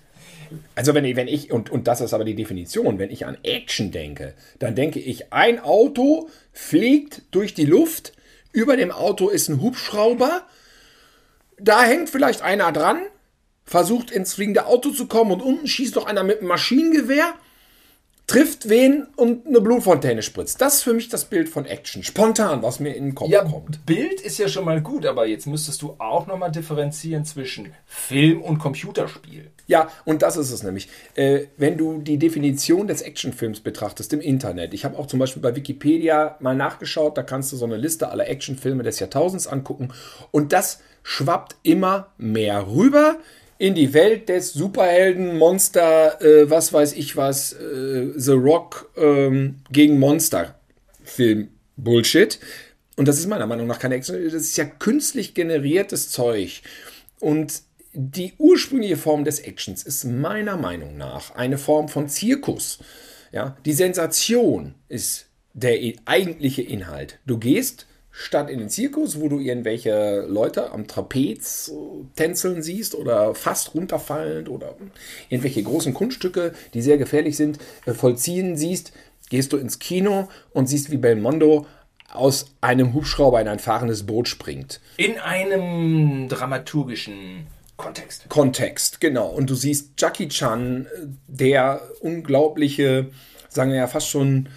Also 0.74 0.94
wenn 0.94 1.04
ich, 1.04 1.16
wenn 1.16 1.28
ich, 1.28 1.52
und, 1.52 1.70
und 1.70 1.86
das 1.86 2.00
ist 2.00 2.14
aber 2.14 2.24
die 2.24 2.34
Definition, 2.34 2.98
wenn 2.98 3.10
ich 3.10 3.26
an 3.26 3.38
Action 3.42 3.90
denke, 3.90 4.34
dann 4.58 4.74
denke 4.74 4.98
ich, 4.98 5.32
ein 5.32 5.60
Auto 5.60 6.28
fliegt 6.52 7.22
durch 7.30 7.54
die 7.54 7.66
Luft, 7.66 8.12
über 8.52 8.76
dem 8.76 8.90
Auto 8.90 9.28
ist 9.28 9.48
ein 9.48 9.60
Hubschrauber, 9.60 10.42
da 11.58 11.82
hängt 11.82 12.10
vielleicht 12.10 12.42
einer 12.42 12.72
dran, 12.72 13.00
versucht 13.64 14.10
ins 14.10 14.34
fliegende 14.34 14.66
Auto 14.66 14.90
zu 14.90 15.06
kommen 15.06 15.30
und 15.32 15.42
unten 15.42 15.66
schießt 15.66 15.96
doch 15.96 16.06
einer 16.06 16.24
mit 16.24 16.38
einem 16.38 16.48
Maschinengewehr, 16.48 17.34
trifft 18.30 18.68
wen 18.68 19.08
und 19.16 19.48
eine 19.48 19.60
Blutfontäne 19.60 20.22
spritzt. 20.22 20.60
Das 20.60 20.76
ist 20.76 20.82
für 20.82 20.94
mich 20.94 21.08
das 21.08 21.24
Bild 21.24 21.48
von 21.48 21.66
Action. 21.66 22.04
Spontan, 22.04 22.62
was 22.62 22.78
mir 22.78 22.94
in 22.94 23.06
den 23.06 23.14
Kopf 23.16 23.28
Ja, 23.28 23.42
kommt. 23.42 23.84
Bild 23.86 24.20
ist 24.20 24.38
ja 24.38 24.46
schon 24.46 24.64
mal 24.64 24.80
gut, 24.80 25.04
aber 25.04 25.26
jetzt 25.26 25.48
müsstest 25.48 25.82
du 25.82 25.96
auch 25.98 26.28
nochmal 26.28 26.52
differenzieren 26.52 27.24
zwischen 27.24 27.72
Film 27.86 28.40
und 28.40 28.58
Computerspiel. 28.58 29.50
Ja, 29.66 29.88
und 30.04 30.22
das 30.22 30.36
ist 30.36 30.52
es 30.52 30.62
nämlich. 30.62 30.88
Äh, 31.16 31.46
wenn 31.56 31.76
du 31.76 31.98
die 31.98 32.18
Definition 32.18 32.86
des 32.86 33.02
Actionfilms 33.02 33.62
betrachtest 33.62 34.12
im 34.12 34.20
Internet, 34.20 34.74
ich 34.74 34.84
habe 34.84 34.96
auch 34.96 35.06
zum 35.06 35.18
Beispiel 35.18 35.42
bei 35.42 35.56
Wikipedia 35.56 36.36
mal 36.38 36.54
nachgeschaut, 36.54 37.18
da 37.18 37.24
kannst 37.24 37.50
du 37.50 37.56
so 37.56 37.64
eine 37.64 37.78
Liste 37.78 38.10
aller 38.10 38.28
Actionfilme 38.28 38.84
des 38.84 39.00
Jahrtausends 39.00 39.48
angucken 39.48 39.88
und 40.30 40.52
das 40.52 40.78
schwappt 41.02 41.56
immer 41.64 42.12
mehr 42.16 42.68
rüber 42.68 43.16
in 43.60 43.74
die 43.74 43.92
Welt 43.92 44.30
des 44.30 44.54
Superhelden, 44.54 45.36
Monster, 45.36 46.18
äh, 46.22 46.48
was 46.48 46.72
weiß 46.72 46.94
ich 46.94 47.18
was, 47.18 47.52
äh, 47.52 48.10
The 48.16 48.32
Rock 48.32 48.90
ähm, 48.96 49.56
gegen 49.70 49.98
Monster 49.98 50.58
Film 51.02 51.50
Bullshit. 51.76 52.40
Und 52.96 53.06
das 53.06 53.18
ist 53.18 53.26
meiner 53.26 53.46
Meinung 53.46 53.66
nach 53.66 53.78
keine 53.78 53.96
Action, 53.96 54.24
das 54.24 54.32
ist 54.32 54.56
ja 54.56 54.64
künstlich 54.64 55.34
generiertes 55.34 56.10
Zeug. 56.10 56.62
Und 57.20 57.60
die 57.92 58.32
ursprüngliche 58.38 58.96
Form 58.96 59.24
des 59.24 59.40
Actions 59.40 59.82
ist 59.82 60.04
meiner 60.04 60.56
Meinung 60.56 60.96
nach 60.96 61.34
eine 61.34 61.58
Form 61.58 61.88
von 61.90 62.08
Zirkus. 62.08 62.78
Ja, 63.30 63.58
die 63.66 63.74
Sensation 63.74 64.74
ist 64.88 65.26
der 65.52 65.78
eigentliche 66.06 66.62
Inhalt. 66.62 67.18
Du 67.26 67.36
gehst 67.36 67.86
statt 68.20 68.50
in 68.50 68.58
den 68.58 68.68
Zirkus, 68.68 69.18
wo 69.18 69.28
du 69.28 69.38
irgendwelche 69.38 70.26
Leute 70.28 70.72
am 70.72 70.86
Trapez 70.86 71.68
äh, 71.68 72.04
tänzeln 72.16 72.62
siehst 72.62 72.94
oder 72.94 73.34
fast 73.34 73.74
runterfallend 73.74 74.48
oder 74.50 74.76
irgendwelche 75.30 75.62
großen 75.62 75.94
Kunststücke, 75.94 76.52
die 76.74 76.82
sehr 76.82 76.98
gefährlich 76.98 77.36
sind, 77.36 77.58
äh, 77.86 77.94
vollziehen 77.94 78.56
siehst, 78.56 78.92
gehst 79.30 79.52
du 79.52 79.56
ins 79.56 79.78
Kino 79.78 80.28
und 80.52 80.66
siehst, 80.66 80.90
wie 80.90 80.98
Belmondo 80.98 81.66
aus 82.12 82.46
einem 82.60 82.92
Hubschrauber 82.92 83.40
in 83.40 83.48
ein 83.48 83.58
fahrendes 83.58 84.04
Boot 84.04 84.28
springt. 84.28 84.80
In 84.98 85.18
einem 85.18 86.28
dramaturgischen 86.28 87.46
Kontext. 87.78 88.28
Kontext, 88.28 89.00
genau. 89.00 89.28
Und 89.28 89.48
du 89.48 89.54
siehst 89.54 89.92
Jackie 89.96 90.28
Chan, 90.28 90.84
äh, 90.84 91.06
der 91.26 91.80
unglaubliche, 92.00 93.10
sagen 93.48 93.70
wir 93.70 93.78
ja 93.78 93.86
fast 93.86 94.08
schon 94.08 94.50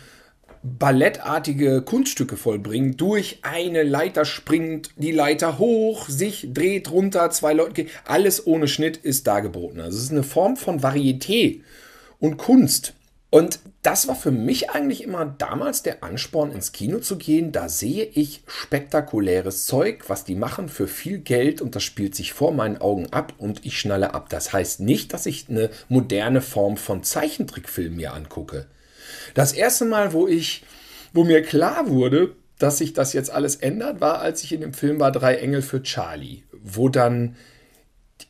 ballettartige 0.64 1.82
Kunststücke 1.82 2.38
vollbringt, 2.38 3.00
durch 3.02 3.40
eine 3.42 3.84
Leiter 3.84 4.26
springt, 4.26 4.92
die 4.96 5.12
Leiter 5.12 5.60
hoch, 5.60 6.08
sich 6.08 6.50
dreht 6.54 6.90
runter, 6.90 7.30
zwei 7.32 7.54
Leute, 7.54 7.74
gehen. 7.74 7.90
alles 8.06 8.48
ohne 8.48 8.68
Schnitt 8.68 8.98
ist 8.98 9.28
dargeboten. 9.28 9.82
Also 9.82 9.98
es 9.98 10.06
ist 10.06 10.12
eine 10.12 10.24
Form 10.24 10.56
von 10.56 10.80
Varieté 10.80 11.62
und 12.20 12.38
Kunst. 12.38 12.94
Und 13.30 13.60
das 13.82 14.08
war 14.08 14.16
für 14.16 14.30
mich 14.30 14.70
eigentlich 14.70 15.04
immer 15.04 15.26
damals 15.26 15.82
der 15.82 16.04
Ansporn, 16.04 16.52
ins 16.52 16.72
Kino 16.72 17.00
zu 17.00 17.18
gehen. 17.18 17.52
Da 17.52 17.68
sehe 17.68 18.06
ich 18.06 18.44
spektakuläres 18.46 19.66
Zeug, 19.66 20.04
was 20.08 20.24
die 20.24 20.36
machen 20.36 20.70
für 20.70 20.88
viel 20.88 21.18
Geld 21.18 21.60
und 21.60 21.76
das 21.76 21.82
spielt 21.82 22.14
sich 22.14 22.32
vor 22.32 22.54
meinen 22.54 22.78
Augen 22.78 23.12
ab 23.12 23.34
und 23.40 23.66
ich 23.66 23.80
schnalle 23.80 24.14
ab. 24.14 24.30
Das 24.30 24.54
heißt 24.54 24.82
nicht, 24.82 25.14
dass 25.14 25.26
ich 25.26 25.50
eine 25.50 25.72
moderne 25.90 26.42
Form 26.42 26.78
von 26.78 27.02
Zeichentrickfilm 27.02 27.96
mir 27.96 28.14
angucke. 28.14 28.68
Das 29.34 29.54
erste 29.54 29.86
Mal, 29.86 30.14
wo 30.14 30.28
ich, 30.28 30.64
wo 31.14 31.24
mir 31.24 31.42
klar 31.42 31.90
wurde, 31.90 32.36
dass 32.60 32.78
sich 32.78 32.94
das 32.94 33.14
jetzt 33.14 33.32
alles 33.32 33.56
ändert, 33.56 34.00
war, 34.02 34.20
als 34.20 34.44
ich 34.44 34.54
in 34.54 34.62
dem 34.62 34.74
Film 34.74 35.00
war 35.00 35.12
Drei 35.12 35.36
Engel 35.36 35.62
für 35.62 35.84
Charlie, 35.84 36.44
wo 36.52 36.90
dann 36.90 37.36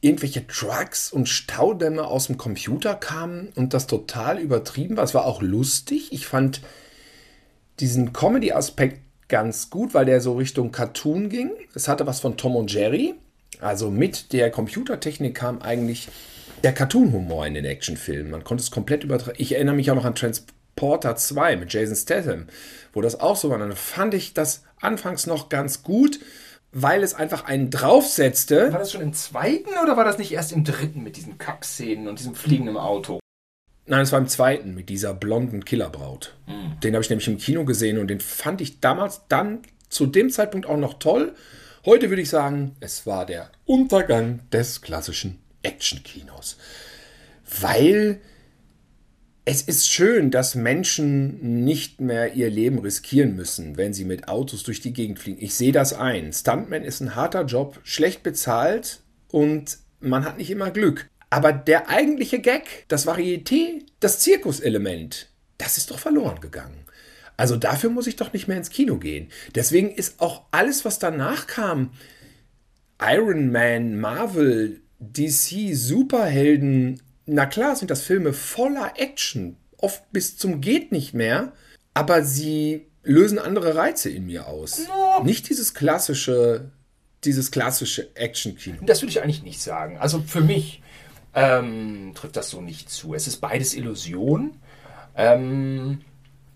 irgendwelche 0.02 0.48
Trucks 0.48 1.12
und 1.12 1.30
Staudämme 1.30 2.06
aus 2.06 2.28
dem 2.28 2.38
Computer 2.38 2.96
kamen 2.96 3.50
und 3.56 3.74
das 3.74 3.88
total 3.88 4.40
übertrieben 4.40 4.98
war. 4.98 5.04
Es 5.04 5.14
war 5.14 5.26
auch 5.26 5.42
lustig. 5.42 6.12
Ich 6.12 6.26
fand 6.26 6.62
diesen 7.80 8.14
Comedy-Aspekt 8.14 9.02
ganz 9.28 9.70
gut, 9.70 9.94
weil 9.94 10.06
der 10.06 10.22
so 10.22 10.34
Richtung 10.36 10.72
Cartoon 10.72 11.30
ging. 11.30 11.52
Es 11.74 11.88
hatte 11.88 12.06
was 12.08 12.20
von 12.20 12.38
Tom 12.38 12.56
und 12.56 12.74
Jerry. 12.74 13.16
Also 13.62 13.90
mit 13.90 14.34
der 14.34 14.52
Computertechnik 14.52 15.36
kam 15.36 15.62
eigentlich 15.62 16.10
der 16.64 16.74
Cartoon-Humor 16.74 17.46
in 17.46 17.54
den 17.54 17.66
Actionfilmen. 17.66 18.32
Man 18.32 18.44
konnte 18.44 18.62
es 18.62 18.72
komplett 18.72 19.04
übertragen. 19.04 19.38
Ich 19.40 19.54
erinnere 19.54 19.76
mich 19.76 19.92
auch 19.92 19.96
noch 19.96 20.06
an 20.06 20.16
Trans 20.16 20.46
Transporter 20.76 21.16
2 21.16 21.56
mit 21.58 21.74
Jason 21.74 21.96
Statham, 21.96 22.48
wo 22.94 23.02
das 23.02 23.20
auch 23.20 23.36
so 23.36 23.50
war. 23.50 23.58
Dann 23.58 23.74
fand 23.74 24.14
ich 24.14 24.34
das 24.34 24.64
anfangs 24.82 25.28
noch 25.28 25.48
ganz 25.50 25.84
gut, 25.84 26.20
weil 26.72 27.04
es 27.04 27.14
einfach 27.14 27.46
einen 27.46 27.70
draufsetzte. 27.70 28.72
War 28.74 28.80
das 28.80 28.92
schon 28.92 29.02
im 29.02 29.14
zweiten 29.14 29.70
oder 29.82 29.96
war 29.96 30.04
das 30.04 30.18
nicht 30.18 30.32
erst 30.32 30.52
im 30.52 30.64
dritten 30.64 31.04
mit 31.04 31.16
diesen 31.16 31.38
Kack-Szenen 31.38 32.08
und 32.08 32.20
diesem 32.20 32.36
fliegenden 32.36 32.78
Auto? 32.78 33.20
Nein, 33.86 34.02
es 34.02 34.12
war 34.12 34.20
im 34.20 34.28
zweiten 34.28 34.74
mit 34.74 34.90
dieser 34.90 35.14
blonden 35.14 35.64
Killerbraut. 35.64 36.36
Hm. 36.48 36.80
Den 36.82 36.96
habe 36.96 37.04
ich 37.04 37.10
nämlich 37.10 37.28
im 37.28 37.38
Kino 37.38 37.66
gesehen 37.66 37.98
und 37.98 38.08
den 38.08 38.20
fand 38.20 38.60
ich 38.60 38.80
damals 38.80 39.22
dann 39.30 39.62
zu 39.90 40.06
dem 40.06 40.30
Zeitpunkt 40.30 40.66
auch 40.66 40.78
noch 40.78 40.96
toll. 40.96 41.34
Heute 41.86 42.10
würde 42.10 42.22
ich 42.22 42.30
sagen, 42.30 42.76
es 42.80 43.06
war 43.06 43.26
der 43.26 43.52
Untergang 43.66 44.40
des 44.52 44.82
klassischen 44.82 45.40
Actionkinos. 45.62 46.58
Weil 47.62 48.22
es 49.46 49.62
ist 49.62 49.90
schön, 49.90 50.32
dass 50.32 50.56
Menschen 50.56 51.64
nicht 51.66 52.00
mehr 52.00 52.34
ihr 52.34 52.50
Leben 52.50 52.80
riskieren 52.80 53.36
müssen, 53.36 53.76
wenn 53.76 53.94
sie 53.94 54.06
mit 54.06 54.30
Autos 54.30 54.64
durch 54.64 54.80
die 54.80 54.94
Gegend 54.94 55.20
fliegen. 55.20 55.44
Ich 55.44 55.56
sehe 55.56 55.74
das 55.74 55.94
ein. 55.94 56.32
Stuntman 56.32 56.84
ist 56.84 57.02
ein 57.02 57.16
harter 57.16 57.44
Job, 57.44 57.80
schlecht 57.84 58.24
bezahlt 58.24 59.02
und 59.30 59.80
man 60.00 60.24
hat 60.24 60.38
nicht 60.38 60.50
immer 60.50 60.72
Glück. 60.72 61.08
Aber 61.30 61.52
der 61.52 61.90
eigentliche 61.90 62.40
Gag, 62.40 62.86
das 62.88 63.06
Varieté, 63.06 63.84
das 64.00 64.20
Zirkuselement, 64.20 65.30
das 65.58 65.78
ist 65.78 65.92
doch 65.92 66.00
verloren 66.00 66.40
gegangen. 66.40 66.86
Also 67.36 67.58
dafür 67.58 67.90
muss 67.90 68.08
ich 68.08 68.16
doch 68.16 68.32
nicht 68.32 68.48
mehr 68.48 68.58
ins 68.58 68.70
Kino 68.70 68.98
gehen. 68.98 69.28
Deswegen 69.56 69.92
ist 69.92 70.22
auch 70.22 70.44
alles, 70.52 70.86
was 70.86 71.00
danach 71.00 71.48
kam, 71.48 71.92
Iron 73.02 73.52
Man, 73.52 74.00
Marvel, 74.00 74.82
DC, 75.00 75.76
Superhelden, 75.76 77.02
na 77.26 77.46
klar 77.46 77.76
sind 77.76 77.92
das 77.92 78.02
Filme 78.02 78.34
voller 78.34 78.94
Action, 78.98 79.58
oft 79.78 80.04
bis 80.12 80.38
zum 80.38 80.62
geht 80.62 80.92
nicht 80.92 81.14
mehr, 81.14 81.54
aber 81.94 82.24
sie 82.24 82.88
lösen 83.04 83.40
andere 83.40 83.76
Reize 83.76 84.10
in 84.10 84.26
mir 84.26 84.48
aus. 84.48 84.88
No. 84.88 85.24
Nicht 85.24 85.50
dieses 85.50 85.74
klassische, 85.74 86.72
dieses 87.24 87.52
klassische 87.52 88.16
Action-Kino. 88.16 88.78
Das 88.82 89.02
würde 89.02 89.12
ich 89.12 89.22
eigentlich 89.22 89.44
nicht 89.44 89.62
sagen. 89.62 89.98
Also 89.98 90.24
für 90.26 90.42
mich 90.42 90.82
ähm, 91.36 92.14
trifft 92.16 92.38
das 92.38 92.50
so 92.50 92.62
nicht 92.62 92.90
zu. 92.90 93.14
Es 93.14 93.28
ist 93.28 93.38
beides 93.38 93.74
Illusion. 93.74 94.58
Ähm, 95.16 96.00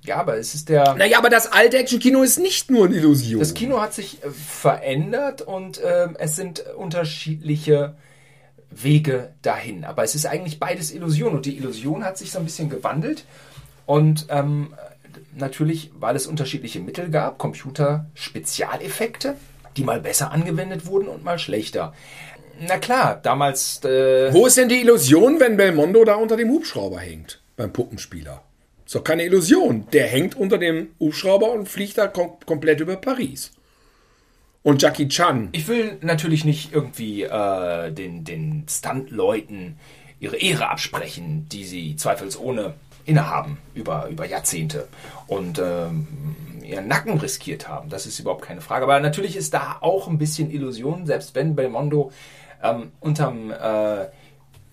ja, 0.04 0.18
aber 0.18 0.38
es 0.38 0.56
ist 0.56 0.70
der. 0.70 0.96
Naja, 0.96 1.18
aber 1.18 1.30
das 1.30 1.52
alte 1.52 1.78
Action-Kino 1.78 2.24
ist 2.24 2.40
nicht 2.40 2.72
nur 2.72 2.86
eine 2.86 2.96
Illusion. 2.96 3.40
Das 3.40 3.54
Kino 3.54 3.82
hat 3.82 3.94
sich 3.94 4.24
äh, 4.24 4.30
verändert 4.30 5.42
und 5.42 5.82
ähm, 5.84 6.16
es 6.18 6.36
sind 6.36 6.66
unterschiedliche 6.76 7.96
Wege 8.70 9.34
dahin. 9.42 9.86
Aber 9.86 10.04
es 10.04 10.16
ist 10.16 10.26
eigentlich 10.26 10.60
beides 10.60 10.92
Illusion 10.92 11.36
und 11.36 11.46
die 11.46 11.58
Illusion 11.58 12.04
hat 12.04 12.18
sich 12.18 12.32
so 12.32 12.40
ein 12.40 12.46
bisschen 12.46 12.70
gewandelt. 12.70 13.26
Und 13.86 14.28
ähm, 14.30 14.74
natürlich, 15.36 15.92
weil 16.00 16.16
es 16.16 16.28
unterschiedliche 16.28 16.80
Mittel 16.80 17.10
gab, 17.10 17.38
Computer-Spezialeffekte, 17.38 19.36
die 19.76 19.84
mal 19.84 20.02
besser 20.02 20.32
angewendet 20.32 20.86
wurden 20.86 21.08
und 21.08 21.24
mal 21.24 21.40
schlechter. 21.40 21.94
Na 22.60 22.78
klar, 22.78 23.20
damals. 23.22 23.84
Äh, 23.84 24.34
Wo 24.34 24.48
ist 24.48 24.58
denn 24.58 24.70
die 24.70 24.82
Illusion, 24.82 25.40
wenn 25.40 25.58
Belmondo 25.58 26.04
da 26.04 26.16
unter 26.16 26.36
dem 26.36 26.50
Hubschrauber 26.50 27.00
hängt? 27.00 27.42
Beim 27.56 27.72
Puppenspieler. 27.72 28.42
Ist 28.86 28.96
doch 28.96 29.04
keine 29.04 29.26
Illusion. 29.26 29.86
Der 29.92 30.08
hängt 30.08 30.36
unter 30.36 30.58
dem 30.58 30.90
Hubschrauber 31.00 31.52
und 31.52 31.68
fliegt 31.68 31.98
da 31.98 32.08
kom 32.08 32.38
komplett 32.46 32.80
über 32.80 32.96
Paris. 32.96 33.52
Und 34.68 34.82
Jackie 34.82 35.08
Chan. 35.08 35.48
Ich 35.54 35.70
will 35.70 35.98
natürlich 36.02 36.44
nicht 36.44 36.74
irgendwie 36.74 37.24
äh, 37.24 37.90
den, 37.90 38.26
den 38.26 38.66
Stunt-Leuten 38.70 39.80
ihre 40.20 40.36
Ehre 40.36 40.68
absprechen, 40.68 41.48
die 41.48 41.64
sie 41.64 41.96
zweifelsohne 41.96 42.74
innehaben 43.06 43.60
über, 43.76 44.10
über 44.10 44.26
Jahrzehnte 44.26 44.90
und 45.26 45.58
ähm, 45.58 46.06
ihren 46.66 46.90
Nacken 46.90 47.18
riskiert 47.18 47.70
haben. 47.70 47.88
Das 47.88 48.06
ist 48.06 48.20
überhaupt 48.20 48.44
keine 48.44 48.60
Frage. 48.60 48.84
Aber 48.84 49.00
natürlich 49.00 49.38
ist 49.38 49.54
da 49.54 49.78
auch 49.80 50.10
ein 50.10 50.18
bisschen 50.18 50.52
Illusion. 50.52 51.06
Selbst 51.06 51.34
wenn 51.34 51.56
Belmondo 51.56 52.12
ähm, 52.62 52.92
unterm 53.00 53.52
äh, 53.52 54.08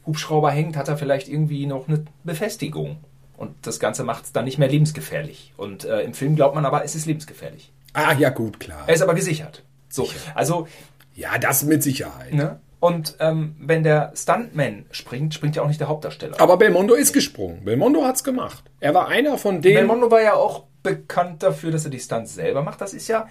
Hubschrauber 0.06 0.50
hängt, 0.50 0.76
hat 0.76 0.88
er 0.88 0.96
vielleicht 0.96 1.28
irgendwie 1.28 1.66
noch 1.66 1.86
eine 1.86 2.04
Befestigung. 2.24 2.96
Und 3.36 3.54
das 3.64 3.78
Ganze 3.78 4.02
macht 4.02 4.24
es 4.24 4.32
dann 4.32 4.46
nicht 4.46 4.58
mehr 4.58 4.68
lebensgefährlich. 4.68 5.52
Und 5.56 5.84
äh, 5.84 6.00
im 6.00 6.14
Film 6.14 6.34
glaubt 6.34 6.56
man 6.56 6.66
aber, 6.66 6.84
es 6.84 6.96
ist 6.96 7.06
lebensgefährlich. 7.06 7.70
Ah, 7.92 8.12
ja, 8.14 8.30
gut, 8.30 8.58
klar. 8.58 8.82
Er 8.88 8.94
ist 8.94 9.02
aber 9.02 9.14
gesichert. 9.14 9.62
So, 9.94 10.08
also 10.34 10.66
Ja, 11.14 11.38
das 11.38 11.62
mit 11.62 11.82
Sicherheit. 11.82 12.32
Ne? 12.34 12.58
Und 12.80 13.16
ähm, 13.20 13.56
wenn 13.60 13.82
der 13.82 14.12
Stuntman 14.14 14.84
springt, 14.90 15.32
springt 15.32 15.56
ja 15.56 15.62
auch 15.62 15.68
nicht 15.68 15.80
der 15.80 15.88
Hauptdarsteller. 15.88 16.38
Aber 16.40 16.56
Belmondo 16.58 16.94
ist 16.94 17.12
gesprungen. 17.12 17.64
Belmondo 17.64 18.04
hat's 18.04 18.24
gemacht. 18.24 18.64
Er 18.80 18.92
war 18.94 19.08
einer 19.08 19.38
von 19.38 19.62
denen. 19.62 19.76
Belmondo 19.76 20.10
war 20.10 20.20
ja 20.22 20.34
auch 20.34 20.64
bekannt 20.82 21.42
dafür, 21.42 21.70
dass 21.70 21.84
er 21.86 21.90
die 21.90 22.00
Stunts 22.00 22.34
selber 22.34 22.62
macht. 22.62 22.80
Das 22.80 22.92
ist 22.92 23.08
ja 23.08 23.26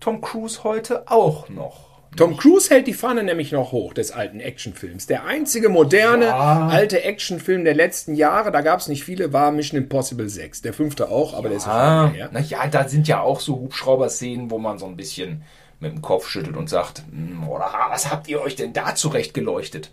Tom 0.00 0.20
Cruise 0.20 0.64
heute 0.64 1.08
auch 1.08 1.48
noch. 1.48 1.86
Tom 2.16 2.36
Cruise 2.38 2.70
hält 2.70 2.86
die 2.86 2.94
Fahne 2.94 3.22
nämlich 3.22 3.52
noch 3.52 3.72
hoch 3.72 3.92
des 3.92 4.10
alten 4.10 4.40
Actionfilms. 4.40 5.06
Der 5.06 5.24
einzige 5.26 5.68
moderne 5.68 6.24
Ja. 6.26 6.66
alte 6.68 7.02
Actionfilm 7.04 7.62
der 7.64 7.74
letzten 7.74 8.14
Jahre, 8.14 8.50
da 8.50 8.62
gab 8.62 8.80
es 8.80 8.88
nicht 8.88 9.04
viele, 9.04 9.32
war 9.34 9.52
Mission 9.52 9.78
Impossible 9.78 10.28
6. 10.28 10.62
Der 10.62 10.72
fünfte 10.72 11.10
auch, 11.10 11.34
aber 11.34 11.48
der 11.48 11.58
ist 11.58 11.66
ja 11.66 11.72
schon 11.72 11.80
Ah, 11.80 12.02
lange 12.04 12.14
her. 12.14 12.28
naja, 12.32 12.66
da 12.68 12.88
sind 12.88 13.06
ja 13.06 13.20
auch 13.20 13.38
so 13.40 13.56
Hubschrauber-Szenen, 13.56 14.50
wo 14.50 14.58
man 14.58 14.78
so 14.78 14.86
ein 14.86 14.96
bisschen 14.96 15.42
mit 15.80 15.92
dem 15.92 16.02
Kopf 16.02 16.28
schüttelt 16.28 16.56
und 16.56 16.68
sagt, 16.68 17.02
"Hm, 17.10 17.44
was 17.48 18.10
habt 18.10 18.28
ihr 18.28 18.40
euch 18.40 18.56
denn 18.56 18.72
da 18.72 18.94
zurechtgeleuchtet? 18.94 19.90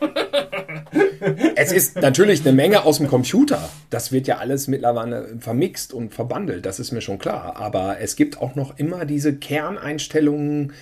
Es 1.56 1.72
ist 1.72 1.96
natürlich 1.96 2.42
eine 2.42 2.52
Menge 2.52 2.84
aus 2.84 2.98
dem 2.98 3.08
Computer. 3.08 3.68
Das 3.90 4.12
wird 4.12 4.26
ja 4.26 4.38
alles 4.38 4.68
mittlerweile 4.68 5.36
vermixt 5.40 5.92
und 5.92 6.12
verbandelt, 6.12 6.66
das 6.66 6.78
ist 6.78 6.92
mir 6.92 7.00
schon 7.00 7.18
klar. 7.18 7.56
Aber 7.56 8.00
es 8.00 8.16
gibt 8.16 8.40
auch 8.40 8.54
noch 8.54 8.78
immer 8.78 9.04
diese 9.04 9.34
Kerneinstellungen, 9.36 10.72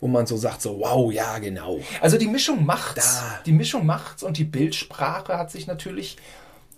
wo 0.00 0.08
man 0.08 0.26
so 0.26 0.36
sagt, 0.36 0.62
so 0.62 0.80
wow, 0.80 1.12
ja, 1.12 1.38
genau. 1.38 1.78
Also 2.00 2.18
die 2.18 2.26
Mischung 2.26 2.66
macht's. 2.66 3.20
Da. 3.20 3.40
Die 3.46 3.52
Mischung 3.52 3.86
macht's 3.86 4.22
und 4.22 4.36
die 4.38 4.44
Bildsprache 4.44 5.38
hat 5.38 5.50
sich 5.50 5.66
natürlich 5.66 6.16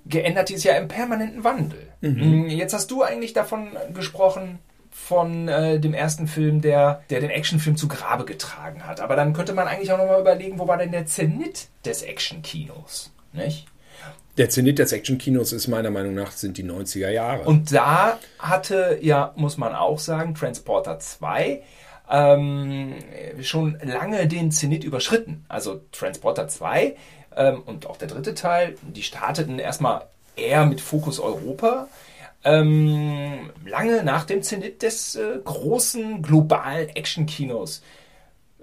geändert. 0.05 0.51
Die 0.51 0.55
ist 0.55 0.65
ja 0.65 0.75
im 0.75 0.89
permanenten 0.89 1.43
Wandel. 1.43 1.87
Mm, 2.03 2.49
Jetzt 2.49 2.75
hast 2.75 2.91
du 2.91 3.03
eigentlich 3.03 3.33
davon 3.33 3.69
gesprochen, 3.95 4.59
von 5.05 5.49
äh, 5.49 5.79
dem 5.79 5.93
ersten 5.93 6.27
Film, 6.27 6.63
der, 6.63 7.03
der 7.11 7.21
den 7.21 7.29
Actionfilm 7.29 7.77
zu 7.77 7.89
Grabe 7.89 8.25
getragen 8.25 8.87
hat. 8.87 9.01
Aber 9.01 9.17
dann 9.17 9.35
könnte 9.35 9.53
man 9.53 9.69
eigentlich 9.69 9.93
auch 9.93 9.99
nochmal 9.99 10.21
überlegen, 10.21 10.59
wo 10.59 10.67
war 10.67 10.79
denn 10.79 10.93
der 10.93 11.05
Zenit 11.05 11.69
des 11.85 12.03
Actionkinos? 12.03 13.13
Nicht? 13.35 13.67
Der 14.39 14.49
Zenit 14.49 14.79
des 14.79 14.93
Actionkinos 14.93 15.53
ist 15.53 15.69
meiner 15.69 15.91
Meinung 15.91 16.15
nach 16.15 16.33
sind 16.33 16.57
die 16.57 16.65
90er 16.65 17.11
Jahre. 17.11 17.43
Und 17.45 17.71
da 17.71 18.19
hatte 18.39 18.99
ja, 19.03 19.35
muss 19.37 19.59
man 19.59 19.75
auch 19.75 19.99
sagen, 19.99 20.35
Transporter 20.35 20.99
2 20.99 21.63
ähm, 22.11 22.95
schon 23.43 23.79
lange 23.83 24.27
den 24.27 24.51
Zenit 24.53 24.85
überschritten. 24.85 25.45
Also 25.49 25.83
Transporter 25.93 26.49
2 26.49 26.97
ähm, 27.37 27.63
und 27.67 27.87
auch 27.87 27.99
der 27.99 28.09
dritte 28.09 28.35
Teil, 28.35 28.77
die 28.81 29.03
starteten 29.03 29.59
erstmal 29.59 30.07
eher 30.35 30.65
mit 30.65 30.81
Fokus 30.81 31.21
Europa. 31.21 31.89
Ähm, 32.45 33.51
lange 33.65 34.05
nach 34.05 34.25
dem 34.25 34.43
Zenit 34.43 34.83
des 34.83 35.15
äh, 35.15 35.39
großen 35.45 36.23
globalen 36.23 36.91
Actionkinos. 36.91 37.83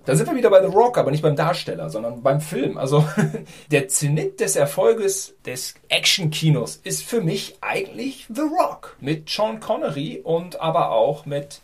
Da 0.06 0.16
sind 0.16 0.28
wir 0.28 0.36
wieder 0.36 0.50
bei 0.50 0.62
The 0.62 0.74
Rock, 0.74 0.98
aber 0.98 1.12
nicht 1.12 1.22
beim 1.22 1.36
Darsteller, 1.36 1.90
sondern 1.90 2.24
beim 2.24 2.42
Film. 2.42 2.78
Also 2.78 3.08
der 3.72 3.88
Zenit 3.88 4.40
des 4.40 4.56
Erfolges 4.56 5.36
des 5.46 5.76
Action-Kinos 5.90 6.80
ist 6.84 7.04
für 7.04 7.22
mich 7.22 7.58
eigentlich 7.62 8.26
The 8.34 8.42
Rock. 8.42 8.98
Mit 9.00 9.30
Sean 9.30 9.60
Connery 9.60 10.22
und 10.24 10.60
aber 10.60 10.92
auch 10.92 11.26
mit 11.26 11.62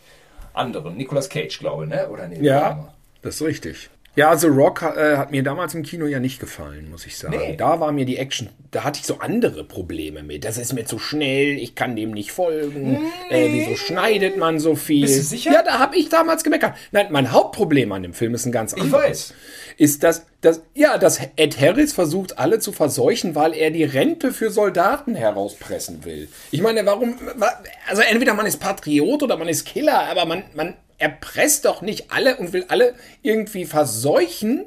anderen. 0.53 0.97
Nicolas 0.97 1.29
Cage, 1.29 1.57
glaube 1.57 1.85
ich, 1.85 1.89
ne? 1.89 2.09
Oder 2.09 2.27
nee, 2.27 2.39
Ja, 2.41 2.93
das 3.21 3.35
ist 3.35 3.41
richtig. 3.41 3.89
Ja, 4.17 4.35
The 4.35 4.47
Rock 4.47 4.81
äh, 4.81 5.15
hat 5.15 5.29
mir 5.31 5.43
damals 5.43 5.75
im 5.75 5.83
Kino 5.83 6.07
ja 6.07 6.19
nicht 6.19 6.39
gefallen, 6.39 6.89
muss 6.89 7.05
ich 7.05 7.17
sagen. 7.17 7.37
Nee. 7.37 7.55
Da 7.55 7.79
war 7.79 7.91
mir 7.91 8.03
die 8.03 8.17
Action, 8.17 8.49
da 8.71 8.83
hatte 8.83 8.99
ich 8.99 9.05
so 9.05 9.19
andere 9.19 9.63
Probleme 9.63 10.23
mit. 10.23 10.43
Das 10.43 10.57
ist 10.57 10.73
mir 10.73 10.85
zu 10.85 10.97
schnell, 10.97 11.57
ich 11.59 11.75
kann 11.75 11.95
dem 11.95 12.11
nicht 12.11 12.31
folgen. 12.31 12.97
Äh, 13.29 13.49
wieso 13.51 13.75
schneidet 13.75 14.35
man 14.35 14.59
so 14.59 14.75
viel? 14.75 15.01
Bist 15.05 15.19
du 15.19 15.21
sicher? 15.23 15.51
Ja, 15.53 15.61
da 15.61 15.77
habe 15.79 15.95
ich 15.95 16.09
damals 16.09 16.43
gemeckert. 16.43 16.73
Nein, 16.91 17.07
mein 17.11 17.31
Hauptproblem 17.31 17.91
an 17.91 18.01
dem 18.01 18.13
Film 18.15 18.33
ist 18.33 18.45
ein 18.47 18.51
ganz 18.51 18.73
anderes. 18.73 18.91
weiß. 18.91 19.33
Ist, 19.77 20.01
dass, 20.01 20.25
dass, 20.41 20.63
ja, 20.73 20.97
dass 20.97 21.19
Ed 21.35 21.61
Harris 21.61 21.93
versucht, 21.93 22.39
alle 22.39 22.57
zu 22.57 22.71
verseuchen, 22.71 23.35
weil 23.35 23.53
er 23.53 23.69
die 23.69 23.83
Rente 23.83 24.33
für 24.33 24.49
Soldaten 24.49 25.13
herauspressen 25.13 26.03
will. 26.05 26.27
Ich 26.49 26.61
meine, 26.63 26.83
warum, 26.87 27.15
wa- 27.35 27.61
also 27.87 28.01
entweder 28.01 28.33
man 28.33 28.47
ist 28.47 28.57
Patriot 28.59 29.21
oder 29.21 29.37
man 29.37 29.47
ist 29.47 29.65
Killer, 29.65 30.09
aber 30.09 30.25
man, 30.25 30.41
man 30.55 30.73
erpresst 30.97 31.65
doch 31.65 31.81
nicht 31.81 32.11
alle 32.11 32.37
und 32.37 32.53
will 32.53 32.65
alle 32.69 32.95
irgendwie 33.21 33.65
verseuchen, 33.65 34.65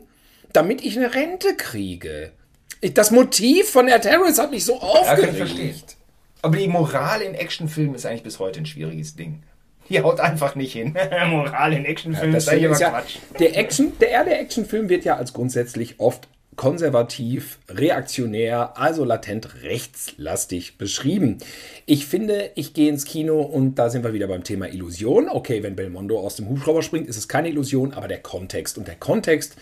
damit 0.52 0.84
ich 0.84 0.96
eine 0.96 1.14
Rente 1.14 1.54
kriege. 1.56 2.32
Ich, 2.80 2.94
das 2.94 3.10
Motiv 3.10 3.70
von 3.70 3.88
Ed 3.88 4.10
Harris 4.10 4.38
hat 4.38 4.50
mich 4.50 4.64
so 4.64 4.74
Ja, 4.74 4.78
aufgeregt. 4.80 5.96
Aber 6.42 6.56
die 6.56 6.68
Moral 6.68 7.20
in 7.22 7.34
Actionfilmen 7.34 7.94
ist 7.94 8.06
eigentlich 8.06 8.22
bis 8.22 8.38
heute 8.38 8.60
ein 8.60 8.66
schwieriges 8.66 9.14
Ding. 9.16 9.42
Die 9.88 10.00
haut 10.00 10.20
einfach 10.20 10.54
nicht 10.54 10.72
hin. 10.72 10.96
Moral 11.26 11.72
in 11.72 11.84
Actionfilmen 11.84 12.32
Das 12.32 12.46
ist 12.46 12.52
ist 12.52 12.80
ja, 12.80 12.90
Quatsch. 12.90 13.16
der 13.38 13.56
Action, 13.58 13.92
der, 14.00 14.24
der 14.24 14.40
Actionfilm 14.40 14.88
wird 14.88 15.04
ja 15.04 15.16
als 15.16 15.32
grundsätzlich 15.32 15.96
oft 15.98 16.28
konservativ, 16.56 17.58
reaktionär, 17.68 18.76
also 18.76 19.04
latent 19.04 19.62
rechtslastig 19.62 20.76
beschrieben. 20.78 21.38
Ich 21.86 22.06
finde, 22.06 22.50
ich 22.54 22.74
gehe 22.74 22.88
ins 22.88 23.04
Kino 23.04 23.40
und 23.40 23.76
da 23.76 23.88
sind 23.88 24.04
wir 24.04 24.12
wieder 24.12 24.26
beim 24.26 24.44
Thema 24.44 24.68
Illusion. 24.68 25.28
Okay, 25.28 25.62
wenn 25.62 25.76
Belmondo 25.76 26.18
aus 26.18 26.36
dem 26.36 26.48
Hubschrauber 26.48 26.82
springt, 26.82 27.08
ist 27.08 27.16
es 27.16 27.28
keine 27.28 27.48
Illusion, 27.48 27.94
aber 27.94 28.08
der 28.08 28.20
Kontext. 28.20 28.78
Und 28.78 28.88
der 28.88 28.96
Kontext 28.96 29.56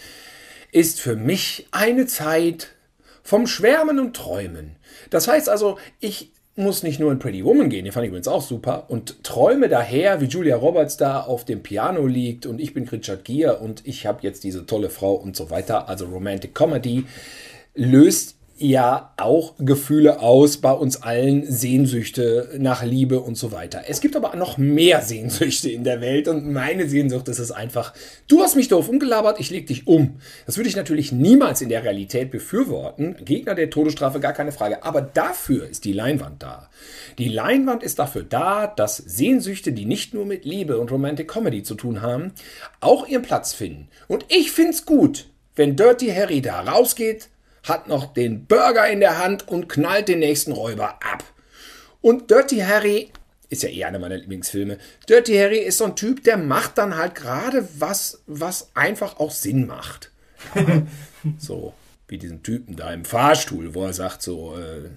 ist 0.72 1.00
für 1.00 1.16
mich 1.16 1.68
eine 1.70 2.06
Zeit 2.06 2.68
vom 3.22 3.46
Schwärmen 3.46 3.98
und 3.98 4.16
Träumen. 4.16 4.76
Das 5.10 5.28
heißt 5.28 5.48
also, 5.48 5.78
ich 6.00 6.32
muss 6.58 6.82
nicht 6.82 7.00
nur 7.00 7.12
in 7.12 7.18
Pretty 7.18 7.44
Woman 7.44 7.70
gehen, 7.70 7.84
die 7.84 7.90
fand 7.92 8.04
ich 8.04 8.08
übrigens 8.08 8.28
auch 8.28 8.42
super, 8.42 8.86
und 8.88 9.22
träume 9.24 9.68
daher, 9.68 10.20
wie 10.20 10.26
Julia 10.26 10.56
Roberts 10.56 10.96
da 10.96 11.20
auf 11.20 11.44
dem 11.44 11.62
Piano 11.62 12.06
liegt 12.06 12.46
und 12.46 12.60
ich 12.60 12.74
bin 12.74 12.88
Richard 12.88 13.24
Gere 13.24 13.58
und 13.58 13.86
ich 13.86 14.06
habe 14.06 14.18
jetzt 14.22 14.44
diese 14.44 14.66
tolle 14.66 14.90
Frau 14.90 15.14
und 15.14 15.36
so 15.36 15.50
weiter. 15.50 15.88
Also 15.88 16.06
Romantic 16.06 16.54
Comedy 16.54 17.04
löst 17.74 18.37
ja 18.58 19.12
auch 19.16 19.54
Gefühle 19.58 20.20
aus 20.20 20.58
bei 20.58 20.72
uns 20.72 21.02
allen, 21.02 21.50
Sehnsüchte 21.50 22.50
nach 22.58 22.82
Liebe 22.82 23.20
und 23.20 23.36
so 23.36 23.52
weiter. 23.52 23.82
Es 23.88 24.00
gibt 24.00 24.16
aber 24.16 24.34
noch 24.36 24.58
mehr 24.58 25.02
Sehnsüchte 25.02 25.70
in 25.70 25.84
der 25.84 26.00
Welt 26.00 26.28
und 26.28 26.50
meine 26.50 26.88
Sehnsucht 26.88 27.28
ist 27.28 27.38
es 27.38 27.50
einfach, 27.50 27.94
du 28.26 28.40
hast 28.40 28.56
mich 28.56 28.68
doof 28.68 28.88
umgelabert, 28.88 29.40
ich 29.40 29.50
leg 29.50 29.66
dich 29.66 29.86
um. 29.86 30.20
Das 30.46 30.56
würde 30.56 30.68
ich 30.68 30.76
natürlich 30.76 31.12
niemals 31.12 31.60
in 31.60 31.68
der 31.68 31.84
Realität 31.84 32.30
befürworten. 32.30 33.16
Gegner 33.24 33.54
der 33.54 33.70
Todesstrafe, 33.70 34.20
gar 34.20 34.32
keine 34.32 34.52
Frage. 34.52 34.82
Aber 34.82 35.00
dafür 35.00 35.68
ist 35.68 35.84
die 35.84 35.92
Leinwand 35.92 36.42
da. 36.42 36.68
Die 37.18 37.28
Leinwand 37.28 37.82
ist 37.82 37.98
dafür 37.98 38.24
da, 38.24 38.66
dass 38.66 38.96
Sehnsüchte, 38.96 39.72
die 39.72 39.84
nicht 39.84 40.14
nur 40.14 40.26
mit 40.26 40.44
Liebe 40.44 40.78
und 40.78 40.90
Romantic 40.90 41.28
Comedy 41.28 41.62
zu 41.62 41.74
tun 41.74 42.02
haben, 42.02 42.32
auch 42.80 43.06
ihren 43.06 43.22
Platz 43.22 43.52
finden. 43.52 43.88
Und 44.06 44.24
ich 44.28 44.50
find's 44.50 44.84
gut, 44.84 45.26
wenn 45.54 45.76
Dirty 45.76 46.08
Harry 46.08 46.40
da 46.40 46.60
rausgeht, 46.60 47.28
hat 47.68 47.88
noch 47.88 48.12
den 48.12 48.46
Burger 48.46 48.88
in 48.88 49.00
der 49.00 49.18
Hand 49.18 49.48
und 49.48 49.68
knallt 49.68 50.08
den 50.08 50.20
nächsten 50.20 50.52
Räuber 50.52 51.00
ab. 51.02 51.24
Und 52.00 52.30
Dirty 52.30 52.58
Harry 52.58 53.10
ist 53.48 53.62
ja 53.62 53.68
eh 53.68 53.84
einer 53.84 53.98
meiner 53.98 54.16
Lieblingsfilme. 54.16 54.78
Dirty 55.08 55.36
Harry 55.36 55.58
ist 55.58 55.78
so 55.78 55.84
ein 55.84 55.96
Typ, 55.96 56.24
der 56.24 56.36
macht 56.36 56.78
dann 56.78 56.96
halt 56.96 57.14
gerade 57.14 57.68
was, 57.78 58.22
was 58.26 58.70
einfach 58.74 59.18
auch 59.18 59.30
Sinn 59.30 59.66
macht. 59.66 60.10
so, 61.38 61.74
wie 62.06 62.18
diesen 62.18 62.42
Typen 62.42 62.76
da 62.76 62.92
im 62.92 63.04
Fahrstuhl, 63.04 63.74
wo 63.74 63.84
er 63.84 63.92
sagt 63.92 64.22
so, 64.22 64.56
äh, 64.56 64.88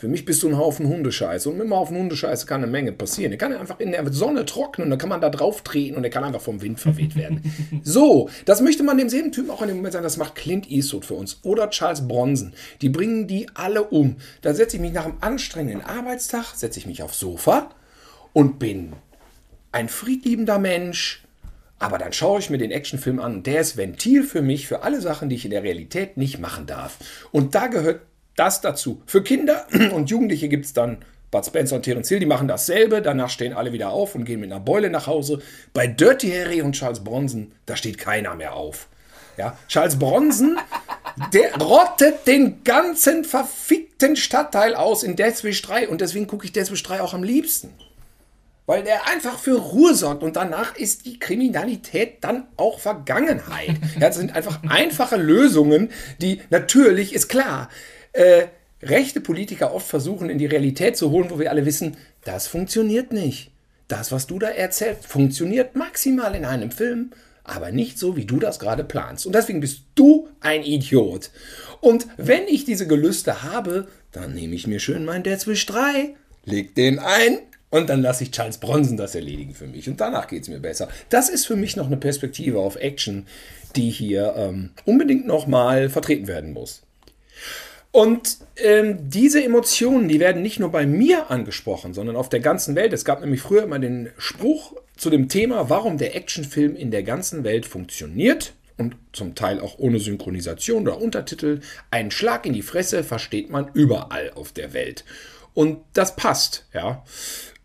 für 0.00 0.08
mich 0.08 0.24
bist 0.24 0.42
du 0.42 0.48
ein 0.48 0.56
Haufen 0.56 0.88
Hundescheiße. 0.88 1.50
Und 1.50 1.58
mit 1.58 1.66
einem 1.66 1.74
Haufen 1.74 1.94
Hundescheiße 1.94 2.46
kann 2.46 2.62
eine 2.62 2.72
Menge 2.72 2.90
passieren. 2.92 3.32
Der 3.32 3.36
kann 3.36 3.52
einfach 3.52 3.80
in 3.80 3.92
der 3.92 4.10
Sonne 4.10 4.46
trocknen 4.46 4.86
und 4.86 4.90
dann 4.92 4.98
kann 4.98 5.10
man 5.10 5.20
da 5.20 5.28
drauf 5.28 5.60
treten 5.60 5.94
und 5.94 6.00
der 6.00 6.10
kann 6.10 6.24
einfach 6.24 6.40
vom 6.40 6.62
Wind 6.62 6.80
verweht 6.80 7.16
werden. 7.16 7.42
so, 7.84 8.30
das 8.46 8.62
möchte 8.62 8.82
man 8.82 8.96
demselben 8.96 9.30
Typen 9.30 9.50
auch 9.50 9.60
in 9.60 9.68
dem 9.68 9.76
Moment 9.76 9.92
sagen, 9.92 10.04
das 10.04 10.16
macht 10.16 10.36
Clint 10.36 10.70
Eastwood 10.70 11.04
für 11.04 11.12
uns. 11.12 11.40
Oder 11.42 11.68
Charles 11.68 12.08
Bronson. 12.08 12.54
Die 12.80 12.88
bringen 12.88 13.26
die 13.26 13.46
alle 13.52 13.84
um. 13.84 14.16
Da 14.40 14.54
setze 14.54 14.76
ich 14.76 14.80
mich 14.80 14.94
nach 14.94 15.04
einem 15.04 15.18
anstrengenden 15.20 15.84
Arbeitstag, 15.84 16.54
setze 16.54 16.78
ich 16.78 16.86
mich 16.86 17.02
aufs 17.02 17.20
Sofa 17.20 17.68
und 18.32 18.58
bin 18.58 18.94
ein 19.70 19.90
friedliebender 19.90 20.58
Mensch. 20.58 21.24
Aber 21.78 21.98
dann 21.98 22.14
schaue 22.14 22.38
ich 22.38 22.48
mir 22.48 22.56
den 22.56 22.70
Actionfilm 22.70 23.20
an 23.20 23.34
und 23.34 23.46
der 23.46 23.60
ist 23.60 23.76
Ventil 23.76 24.22
für 24.22 24.40
mich, 24.40 24.66
für 24.66 24.82
alle 24.82 25.02
Sachen, 25.02 25.28
die 25.28 25.36
ich 25.36 25.44
in 25.44 25.50
der 25.50 25.62
Realität 25.62 26.16
nicht 26.16 26.38
machen 26.38 26.64
darf. 26.64 26.96
Und 27.32 27.54
da 27.54 27.66
gehört 27.66 28.00
das 28.36 28.60
dazu. 28.60 29.02
Für 29.06 29.22
Kinder 29.22 29.66
und 29.92 30.10
Jugendliche 30.10 30.48
gibt 30.48 30.66
es 30.66 30.72
dann 30.72 30.98
Bud 31.30 31.46
Spencer 31.46 31.76
und 31.76 31.82
Terence 31.82 32.08
Hill, 32.08 32.20
die 32.20 32.26
machen 32.26 32.48
dasselbe. 32.48 33.02
Danach 33.02 33.30
stehen 33.30 33.52
alle 33.52 33.72
wieder 33.72 33.90
auf 33.90 34.14
und 34.14 34.24
gehen 34.24 34.40
mit 34.40 34.50
einer 34.50 34.60
Beule 34.60 34.90
nach 34.90 35.06
Hause. 35.06 35.40
Bei 35.72 35.86
Dirty 35.86 36.30
Harry 36.30 36.60
und 36.60 36.72
Charles 36.72 37.04
Bronson, 37.04 37.52
da 37.66 37.76
steht 37.76 37.98
keiner 37.98 38.34
mehr 38.34 38.54
auf. 38.54 38.88
Ja, 39.36 39.56
Charles 39.68 39.98
Bronson, 39.98 40.58
der 41.32 41.56
rottet 41.56 42.26
den 42.26 42.64
ganzen 42.64 43.24
verfickten 43.24 44.16
Stadtteil 44.16 44.74
aus 44.74 45.02
in 45.02 45.14
Death 45.14 45.44
Wish 45.44 45.62
3 45.62 45.88
und 45.88 46.00
deswegen 46.00 46.26
gucke 46.26 46.44
ich 46.44 46.52
Death 46.52 46.72
Wish 46.72 46.82
3 46.82 47.00
auch 47.00 47.14
am 47.14 47.22
liebsten. 47.22 47.70
Weil 48.66 48.82
der 48.82 49.08
einfach 49.08 49.38
für 49.38 49.58
Ruhe 49.58 49.94
sorgt 49.94 50.22
und 50.22 50.36
danach 50.36 50.76
ist 50.76 51.06
die 51.06 51.18
Kriminalität 51.18 52.22
dann 52.22 52.46
auch 52.56 52.78
Vergangenheit. 52.80 53.76
Ja, 53.94 54.08
das 54.08 54.16
sind 54.16 54.36
einfach 54.36 54.60
einfache 54.68 55.16
Lösungen, 55.16 55.90
die 56.20 56.40
natürlich, 56.50 57.14
ist 57.14 57.28
klar, 57.28 57.68
äh, 58.12 58.46
rechte 58.82 59.20
Politiker 59.20 59.74
oft 59.74 59.86
versuchen, 59.86 60.30
in 60.30 60.38
die 60.38 60.46
Realität 60.46 60.96
zu 60.96 61.10
holen, 61.10 61.30
wo 61.30 61.38
wir 61.38 61.50
alle 61.50 61.66
wissen, 61.66 61.96
das 62.24 62.46
funktioniert 62.46 63.12
nicht. 63.12 63.50
Das, 63.88 64.12
was 64.12 64.26
du 64.26 64.38
da 64.38 64.48
erzählst, 64.48 65.06
funktioniert 65.06 65.74
maximal 65.74 66.34
in 66.34 66.44
einem 66.44 66.70
Film, 66.70 67.10
aber 67.44 67.72
nicht 67.72 67.98
so, 67.98 68.16
wie 68.16 68.24
du 68.24 68.38
das 68.38 68.58
gerade 68.58 68.84
planst. 68.84 69.26
Und 69.26 69.34
deswegen 69.34 69.60
bist 69.60 69.82
du 69.96 70.28
ein 70.40 70.62
Idiot. 70.62 71.30
Und 71.80 72.06
wenn 72.16 72.46
ich 72.46 72.64
diese 72.64 72.86
Gelüste 72.86 73.42
habe, 73.42 73.88
dann 74.12 74.34
nehme 74.34 74.54
ich 74.54 74.66
mir 74.66 74.78
schön 74.78 75.04
meinen 75.04 75.24
Death 75.24 75.46
Wish 75.46 75.66
3, 75.66 76.14
leg 76.44 76.74
den 76.74 76.98
ein 76.98 77.38
und 77.70 77.88
dann 77.88 78.02
lasse 78.02 78.24
ich 78.24 78.30
Charles 78.30 78.58
Bronson 78.58 78.96
das 78.96 79.14
erledigen 79.14 79.54
für 79.54 79.66
mich. 79.66 79.88
Und 79.88 80.00
danach 80.00 80.28
geht 80.28 80.42
es 80.42 80.48
mir 80.48 80.60
besser. 80.60 80.88
Das 81.08 81.28
ist 81.28 81.46
für 81.46 81.56
mich 81.56 81.76
noch 81.76 81.86
eine 81.86 81.96
Perspektive 81.96 82.58
auf 82.58 82.76
Action, 82.76 83.26
die 83.76 83.90
hier 83.90 84.34
ähm, 84.36 84.70
unbedingt 84.84 85.26
nochmal 85.26 85.88
vertreten 85.88 86.26
werden 86.26 86.52
muss. 86.52 86.82
Und 87.92 88.38
ähm, 88.56 89.10
diese 89.10 89.42
Emotionen, 89.42 90.08
die 90.08 90.20
werden 90.20 90.42
nicht 90.42 90.60
nur 90.60 90.70
bei 90.70 90.86
mir 90.86 91.30
angesprochen, 91.30 91.92
sondern 91.92 92.16
auf 92.16 92.28
der 92.28 92.40
ganzen 92.40 92.76
Welt. 92.76 92.92
Es 92.92 93.04
gab 93.04 93.20
nämlich 93.20 93.40
früher 93.40 93.64
immer 93.64 93.80
den 93.80 94.10
Spruch 94.16 94.74
zu 94.96 95.10
dem 95.10 95.28
Thema, 95.28 95.70
warum 95.70 95.98
der 95.98 96.14
Actionfilm 96.14 96.76
in 96.76 96.90
der 96.90 97.02
ganzen 97.02 97.42
Welt 97.42 97.66
funktioniert 97.66 98.52
und 98.76 98.96
zum 99.12 99.34
Teil 99.34 99.60
auch 99.60 99.78
ohne 99.78 99.98
Synchronisation 99.98 100.82
oder 100.82 101.00
Untertitel. 101.00 101.60
Einen 101.90 102.10
Schlag 102.10 102.46
in 102.46 102.52
die 102.52 102.62
Fresse 102.62 103.02
versteht 103.02 103.50
man 103.50 103.70
überall 103.74 104.30
auf 104.34 104.52
der 104.52 104.72
Welt. 104.72 105.04
Und 105.52 105.78
das 105.92 106.14
passt, 106.14 106.66
ja. 106.72 107.04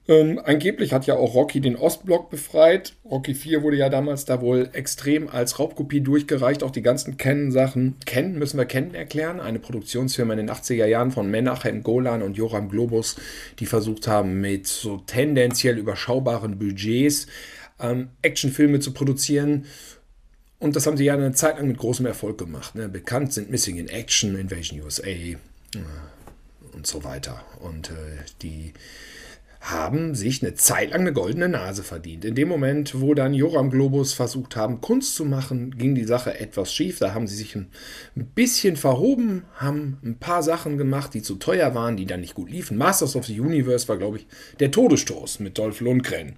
Ähm, 0.08 0.40
angeblich 0.44 0.94
hat 0.94 1.08
ja 1.08 1.16
auch 1.16 1.34
Rocky 1.34 1.62
den 1.62 1.76
Ostblock 1.76 2.30
befreit. 2.30 2.94
Rocky 3.06 3.34
4 3.34 3.64
wurde 3.64 3.78
ja 3.78 3.90
damals 3.90 4.26
da 4.26 4.40
wohl 4.40 4.70
extrem 4.74 5.28
als 5.28 5.58
Raubkopie 5.58 6.02
durchgereicht. 6.02 6.62
Auch 6.62 6.72
die 6.72 6.84
ganzen 6.84 7.18
Kennen-Sachen. 7.18 7.96
Kennen 8.06 8.38
müssen 8.38 8.58
wir 8.58 8.66
kennen 8.66 8.94
erklären. 8.94 9.40
Eine 9.40 9.58
Produktionsfirma 9.58 10.34
in 10.34 10.46
den 10.46 10.52
80er 10.52 10.86
Jahren 10.86 11.12
von 11.12 11.30
Menachem 11.32 11.82
Golan 11.82 12.22
und 12.22 12.38
Joram 12.38 12.70
Globus, 12.70 13.16
die 13.60 13.66
versucht 13.66 14.08
haben, 14.08 14.42
mit 14.42 14.68
so 14.68 14.98
tendenziell 15.08 15.78
überschaubaren 15.80 16.60
Budgets 16.60 17.26
ähm, 17.80 18.10
Actionfilme 18.22 18.80
zu 18.80 18.94
produzieren. 18.94 19.66
Und 20.60 20.76
das 20.76 20.86
haben 20.86 20.98
sie 20.98 21.06
ja 21.06 21.16
eine 21.16 21.34
Zeit 21.34 21.58
lang 21.58 21.68
mit 21.68 21.78
großem 21.78 22.06
Erfolg 22.06 22.38
gemacht. 22.38 22.76
Ne? 22.76 22.88
Bekannt 22.90 23.34
sind 23.34 23.50
Missing 23.50 23.78
in 23.78 23.90
Action, 23.90 24.38
Invasion 24.38 24.82
USA 24.82 25.08
äh, 25.08 25.38
und 26.74 26.86
so 26.86 27.04
weiter. 27.04 27.44
Und 27.60 27.90
äh, 27.90 27.94
die 28.42 28.74
haben 29.66 30.14
sich 30.14 30.44
eine 30.44 30.54
Zeit 30.54 30.92
lang 30.92 31.02
eine 31.02 31.14
goldene 31.14 31.50
Nase 31.50 31.82
verdient. 31.84 32.24
In 32.24 32.36
dem 32.36 32.48
Moment, 32.48 33.02
wo 33.02 33.16
dann 33.16 33.34
Joram 33.34 33.72
Globus 33.72 34.14
versucht 34.14 34.56
haben, 34.56 34.80
Kunst 34.80 35.16
zu 35.16 35.26
machen, 35.26 35.76
ging 35.76 35.96
die 35.96 36.04
Sache 36.04 36.40
etwas 36.40 36.72
schief. 36.72 37.00
Da 37.00 37.16
haben 37.16 37.26
sie 37.26 37.36
sich 37.36 37.56
ein 37.56 37.72
bisschen 38.14 38.76
verhoben, 38.76 39.44
haben 39.56 39.98
ein 40.04 40.20
paar 40.20 40.44
Sachen 40.44 40.78
gemacht, 40.78 41.16
die 41.16 41.24
zu 41.24 41.36
teuer 41.36 41.74
waren, 41.74 41.98
die 41.98 42.06
dann 42.06 42.22
nicht 42.22 42.36
gut 42.36 42.52
liefen. 42.52 42.78
Masters 42.78 43.16
of 43.16 43.26
the 43.26 43.40
Universe 43.40 43.88
war, 43.88 43.98
glaube 43.98 44.18
ich, 44.18 44.28
der 44.60 44.70
Todesstoß 44.70 45.40
mit 45.40 45.58
Dolph 45.58 45.82
Lundgren. 45.82 46.36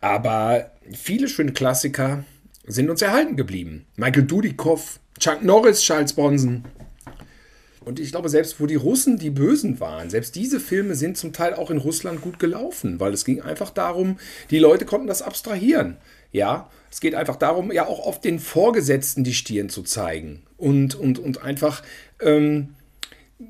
Aber 0.00 0.70
viele 0.92 1.28
schöne 1.28 1.52
Klassiker 1.52 2.24
sind 2.64 2.90
uns 2.90 3.02
erhalten 3.02 3.36
geblieben. 3.36 3.86
Michael 3.96 4.22
Dudikoff, 4.22 5.00
Chuck 5.18 5.42
Norris, 5.42 5.82
Charles 5.82 6.12
Bronson, 6.12 6.64
und 7.86 8.00
ich 8.00 8.10
glaube, 8.10 8.28
selbst 8.28 8.60
wo 8.60 8.66
die 8.66 8.74
Russen 8.74 9.16
die 9.16 9.30
Bösen 9.30 9.78
waren, 9.78 10.10
selbst 10.10 10.34
diese 10.34 10.58
Filme 10.58 10.96
sind 10.96 11.16
zum 11.16 11.32
Teil 11.32 11.54
auch 11.54 11.70
in 11.70 11.78
Russland 11.78 12.20
gut 12.20 12.40
gelaufen, 12.40 12.98
weil 12.98 13.14
es 13.14 13.24
ging 13.24 13.40
einfach 13.40 13.70
darum, 13.70 14.18
die 14.50 14.58
Leute 14.58 14.84
konnten 14.84 15.06
das 15.06 15.22
abstrahieren. 15.22 15.96
Ja, 16.32 16.68
es 16.90 17.00
geht 17.00 17.14
einfach 17.14 17.36
darum, 17.36 17.70
ja 17.70 17.86
auch 17.86 18.04
auf 18.04 18.20
den 18.20 18.40
Vorgesetzten 18.40 19.22
die 19.22 19.34
Stirn 19.34 19.68
zu 19.68 19.84
zeigen 19.84 20.42
und, 20.56 20.96
und, 20.96 21.20
und 21.20 21.42
einfach 21.44 21.84
ähm, 22.20 22.74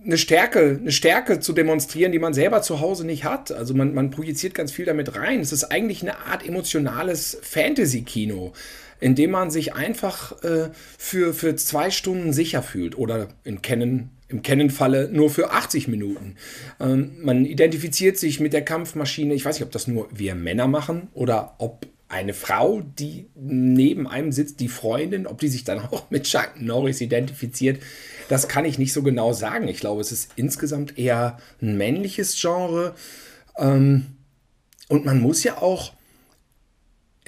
eine 0.05 0.19
Stärke, 0.19 0.77
eine 0.83 0.93
Stärke 0.93 1.41
zu 1.41 1.55
demonstrieren, 1.55 2.13
die 2.13 2.19
man 2.19 2.35
selber 2.35 2.61
zu 2.61 2.81
Hause 2.81 3.07
nicht 3.07 3.25
hat. 3.25 3.53
Also 3.53 3.73
man, 3.73 3.95
man 3.95 4.11
projiziert 4.11 4.53
ganz 4.53 4.71
viel 4.71 4.85
damit 4.85 5.17
rein. 5.17 5.41
Es 5.41 5.53
ist 5.53 5.65
eigentlich 5.65 6.03
eine 6.03 6.19
Art 6.27 6.47
emotionales 6.47 7.39
Fantasy-Kino 7.41 8.53
in 8.99 9.15
dem 9.15 9.31
man 9.31 9.51
sich 9.51 9.75
einfach 9.75 10.43
äh, 10.43 10.71
für, 10.97 11.35
für 11.35 11.55
zwei 11.57 11.91
Stunden 11.91 12.33
sicher 12.33 12.63
fühlt 12.63 12.97
oder 12.97 13.29
in 13.45 13.61
Kennen 13.61 14.16
im 14.29 14.43
Kennenfalle 14.43 15.09
nur 15.13 15.31
für 15.31 15.51
80 15.51 15.89
Minuten. 15.89 16.37
Ähm, 16.81 17.17
man 17.23 17.45
identifiziert 17.45 18.19
sich 18.19 18.41
mit 18.41 18.53
der 18.53 18.65
Kampfmaschine. 18.65 19.35
Ich 19.35 19.45
weiß 19.45 19.57
nicht, 19.57 19.67
ob 19.67 19.73
das 19.73 19.87
nur 19.87 20.09
wir 20.13 20.35
Männer 20.35 20.67
machen 20.67 21.09
oder 21.15 21.55
ob 21.59 21.87
eine 22.09 22.35
Frau, 22.35 22.83
die 22.99 23.27
neben 23.35 24.07
einem 24.07 24.31
sitzt, 24.31 24.61
die 24.61 24.69
Freundin, 24.69 25.27
ob 25.27 25.41
die 25.41 25.49
sich 25.49 25.65
dann 25.65 25.81
auch 25.91 26.11
mit 26.11 26.25
Chuck 26.25 26.53
Norris 26.59 27.01
identifiziert, 27.01 27.83
das 28.29 28.49
kann 28.49 28.65
ich 28.65 28.79
nicht 28.79 28.93
so 28.93 29.03
genau 29.03 29.33
sagen. 29.33 29.69
Ich 29.69 29.79
glaube, 29.79 30.01
es 30.01 30.13
ist 30.13 30.33
insgesamt 30.37 30.99
eher 30.99 31.39
ein 31.61 31.77
männliches 31.77 32.41
Genre. 32.41 32.95
Ähm, 33.57 34.07
und 34.89 35.05
man 35.05 35.21
muss 35.21 35.43
ja 35.45 35.59
auch 35.59 35.93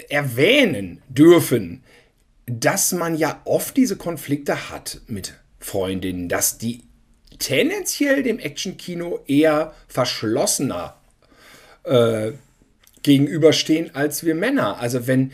erwähnen 0.09 1.03
dürfen, 1.09 1.83
dass 2.47 2.93
man 2.93 3.17
ja 3.17 3.41
oft 3.45 3.77
diese 3.77 3.97
Konflikte 3.97 4.71
hat 4.71 5.01
mit 5.07 5.35
Freundinnen, 5.59 6.29
dass 6.29 6.59
die 6.59 6.83
tendenziell 7.39 8.23
dem 8.23 8.39
Actionkino 8.39 9.21
eher 9.27 9.75
verschlossener 9.87 10.97
äh, 11.85 12.33
gegenüberstehen 13.03 13.95
als 13.95 14.25
wir 14.25 14.35
Männer. 14.35 14.79
Also 14.79 15.07
wenn, 15.07 15.33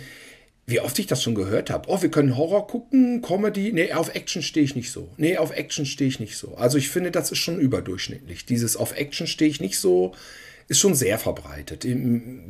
wie 0.66 0.80
oft 0.80 0.98
ich 0.98 1.06
das 1.06 1.22
schon 1.22 1.34
gehört 1.34 1.70
habe, 1.70 1.88
oh, 1.88 2.02
wir 2.02 2.10
können 2.10 2.36
Horror 2.36 2.66
gucken, 2.66 3.22
Comedy, 3.22 3.72
nee, 3.72 3.92
auf 3.92 4.14
Action 4.14 4.42
stehe 4.42 4.64
ich 4.64 4.76
nicht 4.76 4.90
so. 4.90 5.10
Nee, 5.16 5.36
auf 5.36 5.50
Action 5.50 5.86
stehe 5.86 6.08
ich 6.08 6.20
nicht 6.20 6.36
so. 6.36 6.54
Also 6.56 6.78
ich 6.78 6.88
finde, 6.88 7.10
das 7.10 7.32
ist 7.32 7.38
schon 7.38 7.58
überdurchschnittlich. 7.58 8.46
Dieses 8.46 8.76
auf 8.76 8.96
Action 8.96 9.26
stehe 9.26 9.50
ich 9.50 9.60
nicht 9.60 9.78
so, 9.78 10.14
ist 10.68 10.80
schon 10.80 10.94
sehr 10.94 11.18
verbreitet. 11.18 11.86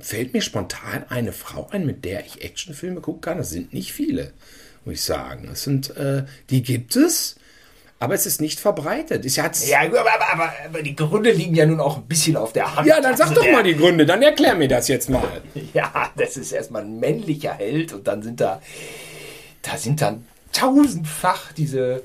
Fällt 0.01 0.33
mir 0.33 0.43
spontan 0.43 1.05
eine 1.09 1.33
Frau 1.33 1.69
ein, 1.71 1.87
mit 1.87 2.05
der 2.05 2.25
ich 2.25 2.45
Actionfilme 2.45 3.01
gucken 3.01 3.21
kann. 3.21 3.39
Das 3.39 3.51
sind 3.51 3.73
nicht 3.73 3.93
viele, 3.93 4.33
muss 4.85 4.95
ich 4.95 5.03
sagen. 5.03 5.47
Das 5.49 5.65
sind, 5.65 5.97
äh, 5.97 6.25
die 6.51 6.63
gibt 6.63 6.95
es, 6.95 7.37
aber 8.01 8.15
es 8.15 8.27
ist 8.27 8.41
nicht 8.41 8.61
verbreitet. 8.61 9.25
Ich 9.25 9.41
hatte 9.41 9.65
ja, 9.67 9.81
aber, 9.81 10.01
aber, 10.01 10.53
aber, 10.65 10.83
die 10.83 10.97
Gründe 10.97 11.31
liegen 11.31 11.55
ja 11.55 11.65
nun 11.65 11.81
auch 11.81 11.97
ein 11.97 12.07
bisschen 12.07 12.37
auf 12.37 12.53
der 12.53 12.75
Hand. 12.75 12.87
Ja, 12.87 13.01
dann 13.01 13.17
sag 13.17 13.29
also 13.29 13.41
doch 13.41 13.51
mal 13.51 13.63
die 13.63 13.77
Gründe, 13.77 14.05
dann 14.05 14.23
erklär 14.23 14.55
mir 14.55 14.69
das 14.69 14.89
jetzt 14.89 15.09
mal. 15.09 15.43
Ja, 15.73 16.11
das 16.17 16.37
ist 16.37 16.53
erstmal 16.53 16.83
ein 16.83 17.01
männlicher 17.01 17.55
Held 17.55 17.93
und 17.93 18.07
dann 18.07 18.23
sind 18.23 18.41
da, 18.41 18.61
da 19.63 19.77
sind 19.77 20.03
dann 20.03 20.27
tausendfach 20.53 21.53
diese 21.53 22.03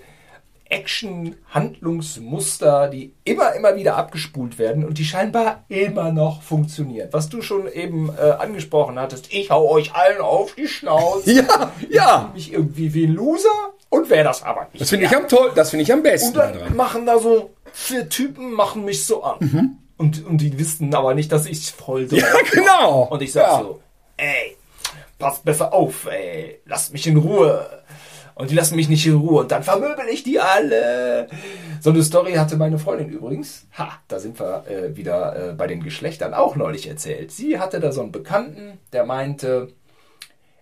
Action-Handlungsmuster, 0.69 2.89
die 2.89 3.13
immer, 3.23 3.53
immer 3.53 3.75
wieder 3.75 3.95
abgespult 3.97 4.59
werden 4.59 4.85
und 4.85 4.99
die 4.99 5.05
scheinbar 5.05 5.63
immer 5.67 6.11
noch 6.11 6.43
funktionieren. 6.43 7.09
Was 7.11 7.29
du 7.29 7.41
schon 7.41 7.67
eben 7.71 8.11
äh, 8.15 8.31
angesprochen 8.31 8.99
hattest, 8.99 9.33
ich 9.33 9.49
hau 9.49 9.67
euch 9.69 9.95
allen 9.95 10.21
auf 10.21 10.53
die 10.55 10.67
Schnauze. 10.67 11.31
ja, 11.33 11.71
ja. 11.89 12.31
Ich 12.35 12.49
mich 12.49 12.53
irgendwie 12.53 12.93
wie 12.93 13.05
ein 13.05 13.13
Loser 13.13 13.73
und 13.89 14.09
wer 14.09 14.23
das 14.23 14.43
aber 14.43 14.67
nicht. 14.71 14.81
Das 14.81 14.89
finde 14.89 15.05
ich 15.05 15.15
am 15.15 15.27
toll, 15.27 15.51
das 15.55 15.71
finde 15.71 15.83
ich 15.83 15.91
am 15.91 16.03
besten. 16.03 16.29
Und 16.29 16.37
dann 16.37 16.53
daran. 16.53 16.75
machen 16.75 17.05
da 17.05 17.17
so 17.19 17.51
vier 17.73 18.07
Typen, 18.07 18.51
machen 18.51 18.85
mich 18.85 19.05
so 19.05 19.23
an. 19.23 19.37
Mhm. 19.39 19.77
Und, 19.97 20.25
und 20.25 20.37
die 20.37 20.57
wissen 20.57 20.93
aber 20.93 21.13
nicht, 21.13 21.31
dass 21.31 21.45
ich 21.45 21.71
voll 21.71 22.07
so. 22.07 22.15
Ja, 22.15 22.27
genau. 22.51 23.07
Und 23.09 23.21
ich 23.21 23.33
sag 23.33 23.43
ja. 23.43 23.59
so, 23.59 23.81
ey, 24.15 24.55
passt 25.17 25.43
besser 25.43 25.73
auf, 25.73 26.05
ey, 26.05 26.61
lasst 26.65 26.93
mich 26.93 27.05
in 27.07 27.17
Ruhe. 27.17 27.83
Und 28.35 28.49
die 28.51 28.55
lassen 28.55 28.77
mich 28.77 28.87
nicht 28.87 29.05
in 29.05 29.15
Ruhe. 29.15 29.41
Und 29.41 29.51
dann 29.51 29.63
vermöbel 29.63 30.05
ich 30.09 30.23
die 30.23 30.39
alle. 30.39 31.27
So 31.81 31.89
eine 31.89 32.01
Story 32.03 32.35
hatte 32.35 32.55
meine 32.55 32.79
Freundin 32.79 33.09
übrigens. 33.09 33.67
Ha, 33.77 33.99
da 34.07 34.19
sind 34.19 34.39
wir 34.39 34.63
äh, 34.69 34.95
wieder 34.95 35.49
äh, 35.49 35.53
bei 35.53 35.67
den 35.67 35.83
Geschlechtern 35.83 36.33
auch 36.33 36.55
neulich 36.55 36.87
erzählt. 36.87 37.31
Sie 37.31 37.59
hatte 37.59 37.81
da 37.81 37.91
so 37.91 38.01
einen 38.01 38.13
Bekannten, 38.13 38.79
der 38.93 39.05
meinte, 39.05 39.73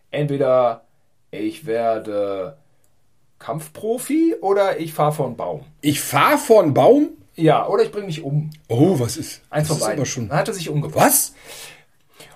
entweder 0.09 0.85
ich 1.29 1.67
werde 1.67 2.57
Kampfprofi 3.39 4.35
oder 4.41 4.79
ich 4.79 4.93
fahre 4.93 5.11
vor 5.11 5.27
einen 5.27 5.37
Baum. 5.37 5.61
Ich 5.81 6.01
fahre 6.01 6.37
vor 6.37 6.63
einen 6.63 6.73
Baum? 6.73 7.09
Ja, 7.35 7.67
oder 7.67 7.83
ich 7.83 7.91
bringe 7.91 8.07
mich 8.07 8.23
um. 8.23 8.49
Oh, 8.67 8.99
was 8.99 9.15
ist? 9.15 9.41
Eins 9.49 9.67
von 9.67 9.79
beiden. 9.79 10.05
Schon... 10.05 10.27
Dann 10.27 10.39
hat 10.39 10.47
er 10.47 10.53
sich 10.53 10.69
umgebracht. 10.69 11.05
Was? 11.05 11.33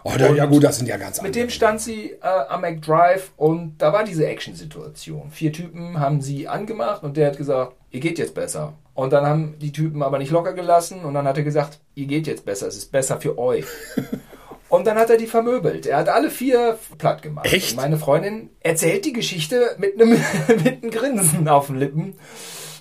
Oh, 0.03 0.13
da, 0.17 0.33
ja 0.33 0.45
gut, 0.45 0.63
das 0.63 0.77
sind 0.77 0.87
ja 0.87 0.97
ganz 0.97 1.19
andere. 1.19 1.27
Mit 1.27 1.35
dem 1.35 1.49
stand 1.49 1.81
sie 1.81 2.11
äh, 2.11 2.27
am 2.49 2.61
McDrive 2.61 3.31
und 3.37 3.77
da 3.77 3.93
war 3.93 4.03
diese 4.03 4.25
Action-Situation. 4.27 5.31
Vier 5.31 5.51
Typen 5.51 5.99
haben 5.99 6.21
sie 6.21 6.47
angemacht 6.47 7.03
und 7.03 7.17
der 7.17 7.27
hat 7.27 7.37
gesagt, 7.37 7.75
ihr 7.91 7.99
geht 7.99 8.17
jetzt 8.17 8.33
besser. 8.33 8.73
Und 8.93 9.13
dann 9.13 9.25
haben 9.25 9.57
die 9.59 9.71
Typen 9.71 10.03
aber 10.03 10.17
nicht 10.17 10.31
locker 10.31 10.53
gelassen 10.53 11.05
und 11.05 11.13
dann 11.13 11.27
hat 11.27 11.37
er 11.37 11.43
gesagt, 11.43 11.79
ihr 11.95 12.07
geht 12.07 12.27
jetzt 12.27 12.45
besser, 12.45 12.67
es 12.67 12.75
ist 12.75 12.91
besser 12.91 13.19
für 13.19 13.37
euch. 13.37 13.65
und 14.71 14.87
dann 14.87 14.97
hat 14.97 15.09
er 15.09 15.17
die 15.17 15.27
vermöbelt. 15.27 15.85
Er 15.85 15.97
hat 15.97 16.07
alle 16.07 16.29
vier 16.29 16.79
platt 16.97 17.21
gemacht. 17.21 17.51
Echt? 17.51 17.71
Und 17.71 17.77
meine 17.77 17.97
Freundin 17.97 18.49
erzählt 18.61 19.03
die 19.03 19.11
Geschichte 19.11 19.75
mit 19.77 20.01
einem, 20.01 20.11
mit 20.63 20.81
einem 20.81 20.91
Grinsen 20.91 21.47
auf 21.49 21.67
den 21.67 21.77
Lippen 21.77 22.15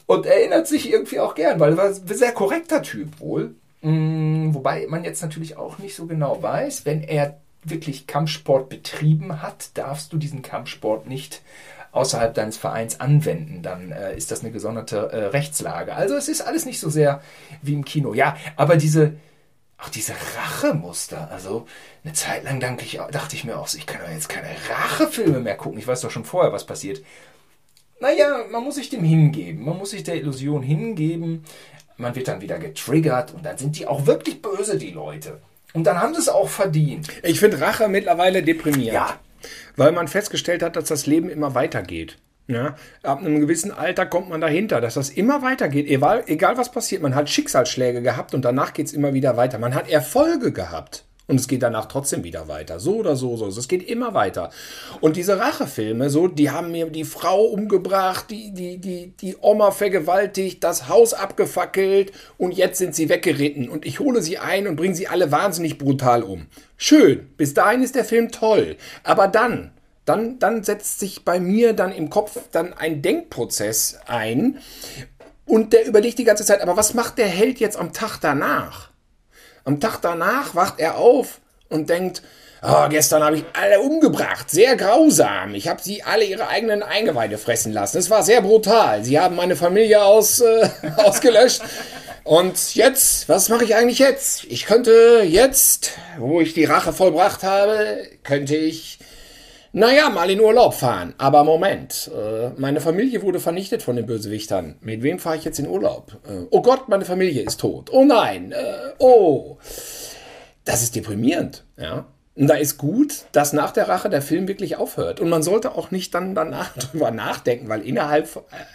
und 0.07 0.25
erinnert 0.25 0.69
sich 0.69 0.91
irgendwie 0.91 1.19
auch 1.19 1.35
gern, 1.35 1.59
weil 1.59 1.73
er 1.73 1.77
war 1.77 1.87
ein 1.87 2.07
sehr 2.07 2.31
korrekter 2.31 2.83
Typ 2.83 3.19
wohl. 3.19 3.57
Mm, 3.83 4.55
wobei 4.55 4.87
man 4.89 5.03
jetzt 5.03 5.21
natürlich 5.21 5.57
auch 5.57 5.79
nicht 5.79 5.97
so 5.97 6.07
genau 6.07 6.41
weiß, 6.41 6.87
wenn 6.87 7.03
er 7.03 7.41
wirklich 7.65 8.07
Kampfsport 8.07 8.69
betrieben 8.69 9.43
hat, 9.43 9.71
darfst 9.75 10.13
du 10.13 10.17
diesen 10.17 10.43
Kampfsport 10.43 11.09
nicht 11.09 11.43
außerhalb 11.91 12.33
deines 12.35 12.57
Vereins 12.57 13.01
anwenden. 13.01 13.63
Dann 13.63 13.91
äh, 13.91 14.17
ist 14.17 14.31
das 14.31 14.43
eine 14.43 14.53
gesonderte 14.53 15.11
äh, 15.11 15.25
Rechtslage. 15.27 15.95
Also 15.95 16.15
es 16.15 16.29
ist 16.29 16.43
alles 16.43 16.67
nicht 16.67 16.79
so 16.79 16.89
sehr 16.89 17.21
wie 17.63 17.75
im 17.75 17.85
Kino. 17.85 18.15
Ja, 18.15 18.37
aber 18.55 18.77
diese, 18.77 19.15
auch 19.83 19.89
diese 19.89 20.15
Rachemuster. 20.37 21.31
Also 21.31 21.67
eine 22.05 22.13
Zeit 22.13 22.45
lang 22.45 22.61
dachte 22.61 22.85
ich, 22.85 23.01
dachte 23.11 23.37
ich 23.37 23.45
mir 23.45 23.59
auch, 23.59 23.73
ich 23.75 23.87
kann 23.87 24.01
doch 24.01 24.11
jetzt 24.11 24.29
keine 24.29 24.49
Rachefilme 24.69 25.41
mehr 25.41 25.57
gucken. 25.57 25.79
Ich 25.79 25.87
weiß 25.87 26.01
doch 26.01 26.11
schon 26.11 26.25
vorher, 26.25 26.53
was 26.53 26.67
passiert. 26.67 27.03
Naja, 28.01 28.45
man 28.51 28.65
muss 28.65 28.77
sich 28.77 28.89
dem 28.89 29.05
hingeben. 29.05 29.65
Man 29.65 29.77
muss 29.77 29.91
sich 29.91 30.05
der 30.05 30.17
Illusion 30.17 30.63
hingeben 30.63 31.45
man 32.01 32.17
wird 32.17 32.29
dann 32.29 32.41
wieder 32.41 32.59
getriggert 32.59 33.35
und 33.35 33.45
dann 33.45 33.59
sind 33.59 33.79
die 33.79 33.87
auch 33.87 34.07
wirklich 34.07 34.43
böse, 34.43 34.79
die 34.79 34.91
Leute. 34.91 35.41
Und 35.73 35.85
dann 35.85 36.01
haben 36.01 36.15
sie 36.15 36.21
es 36.21 36.29
auch 36.29 36.49
verdient. 36.49 37.09
Ich 37.23 37.39
finde 37.39 37.61
Rache 37.61 37.89
mittlerweile 37.89 38.43
deprimierend. 38.43 38.95
Ja. 38.95 39.21
Weil 39.77 39.93
man 39.93 40.09
festgestellt 40.09 40.63
hat, 40.63 40.77
dass 40.77 40.89
das 40.89 41.07
Leben 41.07 41.31
immer 41.31 41.55
weitergeht. 41.55 42.19
Ja, 42.51 42.75
ab 43.05 43.21
einem 43.21 43.39
gewissen 43.39 43.71
Alter 43.71 44.07
kommt 44.07 44.29
man 44.29 44.41
dahinter, 44.41 44.81
dass 44.81 44.95
das 44.95 45.11
immer 45.11 45.41
weitergeht. 45.41 45.87
Egal, 45.87 46.25
egal 46.27 46.59
was 46.59 46.73
passiert, 46.73 47.01
man 47.01 47.15
hat 47.15 47.31
Schicksalsschläge 47.31 48.03
gehabt 48.03 48.35
und 48.35 48.45
danach 48.45 48.73
geht 48.73 48.87
es 48.87 48.93
immer 48.93 49.15
wieder 49.15 49.37
weiter. 49.37 49.59
Man 49.59 49.75
hat 49.75 49.89
Erfolge 49.89 50.53
gehabt. 50.53 51.05
Und 51.29 51.39
es 51.39 51.47
geht 51.47 51.63
danach 51.63 51.87
trotzdem 51.87 52.25
wieder 52.25 52.49
weiter. 52.49 52.81
So 52.81 52.97
oder 52.97 53.15
so, 53.15 53.37
so. 53.37 53.47
Es 53.47 53.69
geht 53.69 53.89
immer 53.89 54.15
weiter. 54.15 54.51
Und 55.01 55.15
diese 55.17 55.39
Rachefilme, 55.39 56.11
so, 56.11 56.27
die 56.27 56.51
haben 56.51 56.73
mir 56.73 56.91
die 56.91 57.05
Frau 57.05 57.43
umgebracht, 57.43 58.27
die, 58.31 58.53
die, 58.53 58.79
die, 58.79 59.13
die 59.17 59.37
Oma 59.41 59.71
vergewaltigt, 59.71 60.65
das 60.65 60.89
Haus 60.89 61.15
abgefackelt 61.15 62.11
und 62.37 62.51
jetzt 62.57 62.79
sind 62.79 62.97
sie 62.97 63.09
weggeritten. 63.09 63.69
Und 63.69 63.87
ich 63.87 64.01
hole 64.01 64.23
sie 64.23 64.39
ein 64.39 64.67
und 64.67 64.75
bringe 64.75 64.97
sie 64.97 65.07
alle 65.07 65.31
wahnsinnig 65.31 65.79
brutal 65.79 66.25
um. 66.25 66.49
Schön. 66.77 67.29
Bis 67.37 67.55
dahin 67.55 67.85
ist 67.85 67.95
der 67.95 68.05
Film 68.05 68.33
toll. 68.33 68.77
Aber 69.05 69.29
dann, 69.29 69.71
dann, 70.11 70.41
dann 70.41 70.65
setzt 70.65 70.99
sich 70.99 71.25
bei 71.25 71.39
mir 71.39 71.73
dann 71.73 71.93
im 71.93 72.11
Kopf 72.11 72.37
dann 72.51 72.73
ein 72.73 73.01
Denkprozess 73.01 74.01
ein. 74.07 74.59
Und 75.47 75.73
der 75.73 75.87
überlegt 75.87 76.19
die 76.19 76.25
ganze 76.25 76.45
Zeit, 76.45 76.63
aber 76.63 76.77
was 76.77 76.95
macht 76.95 77.19
der 77.19 77.29
Held 77.29 77.61
jetzt 77.61 77.79
am 77.79 77.93
Tag 77.93 78.19
danach? 78.21 78.91
Am 79.65 79.79
Tag 79.79 80.01
danach 80.03 80.57
wacht 80.57 80.81
er 80.81 80.97
auf 80.97 81.41
und 81.69 81.91
denkt, 81.91 82.23
oh, 82.61 82.89
gestern 82.89 83.23
habe 83.23 83.37
ich 83.37 83.45
alle 83.53 83.81
umgebracht, 83.81 84.51
sehr 84.51 84.75
grausam. 84.75 85.55
Ich 85.55 85.69
habe 85.69 85.81
sie 85.81 86.03
alle 86.03 86.25
ihre 86.25 86.49
eigenen 86.49 86.83
Eingeweide 86.83 87.39
fressen 87.39 87.73
lassen. 87.73 87.99
Es 87.99 88.11
war 88.11 88.25
sehr 88.25 88.43
brutal. 88.43 89.05
Sie 89.05 89.21
haben 89.21 89.37
meine 89.37 89.55
Familie 89.55 90.03
aus, 90.03 90.41
äh, 90.41 90.69
ausgelöscht. 90.97 91.63
Und 92.25 92.75
jetzt, 92.75 93.29
was 93.29 93.49
mache 93.49 93.63
ich 93.63 93.77
eigentlich 93.77 94.01
jetzt? 94.01 94.43
Ich 94.45 94.67
könnte 94.67 95.23
jetzt, 95.25 95.93
wo 96.19 96.41
ich 96.41 96.53
die 96.53 96.65
Rache 96.65 96.93
vollbracht 96.93 97.45
habe, 97.45 98.09
könnte 98.25 98.57
ich 98.57 98.99
naja, 99.73 100.11
mal 100.11 100.31
in 100.31 100.41
Urlaub 100.41 100.75
fahren. 100.75 101.15
Aber 101.19 101.45
Moment, 101.45 102.11
äh, 102.15 102.51
meine 102.57 102.81
Familie 102.81 103.23
wurde 103.23 103.39
vernichtet 103.39 103.83
von 103.83 103.97
den 103.97 104.07
Bösewichtern. 104.07 104.77
Mit 104.81 105.03
wem 105.03 105.19
fahre 105.19 105.37
ich 105.37 105.45
jetzt 105.45 105.59
in 105.59 105.69
Urlaub? 105.69 106.17
Äh, 106.29 106.47
oh 106.51 106.63
Gott, 106.63 106.89
meine 106.89 107.05
Familie 107.05 107.43
ist 107.43 107.61
tot. 107.61 107.91
Oh 107.93 108.05
nein, 108.05 108.53
äh, 108.53 108.93
oh. 108.99 109.59
Das 110.65 110.83
ist 110.83 110.97
deprimierend, 110.97 111.65
ja. 111.77 112.07
Und 112.35 112.47
da 112.47 112.55
ist 112.55 112.79
gut, 112.79 113.25
dass 113.33 113.53
nach 113.53 113.71
der 113.71 113.89
Rache 113.89 114.09
der 114.09 114.23
Film 114.23 114.49
wirklich 114.49 114.77
aufhört. 114.77 115.21
Und 115.21 115.29
man 115.29 115.43
sollte 115.43 115.77
auch 115.77 115.91
nicht 115.91 116.15
dann 116.15 116.35
danach 116.35 116.75
drüber 116.77 117.11
nachdenken, 117.11 117.69
weil 117.69 117.83
innerhalb 117.83 118.29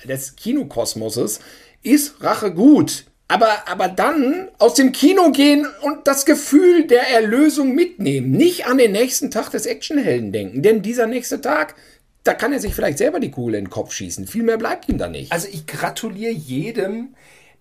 des 0.05 0.35
Kinokosmoses 0.35 1.39
ist 1.81 2.23
Rache 2.23 2.53
gut. 2.53 3.05
Aber, 3.27 3.67
aber 3.67 3.87
dann 3.87 4.49
aus 4.59 4.75
dem 4.75 4.91
Kino 4.91 5.31
gehen 5.31 5.67
und 5.81 6.07
das 6.07 6.25
Gefühl 6.25 6.85
der 6.85 7.09
Erlösung 7.09 7.73
mitnehmen. 7.73 8.31
Nicht 8.31 8.67
an 8.67 8.77
den 8.77 8.91
nächsten 8.91 9.31
Tag 9.31 9.49
des 9.49 9.65
Actionhelden 9.65 10.31
denken. 10.31 10.61
Denn 10.61 10.83
dieser 10.83 11.07
nächste 11.07 11.41
Tag, 11.41 11.75
da 12.23 12.35
kann 12.35 12.53
er 12.53 12.59
sich 12.59 12.75
vielleicht 12.75 12.99
selber 12.99 13.19
die 13.19 13.31
Kugel 13.31 13.55
in 13.55 13.65
den 13.65 13.71
Kopf 13.71 13.93
schießen. 13.93 14.27
Viel 14.27 14.43
mehr 14.43 14.57
bleibt 14.57 14.89
ihm 14.89 14.99
da 14.99 15.07
nicht. 15.07 15.31
Also 15.31 15.47
ich 15.51 15.65
gratuliere 15.65 16.33
jedem, 16.33 17.15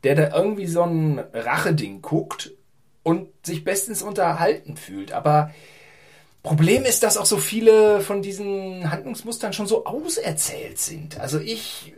der 0.05 0.15
da 0.15 0.37
irgendwie 0.37 0.67
so 0.67 0.83
ein 0.83 1.23
Racheding 1.33 2.03
guckt 2.03 2.53
und 3.03 3.29
sich 3.43 3.65
bestens 3.65 4.03
unterhalten 4.03 4.77
fühlt. 4.77 5.13
Aber 5.13 5.51
Problem 6.43 6.85
ist, 6.85 7.03
dass 7.03 7.17
auch 7.17 7.25
so 7.25 7.39
viele 7.39 8.01
von 8.01 8.21
diesen 8.21 8.91
Handlungsmustern 8.91 9.55
schon 9.55 9.67
so 9.67 9.87
auserzählt 9.87 10.79
sind. 10.79 11.19
Also 11.19 11.39
ich 11.39 11.95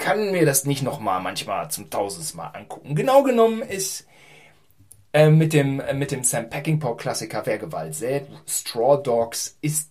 kann 0.00 0.32
mir 0.32 0.46
das 0.46 0.64
nicht 0.64 0.82
nochmal 0.82 1.20
manchmal 1.20 1.70
zum 1.70 1.90
tausendsten 1.90 2.38
Mal 2.38 2.48
angucken. 2.48 2.94
Genau 2.94 3.22
genommen 3.22 3.62
ist 3.62 4.06
äh, 5.12 5.30
mit, 5.30 5.52
dem, 5.52 5.80
äh, 5.80 5.94
mit 5.94 6.10
dem 6.10 6.24
Sam 6.24 6.50
Peckinpah-Klassiker 6.50 7.46
Wer 7.46 7.58
Gewalt 7.58 7.94
sät, 7.94 8.26
Straw 8.46 9.02
Dogs, 9.02 9.56
ist 9.60 9.90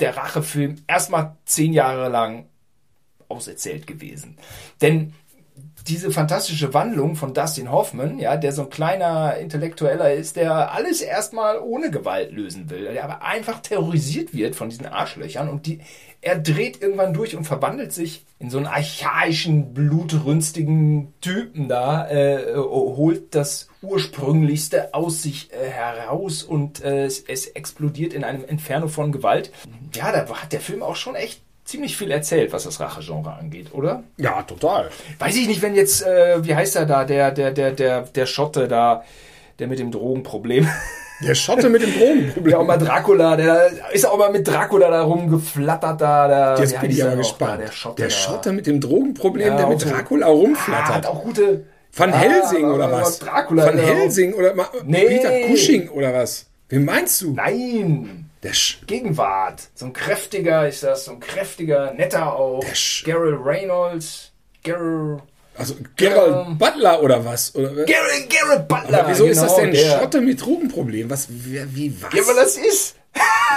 der 0.00 0.16
Rachefilm 0.16 0.76
erstmal 0.86 1.36
zehn 1.44 1.72
Jahre 1.72 2.08
lang 2.08 2.46
auserzählt 3.28 3.86
gewesen. 3.86 4.36
Denn 4.82 5.14
diese 5.86 6.10
fantastische 6.10 6.74
Wandlung 6.74 7.14
von 7.14 7.32
Dustin 7.32 7.70
Hoffman, 7.70 8.18
ja, 8.18 8.36
der 8.36 8.52
so 8.52 8.62
ein 8.62 8.70
kleiner 8.70 9.36
Intellektueller 9.36 10.12
ist, 10.12 10.36
der 10.36 10.72
alles 10.72 11.00
erstmal 11.00 11.60
ohne 11.60 11.90
Gewalt 11.90 12.32
lösen 12.32 12.68
will, 12.70 12.92
der 12.92 13.04
aber 13.04 13.22
einfach 13.22 13.60
terrorisiert 13.60 14.34
wird 14.34 14.56
von 14.56 14.68
diesen 14.68 14.86
Arschlöchern 14.86 15.48
und 15.48 15.66
die, 15.66 15.80
er 16.20 16.38
dreht 16.38 16.82
irgendwann 16.82 17.14
durch 17.14 17.36
und 17.36 17.44
verwandelt 17.44 17.92
sich 17.92 18.24
in 18.38 18.50
so 18.50 18.58
einen 18.58 18.66
archaischen, 18.66 19.72
blutrünstigen 19.72 21.14
Typen 21.20 21.68
da, 21.68 22.08
äh, 22.10 22.54
holt 22.56 23.34
das 23.34 23.68
ursprünglichste 23.82 24.92
aus 24.92 25.22
sich 25.22 25.50
äh, 25.52 25.68
heraus 25.68 26.42
und 26.42 26.84
äh, 26.84 27.04
es, 27.04 27.20
es 27.20 27.46
explodiert 27.46 28.12
in 28.12 28.24
einem 28.24 28.44
Inferno 28.44 28.88
von 28.88 29.12
Gewalt. 29.12 29.52
Ja, 29.94 30.12
da 30.12 30.28
hat 30.28 30.52
der 30.52 30.60
Film 30.60 30.82
auch 30.82 30.96
schon 30.96 31.14
echt 31.14 31.40
ziemlich 31.64 31.96
viel 31.96 32.10
erzählt, 32.10 32.52
was 32.52 32.64
das 32.64 32.80
Rache-Genre 32.80 33.32
angeht, 33.32 33.72
oder? 33.72 34.04
Ja, 34.16 34.42
total. 34.42 34.90
Weiß 35.18 35.36
ich 35.36 35.48
nicht, 35.48 35.62
wenn 35.62 35.74
jetzt, 35.74 36.06
äh, 36.06 36.44
wie 36.44 36.54
heißt 36.54 36.76
er 36.76 36.86
da, 36.86 37.04
der, 37.04 37.32
der, 37.32 37.50
der, 37.50 37.72
der, 37.72 38.02
der 38.02 38.26
Schotte 38.26 38.68
da, 38.68 39.04
der 39.58 39.66
mit 39.66 39.78
dem 39.78 39.90
Drogenproblem. 39.90 40.68
Der 41.20 41.34
Schotte 41.34 41.70
mit 41.70 41.82
dem 41.82 41.94
Drogenproblem. 41.94 42.44
Der 42.50 42.60
auch 42.60 42.66
mal 42.66 42.76
Dracula, 42.78 43.36
der 43.36 43.70
ist 43.92 44.06
auch 44.06 44.18
mal 44.18 44.30
mit 44.30 44.46
Dracula 44.46 44.90
da 44.90 45.02
rumgeflattert 45.02 46.00
da. 46.00 46.28
Der, 46.28 46.58
Jetzt 46.58 46.80
bin 46.80 46.90
ich 46.90 47.02
aber 47.02 47.16
gespannt. 47.16 47.52
Da, 47.52 47.56
der 47.66 47.72
Schotte, 47.72 48.02
der 48.02 48.10
Schotte 48.10 48.52
mit 48.52 48.66
dem 48.66 48.80
Drogenproblem, 48.80 49.48
ja, 49.48 49.56
der 49.56 49.66
mit 49.68 49.84
Dracula 49.84 50.26
rumflattert. 50.26 50.90
Ah, 50.90 50.94
hat 50.94 51.06
auch 51.06 51.22
gute. 51.22 51.64
Van 51.92 52.12
Helsing 52.12 52.66
ah, 52.66 52.74
oder 52.74 52.92
was? 52.92 53.18
Dracula. 53.18 53.66
Van 53.66 53.78
Helsing 53.78 54.34
oder 54.34 54.54
nee. 54.84 55.06
Peter 55.06 55.30
Cushing 55.48 55.88
oder 55.88 56.12
was? 56.12 56.46
Wen 56.68 56.84
meinst 56.84 57.22
du? 57.22 57.32
Nein. 57.32 58.30
Der 58.42 58.52
Sch 58.52 58.82
Gegenwart. 58.86 59.68
So 59.74 59.86
ein 59.86 59.92
kräftiger 59.92 60.68
ist 60.68 60.82
das, 60.82 61.06
so 61.06 61.12
ein 61.12 61.20
kräftiger, 61.20 61.94
netter 61.94 62.36
auch. 62.36 62.60
Der 62.60 62.74
Sch 62.74 63.04
Gerald 63.04 63.38
Reynolds. 63.42 64.32
Gerald. 64.62 65.22
Also 65.58 65.74
Gerald 65.96 66.46
ähm, 66.48 66.58
Butler 66.58 67.02
oder 67.02 67.24
was? 67.24 67.54
Oder? 67.54 67.70
Gerald, 67.70 68.28
Gerald 68.28 68.68
Butler. 68.68 69.00
Aber 69.00 69.08
wieso 69.08 69.24
genau, 69.24 69.32
ist 69.32 69.42
das 69.42 69.56
genau, 69.56 69.64
denn 69.66 69.74
der. 69.74 69.98
Schotte 69.98 70.20
mit 70.20 70.44
Drogenproblem? 70.44 71.10
Was, 71.10 71.28
wie, 71.30 71.62
wie 71.74 72.02
was? 72.02 72.12
Ja, 72.12 72.26
weil 72.26 72.34
das 72.36 72.56
ist. 72.56 72.96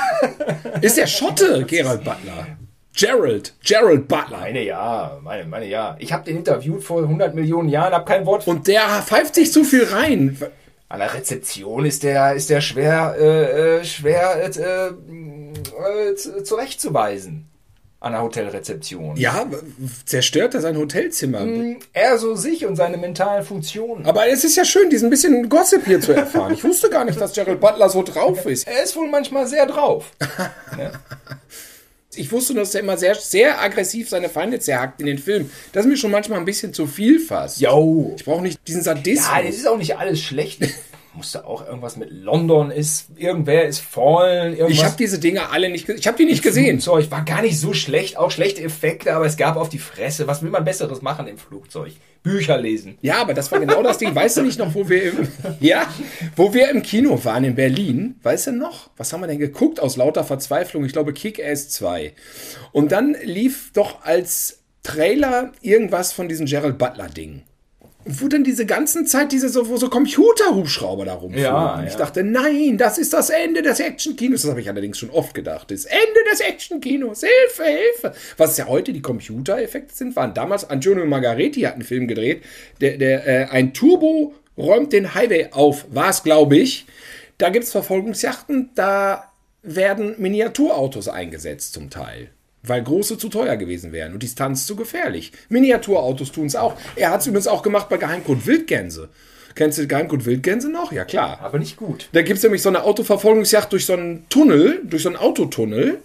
ist 0.82 0.98
der 0.98 1.08
Schotte, 1.08 1.66
Gerald 1.66 2.04
Butler? 2.04 2.48
Gerald, 2.96 3.54
Gerald 3.64 4.08
Butler. 4.08 4.40
Meine 4.40 4.64
ja, 4.64 5.20
meine, 5.22 5.46
meine 5.46 5.66
ja. 5.68 5.96
Ich 6.00 6.12
habe 6.12 6.26
den 6.26 6.38
interviewt 6.38 6.84
vor 6.84 7.02
100 7.02 7.34
Millionen 7.36 7.70
Jahren, 7.70 7.94
habe 7.94 8.06
kein 8.06 8.26
Wort. 8.26 8.48
Und 8.48 8.68
der 8.68 8.82
pfeift 9.06 9.36
sich 9.36 9.52
zu 9.52 9.64
viel 9.64 9.86
rein. 9.86 10.38
An 10.90 11.00
der 11.00 11.14
Rezeption 11.14 11.86
ist 11.86 12.04
der, 12.04 12.34
ist 12.34 12.50
der 12.50 12.62
schwer, 12.62 13.16
äh, 13.18 13.78
äh 13.80 13.86
schwer 13.86 14.44
äh, 14.44 14.90
äh, 14.90 16.16
zurechtzuweisen. 16.44 17.50
An 18.02 18.14
der 18.14 18.22
Hotelrezeption. 18.22 19.18
Ja, 19.18 19.46
zerstört 20.06 20.54
er 20.54 20.62
sein 20.62 20.78
Hotelzimmer? 20.78 21.42
Mm, 21.42 21.80
er 21.92 22.18
so 22.18 22.34
sich 22.34 22.66
und 22.66 22.78
seine 22.78 22.96
mentalen 22.96 23.44
Funktionen. 23.44 24.06
Aber 24.06 24.30
es 24.30 24.46
ist 24.46 24.56
ja 24.56 24.64
schön, 24.64 24.90
diesen 24.90 25.10
bisschen 25.10 25.50
Gossip 25.50 25.84
hier 25.86 26.00
zu 26.00 26.14
erfahren. 26.14 26.54
Ich 26.54 26.64
wusste 26.64 26.90
gar 26.90 27.04
nicht, 27.04 27.20
dass 27.20 27.34
Gerald 27.34 27.60
Butler 27.60 27.90
so 27.90 28.02
drauf 28.02 28.46
ist. 28.46 28.68
Er 28.70 28.84
ist 28.84 28.96
wohl 28.96 29.10
manchmal 29.10 29.48
sehr 29.48 29.66
drauf. 29.66 30.12
ja. 30.78 30.92
Ich 32.16 32.32
wusste 32.32 32.54
dass 32.54 32.74
er 32.74 32.82
immer 32.82 32.98
sehr, 32.98 33.16
sehr 33.16 33.62
aggressiv 33.62 34.10
seine 34.10 34.30
Feinde 34.30 34.60
zerhackt 34.60 35.02
in 35.02 35.06
den 35.06 35.20
Filmen. 35.20 35.52
Das 35.74 35.86
ist 35.86 35.90
mir 35.90 35.98
schon 35.98 36.12
manchmal 36.12 36.40
ein 36.40 36.46
bisschen 36.46 36.74
zu 36.74 36.88
viel 36.88 37.20
fast. 37.20 37.60
Jo. 37.60 38.14
Ich 38.16 38.24
brauche 38.24 38.42
nicht 38.42 38.60
diesen 38.68 38.82
Sadismus. 38.82 39.28
Ja, 39.28 39.44
das 39.44 39.56
ist 39.56 39.68
auch 39.68 39.78
nicht 39.78 39.98
alles 39.98 40.22
schlecht. 40.22 40.62
Musste 41.14 41.46
auch 41.46 41.66
irgendwas 41.66 41.98
mit 41.98 42.10
London 42.12 42.72
ist, 42.72 43.08
irgendwer 43.16 43.66
ist 43.66 43.80
fallen. 43.80 44.54
Irgendwas. 44.54 44.72
Ich 44.72 44.86
habe 44.86 44.96
diese 44.98 45.20
Dinge 45.20 45.50
alle 45.50 45.70
nicht, 45.70 45.88
ich 45.90 46.08
habe 46.08 46.18
die 46.18 46.26
nicht 46.26 46.44
gesehen. 46.44 46.80
Flugzeug 46.80 47.12
war 47.12 47.24
gar 47.26 47.42
nicht 47.42 47.60
so 47.60 47.74
schlecht, 47.74 48.18
auch 48.18 48.32
schlechte 48.32 48.62
Effekte, 48.62 49.14
aber 49.14 49.26
es 49.26 49.38
gab 49.38 49.56
auf 49.56 49.70
die 49.70 49.80
Fresse. 49.80 50.28
Was 50.28 50.42
will 50.42 50.50
man 50.50 50.66
Besseres 50.66 51.02
machen 51.02 51.28
im 51.28 51.38
Flugzeug? 51.38 51.94
Bücher 52.22 52.58
lesen. 52.58 52.98
Ja, 53.02 53.22
aber 53.22 53.34
das 53.34 53.52
war 53.52 53.60
genau 53.60 53.82
das 53.82 53.98
Ding. 53.98 54.14
Weißt 54.14 54.38
du 54.38 54.42
nicht 54.42 54.60
noch, 54.60 54.74
wo 54.76 54.90
wir 54.90 55.04
im, 55.04 55.28
ja, 55.60 55.88
wo 56.36 56.54
wir 56.54 56.70
im 56.70 56.84
Kino 56.84 57.24
waren 57.24 57.44
in 57.44 57.56
Berlin? 57.56 58.16
Weißt 58.24 58.48
du 58.48 58.52
noch? 58.52 58.90
Was 58.98 59.14
haben 59.14 59.22
wir 59.22 59.28
denn 59.28 59.40
geguckt 59.40 59.80
aus 59.80 59.96
lauter 59.96 60.24
Verzweiflung? 60.24 60.84
Ich 60.86 60.94
glaube 60.94 61.14
Kick-Ass 61.14 61.70
2. 61.70 62.14
Und 62.72 62.92
dann 62.92 63.16
lief 63.24 63.72
doch 63.74 64.04
als 64.04 64.60
Trailer 64.84 65.54
irgendwas 65.62 66.12
von 66.12 66.28
diesem 66.28 66.46
Gerald 66.46 66.78
Butler 66.78 67.08
Ding 67.08 67.44
wo 68.10 68.28
dann 68.28 68.44
diese 68.44 68.66
ganzen 68.66 69.06
Zeit 69.06 69.32
diese 69.32 69.50
so, 69.50 69.64
so 69.78 69.90
Computerhubschrauber 69.90 71.06
da 71.06 71.14
rumfliegen. 71.14 71.52
Ja, 71.52 71.84
ich 71.86 71.96
dachte, 71.96 72.24
nein, 72.24 72.78
das 72.78 72.98
ist 72.98 73.14
das 73.14 73.30
Ende 73.30 73.62
des 73.62 73.80
Actionkinos. 73.80 74.42
Das 74.42 74.52
habe 74.52 74.62
ich 74.62 74.70
allerdings 74.70 74.98
schon 74.98 75.10
oft 75.10 75.34
gedacht. 75.34 75.72
Das 75.72 75.86
Ende 75.86 76.20
des 76.32 76.40
Actionkinos. 76.42 77.22
Hilfe, 77.22 77.64
Hilfe. 77.64 78.14
Was 78.38 78.58
ja 78.58 78.68
heute 78.68 78.94
die 78.94 79.02
Computereffekte 79.02 79.94
sind, 79.94 80.16
waren 80.16 80.34
damals 80.34 80.70
Antonio 80.70 81.06
Margaretti 81.06 81.62
hat 81.62 81.74
einen 81.74 81.84
Film 81.84 82.08
gedreht, 82.08 82.44
der, 82.82 82.98
der 82.98 83.28
äh, 83.28 83.46
ein 83.46 83.74
Turbo 83.74 84.34
räumt 84.58 84.94
den 84.94 85.14
Highway 85.14 85.50
auf, 85.52 85.86
war 85.92 86.10
es, 86.10 86.24
glaube 86.24 86.58
ich. 86.58 86.86
Da 87.38 87.50
gibt 87.50 87.66
es 87.66 87.72
Verfolgungsjachten, 87.72 88.72
da 88.76 89.32
werden 89.64 90.16
Miniaturautos 90.18 91.08
eingesetzt 91.08 91.74
zum 91.74 91.90
Teil 91.90 92.30
weil 92.64 92.84
große 92.84 93.18
zu 93.18 93.30
teuer 93.30 93.56
gewesen 93.58 93.92
wären 93.92 94.14
und 94.14 94.24
Distanz 94.24 94.66
zu 94.66 94.76
gefährlich. 94.76 95.32
Miniaturautos 95.50 96.32
tun 96.32 96.48
es 96.48 96.56
auch. 96.56 96.76
Er 96.96 97.12
hat 97.12 97.22
es 97.22 97.28
übrigens 97.28 97.48
auch 97.48 97.64
gemacht 97.64 97.90
bei 97.90 97.98
Geheimcode 97.98 98.46
Wildgänse. 98.46 99.10
Kennst 99.56 99.78
du 99.78 99.88
Geheimcode 99.88 100.26
Wildgänse 100.26 100.70
noch? 100.70 100.92
Ja, 100.92 101.06
klar. 101.06 101.40
Aber 101.42 101.60
nicht 101.60 101.78
gut. 101.78 102.10
Da 102.12 102.22
gibt 102.22 102.38
es 102.38 102.44
nämlich 102.44 102.62
so 102.62 102.70
eine 102.70 102.84
Autoverfolgungsjacht 102.84 103.72
durch 103.72 103.86
so 103.86 103.94
einen 103.94 104.28
Tunnel, 104.30 104.82
durch 104.84 105.04
so 105.04 105.10
einen 105.10 105.18
Autotunnel. 105.18 106.00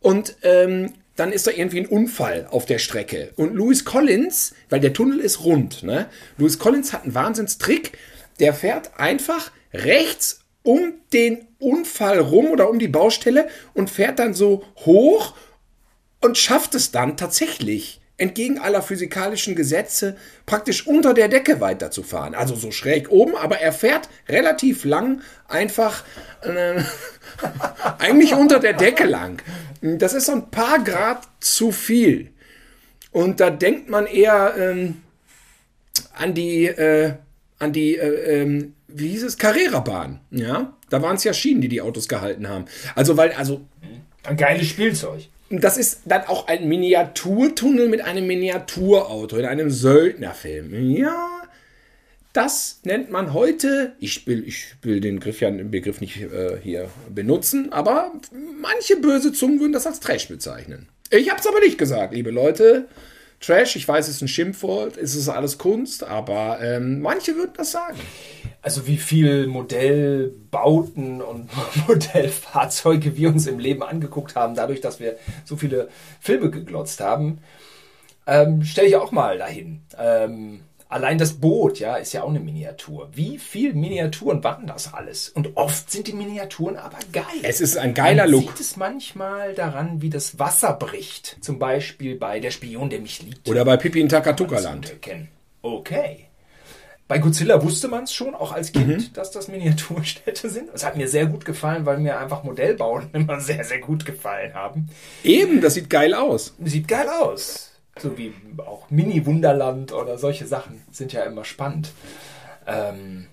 Und 0.00 0.36
ähm, 0.42 0.92
dann 1.16 1.32
ist 1.32 1.46
da 1.46 1.50
irgendwie 1.50 1.80
ein 1.80 1.86
Unfall 1.86 2.46
auf 2.50 2.64
der 2.64 2.78
Strecke. 2.78 3.32
Und 3.36 3.54
Louis 3.54 3.84
Collins, 3.84 4.54
weil 4.68 4.80
der 4.80 4.92
Tunnel 4.92 5.18
ist 5.18 5.44
rund, 5.44 5.82
ne? 5.82 6.06
Louis 6.36 6.58
Collins 6.58 6.92
hat 6.92 7.02
einen 7.02 7.14
Wahnsinnstrick. 7.14 7.98
Der 8.38 8.54
fährt 8.54 8.98
einfach 8.98 9.50
rechts 9.74 10.40
um 10.62 10.94
den 11.12 11.46
Unfall 11.58 12.20
rum 12.20 12.46
oder 12.46 12.70
um 12.70 12.78
die 12.78 12.88
Baustelle 12.88 13.48
und 13.74 13.90
fährt 13.90 14.18
dann 14.18 14.34
so 14.34 14.64
hoch 14.76 15.34
und 16.20 16.38
schafft 16.38 16.74
es 16.74 16.90
dann 16.90 17.16
tatsächlich, 17.16 18.00
entgegen 18.16 18.58
aller 18.58 18.82
physikalischen 18.82 19.54
Gesetze, 19.54 20.16
praktisch 20.44 20.86
unter 20.86 21.14
der 21.14 21.28
Decke 21.28 21.60
weiterzufahren. 21.60 22.34
Also 22.34 22.56
so 22.56 22.72
schräg 22.72 23.10
oben, 23.10 23.36
aber 23.36 23.60
er 23.60 23.72
fährt 23.72 24.08
relativ 24.28 24.84
lang 24.84 25.22
einfach 25.46 26.04
äh, 26.42 26.82
eigentlich 27.98 28.34
unter 28.34 28.58
der 28.58 28.72
Decke 28.72 29.04
lang. 29.04 29.40
Das 29.80 30.14
ist 30.14 30.26
so 30.26 30.32
ein 30.32 30.50
paar 30.50 30.82
Grad 30.82 31.22
zu 31.40 31.70
viel. 31.70 32.32
Und 33.12 33.40
da 33.40 33.50
denkt 33.50 33.88
man 33.88 34.06
eher 34.06 34.54
ähm, 34.58 35.02
an 36.12 36.34
die, 36.34 36.66
äh, 36.66 37.14
an 37.60 37.72
die, 37.72 37.96
äh, 37.96 38.42
ähm, 38.42 38.74
wie 38.88 39.08
hieß 39.10 39.22
es, 39.22 39.38
Carrera-Bahn. 39.38 40.20
Ja, 40.32 40.76
da 40.90 41.02
waren 41.02 41.16
es 41.16 41.24
ja 41.24 41.32
Schienen, 41.32 41.60
die 41.60 41.68
die 41.68 41.80
Autos 41.80 42.08
gehalten 42.08 42.48
haben. 42.48 42.64
Also 42.96 43.16
weil, 43.16 43.32
also 43.32 43.60
ein 44.24 44.36
geiles 44.36 44.66
Spielzeug 44.66 45.28
das 45.50 45.78
ist 45.78 46.02
dann 46.04 46.24
auch 46.24 46.46
ein 46.46 46.68
Miniaturtunnel 46.68 47.88
mit 47.88 48.02
einem 48.02 48.26
Miniaturauto 48.26 49.36
in 49.36 49.46
einem 49.46 49.70
Söldnerfilm. 49.70 50.74
Ja, 50.94 51.42
das 52.32 52.80
nennt 52.84 53.10
man 53.10 53.32
heute, 53.32 53.94
ich 53.98 54.26
will, 54.26 54.46
ich 54.46 54.74
will 54.82 55.00
den 55.00 55.16
Begriff 55.16 55.40
ja, 55.40 55.50
den 55.50 55.70
Begriff 55.70 56.00
nicht 56.00 56.20
äh, 56.20 56.58
hier 56.62 56.90
benutzen, 57.08 57.72
aber 57.72 58.12
manche 58.60 58.96
böse 58.96 59.32
Zungen 59.32 59.60
würden 59.60 59.72
das 59.72 59.86
als 59.86 60.00
Trash 60.00 60.28
bezeichnen. 60.28 60.88
Ich 61.10 61.30
habe 61.30 61.40
es 61.40 61.46
aber 61.46 61.60
nicht 61.60 61.78
gesagt, 61.78 62.12
liebe 62.12 62.30
Leute. 62.30 62.86
Trash, 63.40 63.76
ich 63.76 63.86
weiß, 63.86 64.08
es 64.08 64.16
ist 64.16 64.22
ein 64.22 64.28
Schimpfwort, 64.28 64.96
es 64.96 65.14
ist 65.14 65.28
alles 65.28 65.58
Kunst, 65.58 66.02
aber 66.02 66.60
ähm, 66.60 67.00
manche 67.00 67.36
würden 67.36 67.52
das 67.56 67.70
sagen. 67.70 67.98
Also 68.62 68.86
wie 68.88 68.96
viel 68.96 69.46
Modellbauten 69.46 71.22
und 71.22 71.48
Modellfahrzeuge 71.88 73.16
wir 73.16 73.28
uns 73.28 73.46
im 73.46 73.60
Leben 73.60 73.82
angeguckt 73.82 74.34
haben, 74.34 74.56
dadurch, 74.56 74.80
dass 74.80 74.98
wir 74.98 75.16
so 75.44 75.56
viele 75.56 75.88
Filme 76.20 76.50
geglotzt 76.50 77.00
haben, 77.00 77.38
ähm, 78.26 78.64
stelle 78.64 78.88
ich 78.88 78.96
auch 78.96 79.12
mal 79.12 79.38
dahin. 79.38 79.82
Ähm, 79.96 80.60
allein 80.88 81.18
das 81.18 81.34
Boot, 81.34 81.78
ja, 81.78 81.96
ist 81.96 82.12
ja 82.12 82.22
auch 82.22 82.28
eine 82.28 82.40
Miniatur. 82.40 83.08
Wie 83.12 83.38
viel 83.38 83.74
Miniaturen 83.74 84.42
waren 84.42 84.66
das 84.66 84.92
alles? 84.92 85.28
Und 85.28 85.56
oft 85.56 85.90
sind 85.90 86.06
die 86.06 86.12
Miniaturen 86.12 86.76
aber 86.76 86.98
geil. 87.12 87.24
Es 87.42 87.60
ist 87.60 87.76
ein 87.76 87.94
geiler 87.94 88.24
Man 88.24 88.32
Look. 88.32 88.46
Man 88.46 88.56
sieht 88.56 88.60
es 88.60 88.76
manchmal 88.76 89.54
daran, 89.54 90.02
wie 90.02 90.10
das 90.10 90.38
Wasser 90.38 90.72
bricht. 90.72 91.36
Zum 91.40 91.58
Beispiel 91.58 92.16
bei 92.16 92.40
Der 92.40 92.50
Spion, 92.50 92.90
der 92.90 93.00
mich 93.00 93.22
liebt. 93.22 93.48
Oder 93.48 93.64
bei 93.64 93.76
Pipi 93.76 94.00
in 94.00 94.08
Takatuka-Land. 94.08 94.96
Okay. 95.62 96.28
Bei 97.08 97.16
Godzilla 97.18 97.62
wusste 97.62 97.88
man 97.88 98.04
es 98.04 98.12
schon, 98.12 98.34
auch 98.34 98.52
als 98.52 98.70
Kind, 98.70 98.86
mhm. 98.88 99.12
dass 99.14 99.30
das 99.30 99.48
Miniaturstädte 99.48 100.50
sind. 100.50 100.68
Es 100.74 100.84
hat 100.84 100.98
mir 100.98 101.08
sehr 101.08 101.24
gut 101.24 101.46
gefallen, 101.46 101.86
weil 101.86 101.96
mir 101.98 102.18
einfach 102.18 102.44
Modellbauen 102.44 103.08
immer 103.14 103.40
sehr, 103.40 103.64
sehr 103.64 103.80
gut 103.80 104.04
gefallen 104.04 104.52
haben. 104.52 104.90
Eben, 105.24 105.62
das 105.62 105.74
sieht 105.74 105.88
geil 105.88 106.12
aus. 106.12 106.54
Sieht 106.62 106.86
geil 106.86 107.08
aus. 107.08 107.72
So 107.98 108.16
wie 108.16 108.32
auch 108.58 108.90
Mini-Wunderland 108.90 109.92
oder 109.92 110.18
solche 110.18 110.46
Sachen 110.46 110.82
sind 110.90 111.12
ja 111.12 111.22
immer 111.22 111.44
spannend. 111.44 111.90
Ähm, 112.66 113.26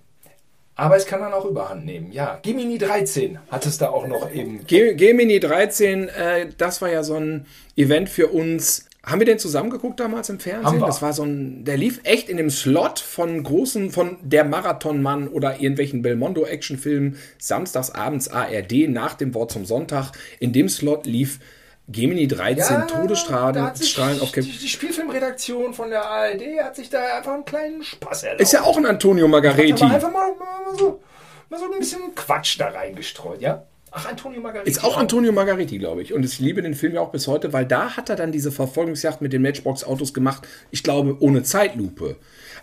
aber 0.76 0.98
es 0.98 1.06
kann 1.06 1.22
dann 1.22 1.34
auch 1.34 1.46
Überhand 1.46 1.86
nehmen. 1.86 2.12
Ja, 2.12 2.40
Gemini 2.42 2.78
13 2.78 3.40
hat 3.50 3.66
es 3.66 3.78
da 3.78 3.90
auch 3.90 4.08
noch 4.08 4.32
eben. 4.32 4.66
Gemini 4.68 5.40
13, 5.40 6.10
äh, 6.10 6.50
das 6.58 6.82
war 6.82 6.90
ja 6.90 7.02
so 7.02 7.16
ein 7.16 7.46
Event 7.78 8.10
für 8.10 8.28
uns 8.28 8.86
Haben 9.06 9.22
wir 9.22 9.26
den 9.26 9.38
zusammengeguckt 9.38 10.00
damals 10.00 10.30
im 10.30 10.40
Fernsehen? 10.40 10.82
Das 10.82 11.02
war 11.02 11.14
so 11.14 11.24
ein, 11.24 11.64
der 11.64 11.78
lief 11.78 12.02
echt 12.04 12.28
in 12.28 12.38
dem 12.38 12.50
Slot 12.50 13.00
von 13.00 13.44
großen, 13.44 13.92
von 13.92 14.18
der 14.24 14.44
Marathonmann 14.44 15.28
oder 15.28 15.62
irgendwelchen 15.62 16.02
Belmondo-Actionfilmen, 16.02 17.18
samstags 17.38 17.92
abends 17.92 18.28
ARD 18.28 18.90
nach 18.90 19.14
dem 19.14 19.36
Wort 19.36 19.52
zum 19.52 19.64
Sonntag. 19.64 20.12
In 20.40 20.54
dem 20.54 20.70
Slot 20.70 21.06
lief 21.06 21.40
Gemini 21.88 22.28
13 22.28 22.58
Ja, 22.58 22.82
Todesstrahlen 22.82 23.76
sich 23.76 24.00
auf 24.00 24.32
die, 24.32 24.42
Cap 24.42 24.44
die 24.44 24.68
Spielfilmredaktion 24.68 25.74
von 25.74 25.90
der 25.90 26.04
ARD 26.04 26.42
hat 26.64 26.76
sich 26.76 26.90
da 26.90 27.18
einfach 27.18 27.34
einen 27.34 27.46
kleinen 27.46 27.84
Spaß 27.84 28.24
erlaubt. 28.24 28.42
Ist 28.42 28.54
ja 28.54 28.64
auch 28.64 28.78
ein 28.78 28.86
Antonio 28.86 29.28
Margareti. 29.28 29.84
Einfach 29.84 30.12
mal, 30.12 30.32
mal, 30.34 30.76
so, 30.78 31.02
mal 31.50 31.60
so 31.60 31.72
ein 31.72 31.78
bisschen 31.78 32.16
Quatsch 32.16 32.60
da 32.60 32.70
reingestreut, 32.70 33.42
ja? 33.42 33.66
Ach, 33.98 34.10
Antonio 34.10 34.42
Margariti. 34.42 34.70
Ist 34.70 34.84
auch 34.84 34.98
Antonio 34.98 35.32
Margariti, 35.32 35.78
glaube 35.78 36.02
ich. 36.02 36.12
Und 36.12 36.26
ich 36.26 36.40
liebe 36.40 36.62
den 36.62 36.74
Film 36.74 36.96
ja 36.96 37.02
auch 37.02 37.12
bis 37.12 37.28
heute, 37.28 37.54
weil 37.54 37.66
da 37.66 37.96
hat 37.96 38.10
er 38.10 38.18
dann 38.18 38.34
diese 38.34 38.52
Verfolgungsjagd 38.52 39.22
mit 39.22 39.32
den 39.32 39.42
Matchbox-Autos 39.42 40.14
gemacht, 40.14 40.46
ich 40.70 40.84
glaube, 40.84 41.16
ohne 41.22 41.44
Zeitlupe. 41.44 42.18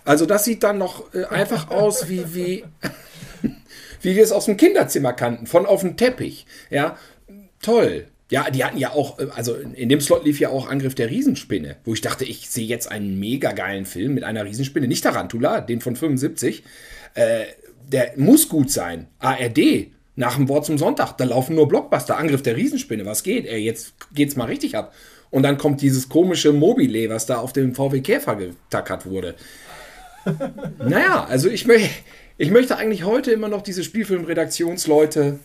Also 0.04 0.26
das 0.26 0.44
sieht 0.44 0.62
dann 0.62 0.76
noch 0.76 1.14
äh, 1.14 1.24
einfach 1.24 1.70
aus 1.70 2.10
wie, 2.10 2.34
wie, 2.34 2.64
wie 4.02 4.14
wir 4.14 4.22
es 4.22 4.32
aus 4.32 4.44
dem 4.44 4.58
Kinderzimmer 4.58 5.14
kannten, 5.14 5.46
von 5.46 5.64
auf 5.64 5.80
dem 5.80 5.96
Teppich. 5.96 6.44
Ja, 6.68 6.98
toll. 7.62 8.08
Ja, 8.32 8.48
die 8.48 8.64
hatten 8.64 8.78
ja 8.78 8.92
auch, 8.92 9.18
äh, 9.18 9.26
also 9.34 9.56
in 9.56 9.90
dem 9.90 10.00
Slot 10.00 10.24
lief 10.24 10.40
ja 10.40 10.48
auch 10.48 10.66
Angriff 10.66 10.94
der 10.94 11.10
Riesenspinne, 11.10 11.76
wo 11.84 11.92
ich 11.92 12.00
dachte, 12.00 12.24
ich 12.24 12.48
sehe 12.48 12.66
jetzt 12.66 12.90
einen 12.90 13.20
mega 13.20 13.52
geilen 13.52 13.84
Film 13.84 14.14
mit 14.14 14.24
einer 14.24 14.46
Riesenspinne. 14.46 14.88
Nicht 14.88 15.04
Tarantula, 15.04 15.60
den 15.60 15.82
von 15.82 15.96
75. 15.96 16.64
Äh, 17.12 17.44
der 17.86 18.14
muss 18.16 18.48
gut 18.48 18.70
sein. 18.70 19.08
ARD, 19.18 19.88
nach 20.16 20.36
dem 20.36 20.48
Wort 20.48 20.64
zum 20.64 20.78
Sonntag, 20.78 21.12
da 21.18 21.24
laufen 21.24 21.56
nur 21.56 21.68
Blockbuster, 21.68 22.16
Angriff 22.16 22.40
der 22.40 22.56
Riesenspinne, 22.56 23.04
was 23.04 23.22
geht? 23.22 23.44
Ey, 23.44 23.60
jetzt 23.60 23.92
geht's 24.14 24.34
mal 24.34 24.46
richtig 24.46 24.78
ab. 24.78 24.94
Und 25.28 25.42
dann 25.42 25.58
kommt 25.58 25.82
dieses 25.82 26.08
komische 26.08 26.54
Mobile, 26.54 27.10
was 27.10 27.26
da 27.26 27.36
auf 27.36 27.52
dem 27.52 27.74
VW 27.74 28.00
Käfer 28.00 28.36
getackert 28.36 29.04
wurde. 29.04 29.34
naja, 30.78 31.26
also 31.28 31.50
ich, 31.50 31.66
möch, 31.66 32.02
ich 32.38 32.50
möchte 32.50 32.78
eigentlich 32.78 33.04
heute 33.04 33.30
immer 33.30 33.48
noch 33.48 33.60
diese 33.60 33.84
Spielfilmredaktionsleute, 33.84 35.38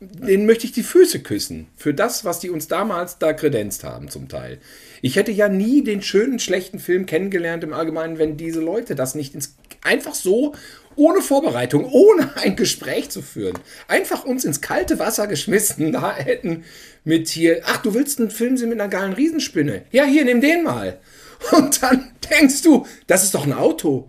denen 0.00 0.46
möchte 0.46 0.64
ich 0.64 0.72
die 0.72 0.82
Füße 0.82 1.20
küssen. 1.20 1.66
Für 1.76 1.92
das, 1.92 2.24
was 2.24 2.38
die 2.38 2.50
uns 2.50 2.68
damals 2.68 3.18
da 3.18 3.32
kredenzt 3.32 3.82
haben, 3.82 4.08
zum 4.08 4.28
Teil. 4.28 4.58
Ich 5.02 5.16
hätte 5.16 5.32
ja 5.32 5.48
nie 5.48 5.82
den 5.82 6.02
schönen, 6.02 6.38
schlechten 6.38 6.78
Film 6.78 7.06
kennengelernt 7.06 7.64
im 7.64 7.72
Allgemeinen, 7.72 8.18
wenn 8.18 8.36
diese 8.36 8.60
Leute 8.60 8.94
das 8.94 9.14
nicht 9.14 9.34
ins, 9.34 9.56
einfach 9.82 10.14
so 10.14 10.54
ohne 10.94 11.20
Vorbereitung, 11.20 11.84
ohne 11.84 12.30
ein 12.42 12.54
Gespräch 12.54 13.10
zu 13.10 13.22
führen, 13.22 13.58
einfach 13.88 14.24
uns 14.24 14.44
ins 14.44 14.60
kalte 14.60 14.98
Wasser 14.98 15.26
geschmissen 15.26 15.92
da 15.92 16.14
hätten 16.14 16.64
mit 17.04 17.28
hier, 17.28 17.62
ach, 17.64 17.78
du 17.78 17.94
willst 17.94 18.20
einen 18.20 18.30
Film 18.30 18.56
sehen 18.56 18.68
mit 18.68 18.80
einer 18.80 18.90
geilen 18.90 19.14
Riesenspinne? 19.14 19.84
Ja, 19.90 20.04
hier, 20.04 20.24
nimm 20.24 20.40
den 20.40 20.62
mal. 20.62 21.00
Und 21.52 21.82
dann 21.82 22.12
denkst 22.30 22.62
du, 22.62 22.86
das 23.06 23.24
ist 23.24 23.34
doch 23.34 23.46
ein 23.46 23.52
Auto. 23.52 24.08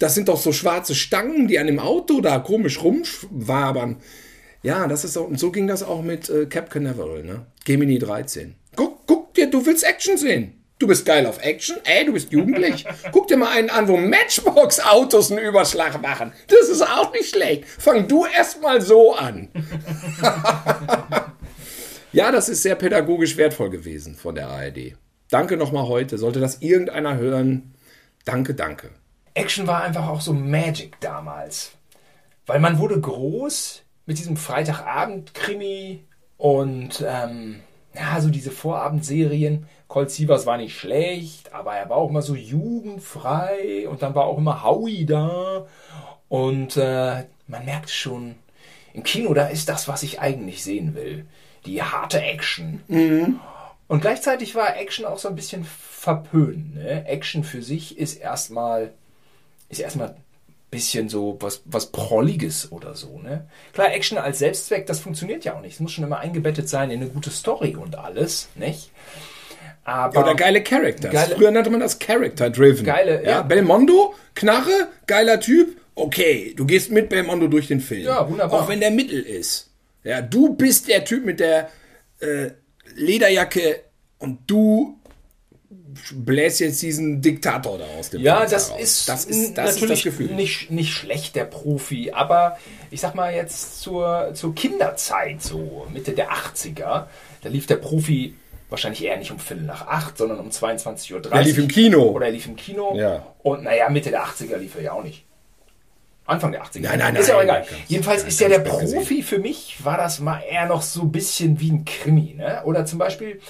Das 0.00 0.14
sind 0.14 0.28
doch 0.28 0.40
so 0.40 0.52
schwarze 0.52 0.94
Stangen, 0.94 1.48
die 1.48 1.58
an 1.58 1.66
dem 1.66 1.80
Auto 1.80 2.20
da 2.20 2.38
komisch 2.38 2.82
rumwabern. 2.82 3.96
Ja, 4.62 4.88
das 4.88 5.04
ist 5.04 5.12
so, 5.12 5.22
und 5.22 5.38
so 5.38 5.52
ging 5.52 5.66
das 5.66 5.82
auch 5.82 6.02
mit 6.02 6.28
äh, 6.28 6.46
Cap 6.46 6.70
Canaveral, 6.70 7.22
ne? 7.22 7.46
Gemini 7.64 7.98
13. 7.98 8.54
Guck, 8.74 9.06
guck 9.06 9.34
dir, 9.34 9.48
du 9.48 9.64
willst 9.64 9.84
Action 9.84 10.16
sehen. 10.16 10.54
Du 10.78 10.86
bist 10.86 11.04
geil 11.04 11.26
auf 11.26 11.42
Action? 11.42 11.76
Ey, 11.84 12.06
du 12.06 12.12
bist 12.12 12.30
jugendlich. 12.30 12.86
Guck 13.12 13.26
dir 13.26 13.36
mal 13.36 13.50
einen 13.50 13.68
an, 13.68 13.88
wo 13.88 13.96
Matchbox-Autos 13.96 15.32
einen 15.32 15.44
Überschlag 15.44 16.00
machen. 16.00 16.32
Das 16.46 16.68
ist 16.68 16.82
auch 16.82 17.12
nicht 17.12 17.30
schlecht. 17.30 17.64
Fang 17.64 18.06
du 18.06 18.24
erst 18.24 18.62
mal 18.62 18.80
so 18.80 19.16
an. 19.16 19.48
ja, 22.12 22.30
das 22.30 22.48
ist 22.48 22.62
sehr 22.62 22.76
pädagogisch 22.76 23.36
wertvoll 23.36 23.70
gewesen 23.70 24.14
von 24.14 24.36
der 24.36 24.50
ARD. 24.50 24.94
Danke 25.30 25.56
nochmal 25.56 25.88
heute. 25.88 26.16
Sollte 26.16 26.38
das 26.38 26.62
irgendeiner 26.62 27.16
hören, 27.16 27.74
danke, 28.24 28.54
danke. 28.54 28.90
Action 29.34 29.66
war 29.66 29.82
einfach 29.82 30.06
auch 30.06 30.20
so 30.20 30.32
Magic 30.32 31.00
damals. 31.00 31.72
Weil 32.46 32.60
man 32.60 32.78
wurde 32.78 33.00
groß 33.00 33.82
mit 34.08 34.18
diesem 34.18 34.38
Freitagabend-Krimi 34.38 36.02
und 36.38 37.04
ähm, 37.06 37.60
ja, 37.94 38.18
so 38.22 38.30
diese 38.30 38.50
Vorabendserien. 38.50 39.66
Colt 39.86 40.10
Sievers 40.10 40.46
war 40.46 40.56
nicht 40.56 40.74
schlecht, 40.74 41.52
aber 41.52 41.74
er 41.74 41.90
war 41.90 41.98
auch 41.98 42.08
immer 42.08 42.22
so 42.22 42.34
jugendfrei 42.34 43.86
und 43.86 44.00
dann 44.00 44.14
war 44.14 44.24
auch 44.24 44.38
immer 44.38 44.64
Howie 44.64 45.04
da. 45.04 45.66
Und 46.30 46.78
äh, 46.78 47.24
man 47.48 47.64
merkt 47.66 47.90
schon, 47.90 48.36
im 48.94 49.02
Kino, 49.02 49.34
da 49.34 49.46
ist 49.46 49.68
das, 49.68 49.88
was 49.88 50.02
ich 50.02 50.20
eigentlich 50.20 50.64
sehen 50.64 50.94
will. 50.94 51.26
Die 51.66 51.82
harte 51.82 52.22
Action. 52.22 52.80
Und 53.88 54.00
gleichzeitig 54.00 54.54
war 54.54 54.74
Action 54.78 55.04
auch 55.04 55.18
so 55.18 55.28
ein 55.28 55.36
bisschen 55.36 55.64
verpönt. 55.64 56.76
Ne? 56.76 57.06
Action 57.06 57.44
für 57.44 57.62
sich 57.62 57.98
ist 57.98 58.14
erstmal 58.14 58.94
ist 59.68 59.80
erstmal 59.80 60.16
bisschen 60.70 61.08
so 61.08 61.36
was, 61.40 61.62
was 61.64 61.86
Prolliges 61.92 62.70
oder 62.72 62.94
so. 62.94 63.18
Ne? 63.18 63.46
Klar, 63.72 63.92
Action 63.92 64.18
als 64.18 64.38
Selbstzweck, 64.40 64.86
das 64.86 65.00
funktioniert 65.00 65.44
ja 65.44 65.54
auch 65.56 65.60
nicht. 65.60 65.74
Es 65.74 65.80
muss 65.80 65.92
schon 65.92 66.04
immer 66.04 66.18
eingebettet 66.18 66.68
sein 66.68 66.90
in 66.90 67.00
eine 67.00 67.10
gute 67.10 67.30
Story 67.30 67.74
und 67.76 67.96
alles, 67.96 68.48
nicht? 68.54 68.90
Aber 69.84 70.20
Oder 70.20 70.34
geile 70.34 70.62
Characters. 70.62 71.10
Geile- 71.12 71.34
Früher 71.36 71.50
nannte 71.50 71.70
man 71.70 71.80
das 71.80 71.98
Character-Driven. 71.98 72.84
Geile, 72.84 73.22
ja. 73.24 73.30
ja. 73.30 73.42
Belmondo, 73.42 74.14
Knarre, 74.34 74.88
geiler 75.06 75.40
Typ. 75.40 75.80
Okay, 75.94 76.52
du 76.54 76.66
gehst 76.66 76.90
mit 76.90 77.08
Belmondo 77.08 77.48
durch 77.48 77.68
den 77.68 77.80
Film. 77.80 78.04
Ja, 78.04 78.28
wunderbar. 78.28 78.62
Auch 78.62 78.68
wenn 78.68 78.80
der 78.80 78.90
Mittel 78.90 79.20
ist. 79.22 79.70
Ja, 80.04 80.20
du 80.20 80.54
bist 80.54 80.88
der 80.88 81.04
Typ 81.04 81.24
mit 81.24 81.40
der 81.40 81.70
äh, 82.20 82.50
Lederjacke 82.94 83.80
und 84.18 84.40
du 84.46 84.97
bläst 86.12 86.60
jetzt 86.60 86.82
diesen 86.82 87.20
Diktator 87.22 87.78
da 87.78 87.84
aus 87.98 88.10
dem 88.10 88.20
Ja, 88.20 88.44
das 88.46 88.70
ist, 88.78 89.08
das 89.08 89.24
ist, 89.24 89.56
das 89.56 89.70
ist 89.70 89.80
natürlich 89.80 90.04
das 90.04 90.16
Gefühl. 90.16 90.34
Nicht, 90.34 90.70
nicht 90.70 90.92
schlecht, 90.92 91.34
der 91.36 91.44
Profi, 91.44 92.12
aber 92.12 92.58
ich 92.90 93.00
sag 93.00 93.14
mal 93.14 93.34
jetzt 93.34 93.80
zur, 93.80 94.30
zur 94.34 94.54
Kinderzeit, 94.54 95.42
so 95.42 95.86
Mitte 95.92 96.12
der 96.12 96.30
80er, 96.30 97.06
da 97.42 97.48
lief 97.48 97.66
der 97.66 97.76
Profi 97.76 98.34
wahrscheinlich 98.70 99.02
eher 99.04 99.16
nicht 99.16 99.30
um 99.30 99.38
Viertel 99.38 99.64
nach 99.64 99.86
acht, 99.86 100.18
sondern 100.18 100.40
um 100.40 100.50
22.30 100.50 101.14
Uhr. 101.14 101.20
Der 101.22 101.42
lief 101.42 101.56
im 101.58 101.68
Kino. 101.68 102.02
Oder 102.02 102.26
er 102.26 102.32
lief 102.32 102.46
im 102.46 102.56
Kino. 102.56 102.94
Ja. 102.94 103.24
Und 103.42 103.62
naja, 103.64 103.88
Mitte 103.88 104.10
der 104.10 104.24
80er 104.24 104.56
lief 104.58 104.74
er 104.76 104.82
ja 104.82 104.92
auch 104.92 105.02
nicht. 105.02 105.24
Anfang 106.26 106.52
der 106.52 106.62
80er. 106.62 106.80
Nein, 106.82 106.98
nein, 106.98 107.16
Ist 107.16 107.28
ja 107.28 107.36
auch 107.36 107.38
nein, 107.38 107.46
egal. 107.48 107.60
ganz- 107.62 107.72
Jedenfalls 107.88 108.24
ist 108.24 108.38
ja 108.40 108.48
der 108.50 108.60
spät 108.60 108.80
gesehen. 108.80 108.98
Profi 108.98 109.22
für 109.22 109.38
mich, 109.38 109.76
war 109.82 109.96
das 109.96 110.20
mal 110.20 110.40
eher 110.40 110.66
noch 110.66 110.82
so 110.82 111.00
ein 111.00 111.10
bisschen 111.12 111.58
wie 111.60 111.70
ein 111.70 111.86
Krimi. 111.86 112.34
Ne? 112.36 112.60
Oder 112.66 112.84
zum 112.84 112.98
Beispiel 112.98 113.40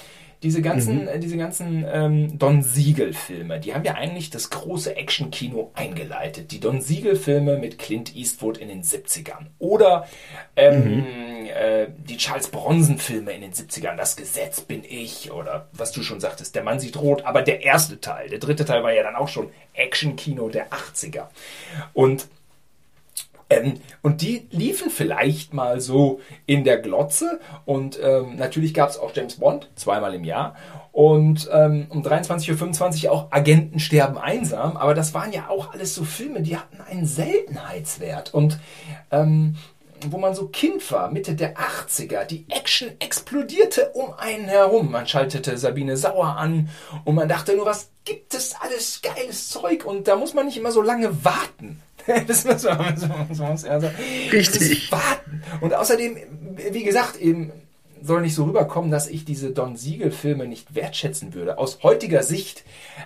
diese 0.41 0.61
ganzen, 0.61 1.01
Mhm. 1.01 1.07
äh, 1.09 1.19
diese 1.19 1.35
ganzen 1.37 1.85
ähm, 1.91 2.39
Don 2.39 2.61
Siegel-Filme, 2.63 3.59
die 3.59 3.73
haben 3.73 3.83
ja 3.83 3.95
eigentlich 3.95 4.29
das 4.29 4.49
große 4.49 4.95
Action-Kino 4.95 5.71
eingeleitet. 5.73 6.51
Die 6.51 6.59
Don 6.61 6.79
Siegel-Filme 6.81 7.57
mit 7.57 7.77
Clint 7.77 8.15
Eastwood 8.15 8.57
in 8.57 8.69
den 8.69 8.81
70ern. 8.83 9.47
Oder 9.59 10.07
ähm, 10.55 10.99
Mhm. 10.99 11.45
äh, 11.47 11.87
die 11.97 12.15
Charles 12.17 12.47
Bronson-Filme 12.47 13.31
in 13.33 13.41
den 13.41 13.51
70ern. 13.53 13.97
Das 13.97 14.15
Gesetz 14.15 14.61
bin 14.61 14.83
ich. 14.87 15.31
Oder 15.31 15.67
was 15.73 15.91
du 15.91 16.03
schon 16.03 16.19
sagtest, 16.21 16.55
der 16.55 16.63
Mann 16.63 16.79
sieht 16.79 16.95
rot. 16.97 17.23
Aber 17.25 17.41
der 17.41 17.63
erste 17.63 17.99
Teil, 17.99 18.29
der 18.29 18.39
dritte 18.39 18.63
Teil 18.65 18.81
war 18.83 18.93
ja 18.93 19.03
dann 19.03 19.15
auch 19.17 19.27
schon 19.27 19.49
Action-Kino 19.73 20.47
der 20.49 20.67
80er. 20.71 21.27
Und 21.93 22.27
ähm, 23.49 23.79
und 24.01 24.21
die 24.21 24.47
liefen 24.51 24.89
vielleicht 24.89 25.53
mal 25.53 25.81
so 25.81 26.19
in 26.45 26.63
der 26.63 26.77
Glotze. 26.77 27.39
Und 27.65 27.99
ähm, 28.01 28.35
natürlich 28.35 28.73
gab 28.73 28.89
es 28.89 28.97
auch 28.97 29.11
James 29.13 29.35
Bond, 29.35 29.69
zweimal 29.75 30.13
im 30.13 30.23
Jahr. 30.23 30.55
Und 30.91 31.49
ähm, 31.51 31.87
um 31.89 32.03
23.25 32.03 33.05
Uhr 33.05 33.11
auch 33.11 33.31
Agenten 33.31 33.79
sterben 33.79 34.17
einsam. 34.17 34.77
Aber 34.77 34.93
das 34.93 35.13
waren 35.13 35.33
ja 35.33 35.49
auch 35.49 35.73
alles 35.73 35.95
so 35.95 36.03
Filme, 36.03 36.41
die 36.41 36.57
hatten 36.57 36.81
einen 36.81 37.05
Seltenheitswert. 37.05 38.33
Und 38.33 38.59
ähm, 39.11 39.55
wo 40.07 40.17
man 40.17 40.33
so 40.33 40.47
Kind 40.47 40.89
war, 40.91 41.11
Mitte 41.11 41.35
der 41.35 41.55
80er, 41.57 42.23
die 42.25 42.45
Action 42.49 42.89
explodierte 42.99 43.89
um 43.89 44.13
einen 44.13 44.45
herum. 44.45 44.91
Man 44.91 45.07
schaltete 45.07 45.57
Sabine 45.57 45.97
Sauer 45.97 46.37
an 46.37 46.69
und 47.03 47.15
man 47.15 47.27
dachte 47.27 47.55
nur, 47.55 47.65
was 47.65 47.89
gibt 48.05 48.33
es 48.33 48.55
alles 48.61 49.01
geiles 49.01 49.49
Zeug? 49.49 49.85
Und 49.85 50.07
da 50.07 50.15
muss 50.15 50.33
man 50.33 50.45
nicht 50.45 50.57
immer 50.57 50.71
so 50.71 50.81
lange 50.81 51.25
warten. 51.25 51.81
Das 52.27 52.45
muss 52.45 52.63
man, 52.63 52.95
das 52.95 53.07
muss 53.29 53.39
man 53.39 53.51
eher 53.51 53.81
sagen. 53.81 53.95
Richtig. 54.31 54.91
Warten. 54.91 55.43
Und 55.61 55.73
außerdem, 55.73 56.17
wie 56.71 56.83
gesagt, 56.83 57.17
eben 57.17 57.51
soll 58.01 58.21
nicht 58.21 58.35
so 58.35 58.45
rüberkommen, 58.45 58.91
dass 58.91 59.07
ich 59.07 59.25
diese 59.25 59.51
Don 59.51 59.75
Siegel-Filme 59.75 60.47
nicht 60.47 60.75
wertschätzen 60.75 61.33
würde. 61.33 61.57
Aus 61.57 61.79
heutiger 61.83 62.23
Sicht 62.23 62.63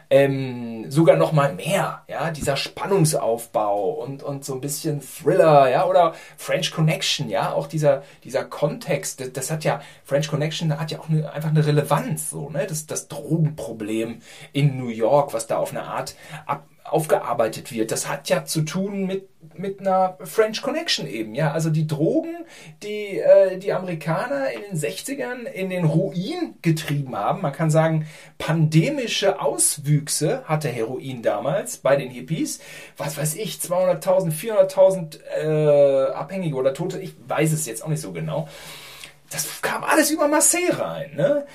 ähm, 0.09 0.89
sogar 0.89 1.15
noch 1.15 1.31
mal 1.31 1.53
mehr. 1.53 2.03
Ja, 2.07 2.31
dieser 2.31 2.57
Spannungsaufbau 2.57 3.89
und, 3.89 4.23
und 4.23 4.45
so 4.45 4.53
ein 4.53 4.61
bisschen 4.61 5.01
Thriller, 5.01 5.69
ja, 5.69 5.85
oder 5.85 6.13
French 6.37 6.71
Connection, 6.71 7.29
ja, 7.29 7.53
auch 7.53 7.67
dieser, 7.67 8.03
dieser 8.23 8.43
Kontext, 8.43 9.19
das, 9.19 9.33
das 9.33 9.51
hat 9.51 9.63
ja, 9.63 9.81
French 10.03 10.27
Connection 10.27 10.79
hat 10.79 10.91
ja 10.91 10.99
auch 10.99 11.09
eine, 11.09 11.31
einfach 11.31 11.49
eine 11.49 11.65
Relevanz, 11.65 12.29
so, 12.29 12.49
ne, 12.49 12.65
das, 12.67 12.85
das 12.85 13.07
Drogenproblem 13.07 14.21
in 14.51 14.77
New 14.77 14.89
York, 14.89 15.33
was 15.33 15.47
da 15.47 15.57
auf 15.57 15.71
eine 15.71 15.83
Art 15.83 16.15
ab, 16.45 16.67
aufgearbeitet 16.83 17.71
wird, 17.71 17.91
das 17.91 18.07
hat 18.07 18.29
ja 18.29 18.45
zu 18.45 18.61
tun 18.61 19.05
mit, 19.05 19.29
mit 19.57 19.79
einer 19.79 20.17
French 20.23 20.61
Connection 20.61 21.07
eben, 21.07 21.33
ja. 21.33 21.51
Also 21.51 21.69
die 21.69 21.87
Drogen, 21.87 22.45
die 22.81 23.19
äh, 23.19 23.57
die 23.57 23.73
Amerikaner 23.73 24.51
in 24.51 24.61
den 24.61 24.77
60ern 24.77 25.45
in 25.45 25.69
den 25.69 25.85
Ruin 25.85 26.55
getrieben 26.61 27.15
haben. 27.15 27.41
Man 27.41 27.53
kann 27.53 27.71
sagen, 27.71 28.07
pandemische 28.37 29.41
Auswüchse 29.41 30.43
hatte 30.45 30.69
Heroin 30.69 31.21
damals 31.21 31.77
bei 31.77 31.95
den 31.95 32.09
Hippies. 32.09 32.59
Was 32.97 33.17
weiß 33.17 33.35
ich, 33.35 33.57
200.000, 33.57 34.31
400.000 34.31 35.19
äh, 35.41 36.11
Abhängige 36.11 36.55
oder 36.55 36.73
Tote, 36.73 36.99
ich 36.99 37.15
weiß 37.27 37.53
es 37.53 37.65
jetzt 37.65 37.83
auch 37.83 37.89
nicht 37.89 38.01
so 38.01 38.11
genau 38.11 38.47
das 39.33 39.61
kam 39.61 39.83
alles 39.83 40.11
über 40.11 40.27
Marseille 40.27 40.69
rein. 40.77 41.15
Ne? 41.15 41.45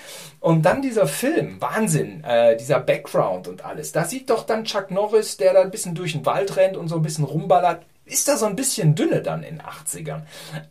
Und 0.41 0.63
dann 0.63 0.83
dieser 0.83 1.07
Film, 1.07 1.61
Wahnsinn, 1.61 2.23
äh, 2.25 2.57
dieser 2.57 2.81
Background 2.81 3.49
und 3.49 3.65
alles. 3.65 3.93
Da 3.93 4.05
sieht 4.05 4.31
doch 4.31 4.45
dann 4.45 4.65
Chuck 4.65 4.91
Norris, 4.91 5.37
der 5.37 5.55
da 5.55 5.63
ein 5.63 5.71
bisschen 5.71 5.95
durch 5.95 6.13
den 6.13 6.27
Wald 6.27 6.57
rennt 6.57 6.77
und 6.77 6.89
so 6.89 6.97
ein 6.97 7.03
bisschen 7.03 7.25
rumballert, 7.25 7.85
ist 8.05 8.29
da 8.29 8.37
so 8.37 8.47
ein 8.47 8.57
bisschen 8.57 8.95
dünne 8.95 9.23
dann 9.23 9.43
in 9.43 9.59
den 9.59 9.67
80ern. 9.67 10.23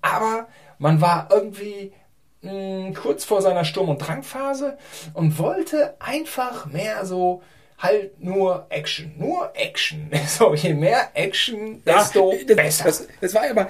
Aber 0.01 0.47
man 0.79 1.01
war 1.01 1.29
irgendwie 1.31 1.93
mh, 2.41 2.51
hm, 2.51 2.93
kurz 2.93 3.23
vor 3.25 3.41
seiner 3.41 3.65
Sturm- 3.65 3.89
und 3.89 3.99
Drangphase 3.99 4.77
und 5.13 5.39
wollte 5.39 5.95
einfach 5.99 6.65
mehr 6.65 7.05
so 7.05 7.41
halt 7.77 8.19
nur 8.23 8.65
Action, 8.69 9.13
nur 9.17 9.51
Action. 9.53 10.09
So, 10.27 10.53
je 10.55 10.73
mehr 10.73 11.11
Action, 11.13 11.83
desto 11.85 12.33
ja, 12.33 12.39
das, 12.45 12.55
besser. 12.55 12.83
Das, 12.85 13.07
das 13.21 13.33
war 13.33 13.43
aber, 13.49 13.69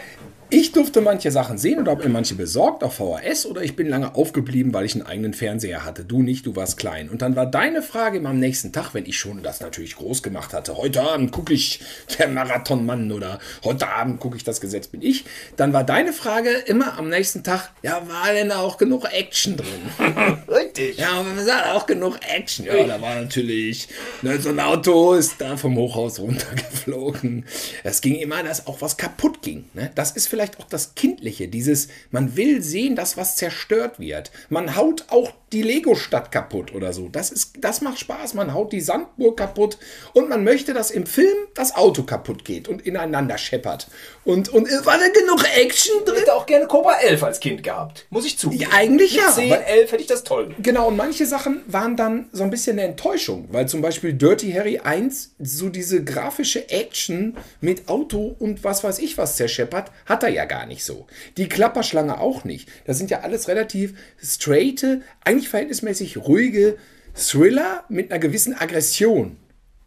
ich 0.49 0.71
durfte 0.71 1.01
manche 1.01 1.31
Sachen 1.31 1.57
sehen 1.57 1.79
und 1.79 1.87
habe 1.87 2.03
mir 2.03 2.09
manche 2.09 2.35
besorgt 2.35 2.83
auf 2.83 2.95
VHS 2.95 3.45
oder 3.45 3.63
ich 3.63 3.75
bin 3.75 3.89
lange 3.89 4.15
aufgeblieben, 4.15 4.73
weil 4.73 4.85
ich 4.85 4.95
einen 4.95 5.05
eigenen 5.05 5.33
Fernseher 5.33 5.83
hatte. 5.83 6.05
Du 6.05 6.21
nicht, 6.21 6.45
du 6.45 6.55
warst 6.55 6.77
klein. 6.77 7.09
Und 7.09 7.21
dann 7.21 7.35
war 7.35 7.45
deine 7.45 7.81
Frage 7.81 8.17
immer 8.19 8.29
am 8.29 8.39
nächsten 8.39 8.71
Tag, 8.71 8.93
wenn 8.93 9.05
ich 9.05 9.17
schon 9.17 9.43
das 9.43 9.59
natürlich 9.59 9.97
groß 9.97 10.23
gemacht 10.23 10.53
hatte. 10.53 10.77
Heute 10.77 11.01
Abend 11.01 11.31
gucke 11.31 11.53
ich 11.53 11.81
der 12.17 12.29
Marathonmann 12.29 13.11
oder 13.11 13.39
heute 13.63 13.89
Abend 13.89 14.19
gucke 14.19 14.37
ich 14.37 14.43
das 14.43 14.61
Gesetz 14.61 14.87
bin 14.87 15.01
ich. 15.01 15.25
Dann 15.57 15.73
war 15.73 15.83
deine 15.83 16.13
Frage 16.13 16.49
immer 16.49 16.97
am 16.97 17.09
nächsten 17.09 17.43
Tag, 17.43 17.71
ja, 17.83 18.07
war 18.07 18.33
denn 18.33 18.49
da 18.49 18.59
auch 18.59 18.77
genug 18.77 19.05
Action 19.11 19.57
drin? 19.57 19.67
Richtig. 20.47 20.97
Ja, 20.97 21.11
aber 21.11 21.45
war 21.45 21.75
auch 21.75 21.85
genug 21.85 22.19
Action. 22.25 22.65
Ja, 22.65 22.83
da 22.85 23.01
war 23.01 23.15
natürlich, 23.15 23.89
ne, 24.21 24.39
so 24.39 24.49
ein 24.49 24.59
Auto 24.59 25.13
ist 25.13 25.35
da 25.39 25.57
vom 25.57 25.75
Hochhaus 25.75 26.19
runtergeflogen. 26.19 27.45
Es 27.83 28.01
ging 28.01 28.15
immer, 28.15 28.43
dass 28.43 28.67
auch 28.67 28.81
was 28.81 28.95
kaputt 28.97 29.41
ging. 29.41 29.65
Ne? 29.73 29.91
Das 29.95 30.11
ist 30.11 30.27
vielleicht 30.27 30.36
vielleicht 30.37 30.59
auch 30.59 30.67
das 30.69 30.93
Kindliche, 30.93 31.47
dieses, 31.47 31.87
man 32.11 32.35
will 32.37 32.61
sehen, 32.61 32.95
dass 32.95 33.17
was 33.17 33.37
zerstört 33.37 33.99
wird. 33.99 34.29
Man 34.49 34.75
haut 34.75 35.05
auch 35.09 35.33
die 35.53 35.61
Lego-Stadt 35.61 36.31
kaputt 36.31 36.73
oder 36.73 36.91
so. 36.91 37.07
Das, 37.09 37.31
ist, 37.31 37.53
das 37.59 37.81
macht 37.81 37.99
Spaß. 37.99 38.33
Man 38.33 38.53
haut 38.53 38.73
die 38.73 38.81
Sandburg 38.81 39.37
kaputt 39.37 39.77
und 40.13 40.29
man 40.29 40.43
möchte, 40.43 40.73
dass 40.73 40.91
im 40.91 41.05
Film 41.05 41.35
das 41.53 41.75
Auto 41.75 42.03
kaputt 42.03 42.43
geht 42.43 42.67
und 42.67 42.85
ineinander 42.85 43.37
scheppert. 43.37 43.87
Und, 44.25 44.49
und 44.49 44.67
war 44.85 44.97
da 44.97 45.07
genug 45.07 45.43
Action 45.55 46.03
drin? 46.03 46.15
Ich 46.15 46.21
hätte 46.21 46.33
auch 46.35 46.45
gerne 46.45 46.67
Cobra 46.67 46.99
11 46.99 47.23
als 47.23 47.39
Kind 47.39 47.63
gehabt. 47.63 48.05
Muss 48.09 48.25
ich 48.25 48.37
zugeben. 48.37 48.63
Ja, 48.63 48.69
eigentlich 48.73 49.13
Mit 49.13 49.21
ja. 49.21 49.31
10, 49.31 49.51
11 49.51 49.91
hätte 49.91 50.01
ich 50.01 50.07
das 50.07 50.23
toll. 50.23 50.53
Genau, 50.61 50.89
und 50.89 50.97
manche 50.97 51.25
Sachen 51.25 51.61
waren 51.67 51.95
dann 51.95 52.27
so 52.33 52.43
ein 52.43 52.49
bisschen 52.49 52.77
eine 52.77 52.89
Enttäuschung, 52.89 53.47
weil 53.51 53.69
zum 53.69 53.81
Beispiel 53.81 54.13
Dirty 54.13 54.51
Harry 54.51 54.79
1 54.79 55.35
so 55.39 55.69
diese 55.69 56.03
grafische 56.03 56.69
Action 56.69 57.37
mit 57.61 57.87
Auto 57.87 58.35
und 58.39 58.63
was 58.63 58.83
weiß 58.83 58.99
ich 58.99 59.17
was 59.17 59.37
zerscheppert, 59.37 59.91
hat 60.05 60.23
er 60.23 60.29
ja 60.29 60.45
gar 60.45 60.65
nicht 60.65 60.83
so. 60.83 61.07
Die 61.37 61.47
Klapperschlange 61.47 62.19
auch 62.19 62.43
nicht. 62.43 62.67
Das 62.85 62.97
sind 62.97 63.09
ja 63.09 63.21
alles 63.21 63.47
relativ 63.47 63.93
straighte, 64.21 65.01
eigentlich 65.37 65.49
verhältnismäßig 65.49 66.17
ruhige 66.17 66.77
Thriller 67.15 67.83
mit 67.89 68.11
einer 68.11 68.19
gewissen 68.19 68.55
Aggression 68.55 69.37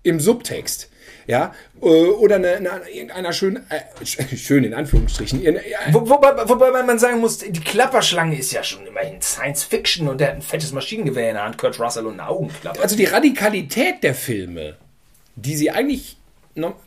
im 0.03 0.21
Subtext. 0.21 0.89
Ja, 1.27 1.55
äh, 1.81 1.87
oder 1.87 2.37
eine, 2.37 2.57
eine, 2.57 2.89
irgendeiner 2.89 3.33
schön, 3.33 3.61
äh, 3.69 4.07
schön 4.37 4.65
in 4.65 4.75
Anführungsstrichen. 4.75 5.43
Wo, 5.91 6.09
wobei, 6.09 6.49
wobei 6.49 6.83
man 6.83 6.99
sagen 6.99 7.21
muss, 7.21 7.39
die 7.39 7.61
Klapperschlange 7.61 8.39
ist 8.39 8.53
ja 8.53 8.65
schon 8.65 8.87
immerhin 8.87 9.21
Science 9.21 9.65
Fiction 9.65 10.09
und 10.09 10.21
der 10.21 10.29
hat 10.29 10.35
ein 10.37 10.43
fettes 10.43 10.73
Maschinengewehr 10.73 11.29
in 11.29 11.35
der 11.35 11.45
Hand, 11.45 11.59
Kurt 11.59 11.79
Russell 11.79 12.07
und 12.07 12.15
eine 12.15 12.29
Augenklappe. 12.29 12.81
Also 12.81 12.97
die 12.97 13.05
Radikalität 13.05 14.03
der 14.03 14.15
Filme, 14.15 14.77
die 15.37 15.57
sie 15.57 15.71
eigentlich 15.71 16.17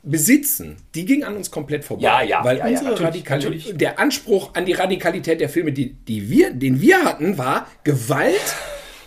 besitzen, 0.04 0.78
die 0.94 1.06
ging 1.06 1.24
an 1.24 1.36
uns 1.36 1.50
komplett 1.50 1.86
vorbei. 1.86 2.04
Ja, 2.04 2.22
ja, 2.22 2.44
weil 2.44 2.58
ja, 2.58 2.66
unsere 2.66 2.96
ja, 2.96 3.06
Radikalität, 3.06 3.52
natürlich. 3.52 3.78
der 3.78 4.00
Anspruch 4.00 4.52
an 4.54 4.66
die 4.66 4.74
Radikalität 4.74 5.40
der 5.42 5.50
Filme, 5.50 5.72
die, 5.72 5.94
die 5.94 6.30
wir, 6.30 6.52
den 6.52 6.82
wir 6.82 7.04
hatten, 7.04 7.38
war 7.38 7.68
Gewalt 7.84 8.56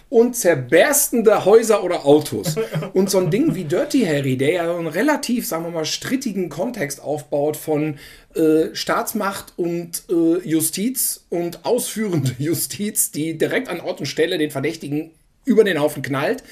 und 0.08 0.36
zerberstende 0.36 1.44
Häuser 1.44 1.82
oder 1.82 2.06
Autos. 2.06 2.56
Und 2.92 3.10
so 3.10 3.18
ein 3.18 3.30
Ding 3.30 3.54
wie 3.54 3.64
Dirty 3.64 4.04
Harry, 4.04 4.36
der 4.36 4.52
ja 4.52 4.76
einen 4.76 4.86
relativ, 4.86 5.46
sagen 5.46 5.64
wir 5.64 5.70
mal, 5.70 5.84
strittigen 5.84 6.48
Kontext 6.48 7.02
aufbaut 7.02 7.56
von 7.56 7.98
äh, 8.34 8.74
Staatsmacht 8.74 9.54
und 9.56 10.04
äh, 10.08 10.48
Justiz 10.48 11.26
und 11.28 11.64
ausführende 11.64 12.34
Justiz, 12.38 13.10
die 13.10 13.36
direkt 13.36 13.68
an 13.68 13.80
Ort 13.80 14.00
und 14.00 14.06
Stelle 14.06 14.38
den 14.38 14.50
Verdächtigen 14.50 15.10
über 15.44 15.64
den 15.64 15.80
Haufen 15.80 16.02
knallt 16.02 16.42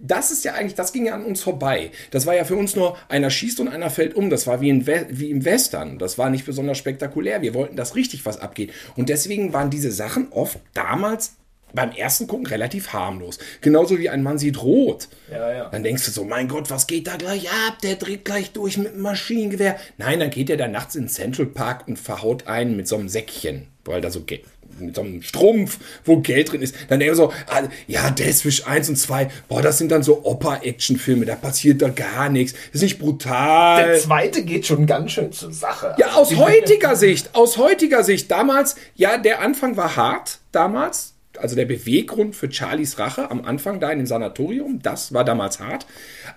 das 0.00 0.30
ist 0.30 0.44
ja 0.44 0.54
eigentlich, 0.54 0.74
das 0.74 0.92
ging 0.92 1.06
ja 1.06 1.14
an 1.14 1.24
uns 1.24 1.42
vorbei. 1.42 1.90
Das 2.10 2.26
war 2.26 2.34
ja 2.34 2.44
für 2.44 2.56
uns 2.56 2.76
nur, 2.76 2.96
einer 3.08 3.30
schießt 3.30 3.60
und 3.60 3.68
einer 3.68 3.90
fällt 3.90 4.14
um. 4.14 4.30
Das 4.30 4.46
war 4.46 4.60
wie, 4.60 4.68
in 4.68 4.86
wie 4.86 5.30
im 5.30 5.44
Western. 5.44 5.98
Das 5.98 6.18
war 6.18 6.30
nicht 6.30 6.46
besonders 6.46 6.78
spektakulär. 6.78 7.42
Wir 7.42 7.54
wollten, 7.54 7.76
dass 7.76 7.96
richtig 7.96 8.26
was 8.26 8.38
abgeht. 8.40 8.72
Und 8.96 9.08
deswegen 9.08 9.52
waren 9.52 9.70
diese 9.70 9.90
Sachen 9.90 10.32
oft 10.32 10.58
damals 10.74 11.34
beim 11.74 11.90
ersten 11.90 12.26
Gucken 12.26 12.46
relativ 12.46 12.92
harmlos. 12.92 13.38
Genauso 13.60 13.98
wie 13.98 14.08
ein 14.08 14.22
Mann 14.22 14.38
sieht 14.38 14.62
rot. 14.62 15.08
Ja, 15.30 15.52
ja. 15.52 15.68
Dann 15.68 15.82
denkst 15.82 16.04
du 16.06 16.10
so, 16.10 16.24
mein 16.24 16.48
Gott, 16.48 16.70
was 16.70 16.86
geht 16.86 17.06
da 17.06 17.16
gleich 17.16 17.50
ab? 17.50 17.78
Der 17.82 17.96
dreht 17.96 18.24
gleich 18.24 18.52
durch 18.52 18.78
mit 18.78 18.92
einem 18.92 19.02
Maschinengewehr. 19.02 19.76
Nein, 19.98 20.20
dann 20.20 20.30
geht 20.30 20.48
er 20.48 20.56
da 20.56 20.68
nachts 20.68 20.94
in 20.94 21.08
Central 21.08 21.46
Park 21.46 21.86
und 21.86 21.98
verhaut 21.98 22.46
einen 22.46 22.76
mit 22.76 22.88
so 22.88 22.96
einem 22.96 23.08
Säckchen, 23.08 23.68
weil 23.84 24.00
da 24.00 24.10
so 24.10 24.22
geht 24.22 24.44
mit 24.80 24.94
so 24.94 25.02
einem 25.02 25.22
Strumpf, 25.22 25.78
wo 26.04 26.18
Geld 26.18 26.52
drin 26.52 26.62
ist. 26.62 26.74
Dann 26.88 27.00
denke 27.00 27.12
ich 27.12 27.16
so, 27.16 27.32
ah, 27.48 27.62
ja, 27.86 28.10
Deathwish 28.10 28.66
1 28.66 28.88
und 28.88 28.96
2, 28.96 29.28
boah, 29.48 29.62
das 29.62 29.78
sind 29.78 29.90
dann 29.90 30.02
so 30.02 30.24
Oper-Action-Filme, 30.24 31.24
da 31.26 31.34
passiert 31.34 31.82
da 31.82 31.88
gar 31.88 32.28
nichts. 32.28 32.54
ist 32.72 32.82
nicht 32.82 32.98
brutal. 32.98 33.86
Der 33.86 34.00
zweite 34.00 34.42
geht 34.42 34.66
schon 34.66 34.86
ganz 34.86 35.12
schön 35.12 35.32
zur 35.32 35.52
Sache. 35.52 35.94
Ja, 35.98 36.12
aus 36.12 36.34
heutiger 36.36 36.96
Sicht, 36.96 37.34
aus 37.34 37.56
heutiger 37.56 38.04
Sicht, 38.04 38.30
damals, 38.30 38.76
ja, 38.94 39.18
der 39.18 39.40
Anfang 39.40 39.76
war 39.76 39.96
hart, 39.96 40.38
damals. 40.52 41.12
Also 41.38 41.54
der 41.54 41.66
Beweggrund 41.66 42.34
für 42.34 42.50
Charlies 42.50 42.98
Rache 42.98 43.30
am 43.30 43.44
Anfang 43.44 43.78
da 43.78 43.90
in 43.90 43.98
dem 43.98 44.06
Sanatorium, 44.06 44.80
das 44.82 45.12
war 45.12 45.24
damals 45.24 45.60
hart. 45.60 45.86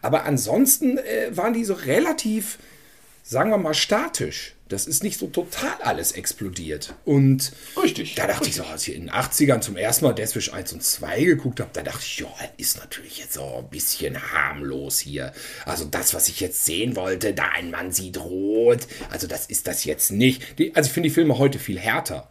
Aber 0.02 0.26
ansonsten 0.26 0.98
äh, 0.98 1.30
waren 1.32 1.54
die 1.54 1.64
so 1.64 1.74
relativ, 1.74 2.58
sagen 3.30 3.52
wir 3.52 3.60
mal, 3.60 3.76
statisch. 3.76 4.56
Das 4.70 4.88
ist 4.88 5.04
nicht 5.04 5.20
so 5.20 5.28
total 5.28 5.82
alles 5.84 6.12
explodiert. 6.12 6.96
Und 7.06 7.52
Richtig. 7.82 8.16
da 8.16 8.26
dachte 8.28 8.50
ich 8.50 8.56
so, 8.56 8.64
als 8.64 8.88
ich 8.88 8.96
in 8.96 9.06
den 9.06 9.12
80ern 9.12 9.62
zum 9.62 9.78
ersten 9.78 10.06
Mal 10.06 10.14
Deathwish 10.14 10.52
1 10.52 10.74
und 10.74 10.84
2 10.84 11.24
geguckt 11.24 11.60
habe, 11.60 11.70
da 11.74 11.82
dachte 11.84 12.02
ich, 12.04 12.20
ja, 12.20 12.28
ist 12.58 12.78
natürlich 12.78 13.20
jetzt 13.20 13.34
so 13.34 13.58
ein 13.58 13.70
bisschen 13.70 14.20
harmlos 14.32 15.00
hier. 15.00 15.32
Also 15.66 15.86
das, 15.86 16.14
was 16.14 16.28
ich 16.28 16.40
jetzt 16.40 16.66
sehen 16.66 16.96
wollte, 16.96 17.34
da 17.34 17.50
ein 17.56 17.72
Mann 17.72 17.92
sieht 17.92 18.18
rot, 18.18 18.88
also 19.12 19.28
das 19.28 19.46
ist 19.46 19.68
das 19.68 19.86
jetzt 19.86 20.12
nicht. 20.12 20.58
Die, 20.60 20.76
also 20.76 20.88
ich 20.88 20.94
finde 20.94 21.10
die 21.10 21.16
Filme 21.16 21.38
heute 21.38 21.60
viel 21.60 21.80
härter 21.80 22.30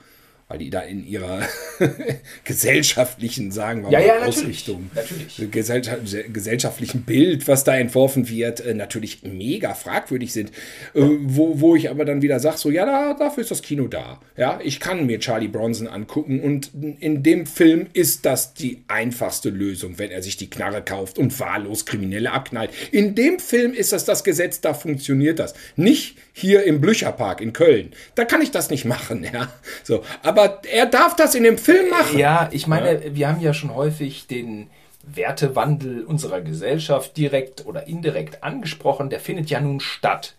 weil 0.49 0.59
die 0.59 0.71
da 0.71 0.81
in 0.81 1.07
ihrer 1.07 1.43
gesellschaftlichen, 2.45 3.53
sagen 3.53 3.83
wir 3.83 3.91
ja, 3.91 3.99
mal, 3.99 4.07
ja, 4.07 4.27
Ausrichtung, 4.27 4.91
natürlich. 4.95 5.51
Gesellschaft, 5.51 6.01
gesellschaftlichen 6.33 7.03
Bild, 7.03 7.47
was 7.47 7.65
da 7.65 7.77
entworfen 7.77 8.31
wird, 8.31 8.61
äh, 8.61 8.73
natürlich 8.73 9.23
mega 9.23 9.75
fragwürdig 9.75 10.33
sind. 10.33 10.51
Äh, 10.95 11.03
wo, 11.21 11.61
wo 11.61 11.77
ich 11.77 11.91
aber 11.91 12.07
dann 12.07 12.23
wieder 12.23 12.41
sage, 12.41 12.57
so, 12.57 12.71
ja, 12.71 12.87
da, 12.87 13.13
dafür 13.13 13.43
ist 13.43 13.51
das 13.51 13.61
Kino 13.61 13.89
da. 13.89 14.21
Ja, 14.39 14.59
ich 14.63 14.81
kann 14.81 15.05
mir 15.05 15.21
Charlie 15.21 15.49
Bronson 15.49 15.87
angucken 15.87 16.41
und 16.41 16.71
in 17.01 17.23
dem 17.23 17.45
Film 17.45 17.87
ist 17.93 18.25
das 18.25 18.55
die 18.55 18.83
einfachste 18.89 19.51
Lösung, 19.51 19.99
wenn 19.99 20.11
er 20.11 20.23
sich 20.23 20.39
die 20.39 20.49
Knarre 20.49 20.83
kauft 20.83 21.19
und 21.19 21.39
wahllos 21.39 21.85
Kriminelle 21.85 22.33
abknallt. 22.33 22.71
In 22.91 23.15
dem 23.15 23.39
Film 23.39 23.75
ist 23.75 23.93
das 23.93 24.07
das 24.07 24.25
Gesetz, 24.25 24.63
da 24.63 24.73
funktioniert 24.73 25.39
das. 25.39 25.55
Nicht 25.77 26.17
hier 26.33 26.63
im 26.65 26.81
Blücherpark 26.81 27.41
in 27.41 27.53
Köln. 27.53 27.91
Da 28.15 28.25
kann 28.25 28.41
ich 28.41 28.51
das 28.51 28.71
nicht 28.71 28.85
machen, 28.85 29.27
ja. 29.33 29.53
So, 29.83 30.05
aber 30.23 30.38
er 30.71 30.87
darf 30.87 31.17
das 31.17 31.35
in 31.35 31.43
dem 31.43 31.59
Film 31.59 31.91
machen. 31.91 32.19
Ja, 32.19 32.49
ich 32.53 32.67
meine, 32.67 33.05
ja. 33.05 33.15
wir 33.15 33.29
haben 33.29 33.41
ja 33.41 33.55
schon 33.55 33.75
häufig 33.75 34.27
den 34.27 34.71
Wertewandel 35.03 36.05
unserer 36.05 36.41
Gesellschaft 36.41 37.17
direkt 37.17 37.67
oder 37.67 37.87
indirekt 37.87 38.43
angesprochen. 38.43 39.11
Der 39.11 39.21
findet 39.21 39.51
ja 39.51 39.61
nun 39.61 39.81
statt. 39.81 40.35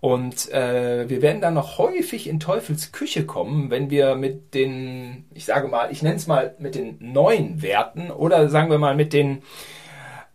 Und 0.00 0.50
äh, 0.52 1.08
wir 1.08 1.22
werden 1.22 1.40
dann 1.40 1.54
noch 1.54 1.78
häufig 1.78 2.28
in 2.28 2.38
Teufels 2.38 2.92
Küche 2.92 3.26
kommen, 3.26 3.70
wenn 3.70 3.90
wir 3.90 4.14
mit 4.14 4.54
den, 4.54 5.24
ich 5.34 5.44
sage 5.44 5.66
mal, 5.66 5.90
ich 5.90 6.02
nenne 6.02 6.16
es 6.16 6.26
mal 6.28 6.54
mit 6.58 6.76
den 6.76 6.96
neuen 7.00 7.62
Werten 7.62 8.10
oder 8.10 8.48
sagen 8.48 8.70
wir 8.70 8.78
mal 8.78 8.94
mit 8.94 9.12
den 9.12 9.42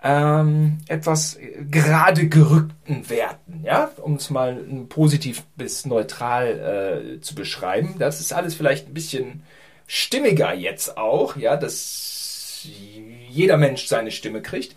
ähm, 0.04 0.80
etwas 0.88 1.38
gerade 1.72 2.28
gerückten 2.28 3.10
Werten, 3.10 3.62
ja, 3.64 3.90
um 4.02 4.16
es 4.16 4.30
mal 4.30 4.56
positiv 4.90 5.44
bis 5.56 5.86
neutral 5.86 7.16
äh, 7.18 7.22
zu 7.22 7.36
beschreiben. 7.36 7.96
Das 8.00 8.20
ist 8.20 8.34
alles 8.34 8.54
vielleicht 8.56 8.90
ein 8.90 8.94
bisschen 8.94 9.44
stimmiger 9.88 10.54
jetzt 10.54 10.98
auch, 10.98 11.38
ja, 11.38 11.56
dass 11.56 12.68
jeder 13.30 13.58
Mensch 13.58 13.88
seine 13.88 14.12
Stimme 14.12 14.42
kriegt. 14.42 14.76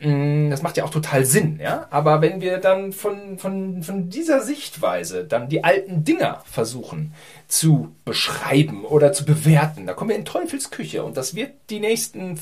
Mm, 0.00 0.50
Das 0.50 0.62
macht 0.62 0.76
ja 0.76 0.84
auch 0.84 0.90
total 0.90 1.24
Sinn, 1.24 1.58
ja. 1.62 1.86
Aber 1.90 2.20
wenn 2.20 2.40
wir 2.40 2.58
dann 2.58 2.92
von, 2.92 3.38
von, 3.38 3.82
von 3.82 4.08
dieser 4.10 4.42
Sichtweise 4.42 5.24
dann 5.24 5.48
die 5.48 5.64
alten 5.64 6.04
Dinger 6.04 6.42
versuchen 6.44 7.14
zu 7.48 7.94
beschreiben 8.04 8.84
oder 8.84 9.12
zu 9.12 9.24
bewerten, 9.24 9.86
da 9.86 9.94
kommen 9.94 10.10
wir 10.10 10.16
in 10.16 10.24
Teufelsküche 10.24 11.02
und 11.02 11.16
das 11.16 11.34
wird 11.34 11.52
die 11.70 11.80
nächsten 11.80 12.38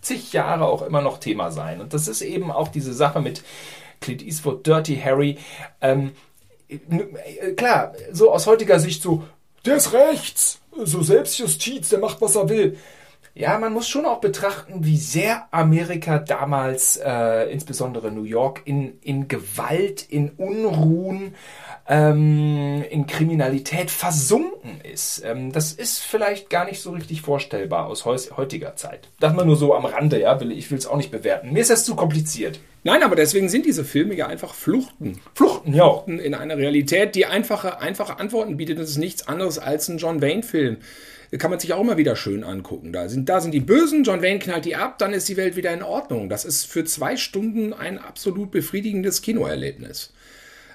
zig 0.00 0.32
Jahre 0.32 0.66
auch 0.66 0.82
immer 0.82 1.02
noch 1.02 1.18
Thema 1.18 1.50
sein. 1.50 1.80
Und 1.80 1.94
das 1.94 2.08
ist 2.08 2.22
eben 2.22 2.50
auch 2.50 2.68
diese 2.68 2.92
Sache 2.92 3.20
mit 3.20 3.42
Clint 4.00 4.22
Eastwood, 4.22 4.66
Dirty 4.66 4.96
Harry. 4.96 5.38
Ähm, 5.80 6.12
äh, 6.68 7.52
klar, 7.52 7.94
so 8.12 8.32
aus 8.32 8.46
heutiger 8.46 8.78
Sicht 8.80 9.02
so, 9.02 9.24
der 9.64 9.76
ist 9.76 9.92
rechts, 9.92 10.60
so 10.76 11.02
Selbstjustiz, 11.02 11.90
der 11.90 11.98
macht, 11.98 12.20
was 12.20 12.36
er 12.36 12.48
will. 12.48 12.78
Ja, 13.34 13.58
man 13.58 13.72
muss 13.72 13.88
schon 13.88 14.06
auch 14.06 14.20
betrachten, 14.20 14.84
wie 14.84 14.96
sehr 14.96 15.46
Amerika 15.52 16.18
damals, 16.18 16.96
äh, 16.96 17.50
insbesondere 17.52 18.10
New 18.10 18.24
York, 18.24 18.62
in, 18.64 18.98
in 19.02 19.28
Gewalt, 19.28 20.02
in 20.08 20.30
Unruhen, 20.30 21.34
ähm, 21.88 22.84
in 22.90 23.06
Kriminalität 23.06 23.90
versunken 23.90 24.80
ist. 24.82 25.22
Ähm, 25.24 25.52
das 25.52 25.72
ist 25.72 26.00
vielleicht 26.00 26.50
gar 26.50 26.64
nicht 26.64 26.80
so 26.80 26.90
richtig 26.90 27.22
vorstellbar 27.22 27.86
aus 27.86 28.04
heutiger 28.04 28.74
Zeit. 28.74 29.08
Das 29.20 29.32
mal 29.32 29.46
nur 29.46 29.56
so 29.56 29.74
am 29.74 29.84
Rande, 29.84 30.20
ja, 30.20 30.40
will, 30.40 30.50
ich 30.50 30.70
will 30.70 30.78
es 30.78 30.86
auch 30.86 30.96
nicht 30.96 31.12
bewerten. 31.12 31.52
Mir 31.52 31.60
ist 31.60 31.70
das 31.70 31.84
zu 31.84 31.94
kompliziert. 31.94 32.58
Nein, 32.82 33.02
aber 33.02 33.14
deswegen 33.14 33.48
sind 33.48 33.66
diese 33.66 33.84
Filme 33.84 34.14
ja 34.14 34.26
einfach 34.26 34.54
Fluchten. 34.54 35.20
Fluchten, 35.34 35.74
ja. 35.74 36.02
in 36.06 36.34
einer 36.34 36.56
Realität, 36.56 37.14
die 37.14 37.26
einfache, 37.26 37.78
einfache 37.78 38.18
Antworten 38.18 38.56
bietet. 38.56 38.78
Das 38.78 38.88
ist 38.88 38.96
nichts 38.96 39.28
anderes 39.28 39.58
als 39.58 39.88
ein 39.88 39.98
John 39.98 40.22
Wayne-Film. 40.22 40.78
Kann 41.38 41.50
man 41.50 41.60
sich 41.60 41.72
auch 41.72 41.80
immer 41.80 41.96
wieder 41.96 42.16
schön 42.16 42.42
angucken. 42.42 42.92
Da 42.92 43.08
sind, 43.08 43.28
da 43.28 43.40
sind 43.40 43.52
die 43.52 43.60
Bösen, 43.60 44.02
John 44.02 44.20
Wayne 44.22 44.40
knallt 44.40 44.64
die 44.64 44.74
ab, 44.74 44.98
dann 44.98 45.12
ist 45.12 45.28
die 45.28 45.36
Welt 45.36 45.54
wieder 45.54 45.72
in 45.72 45.82
Ordnung. 45.82 46.28
Das 46.28 46.44
ist 46.44 46.64
für 46.64 46.84
zwei 46.84 47.16
Stunden 47.16 47.72
ein 47.72 47.98
absolut 47.98 48.50
befriedigendes 48.50 49.22
Kinoerlebnis. 49.22 50.12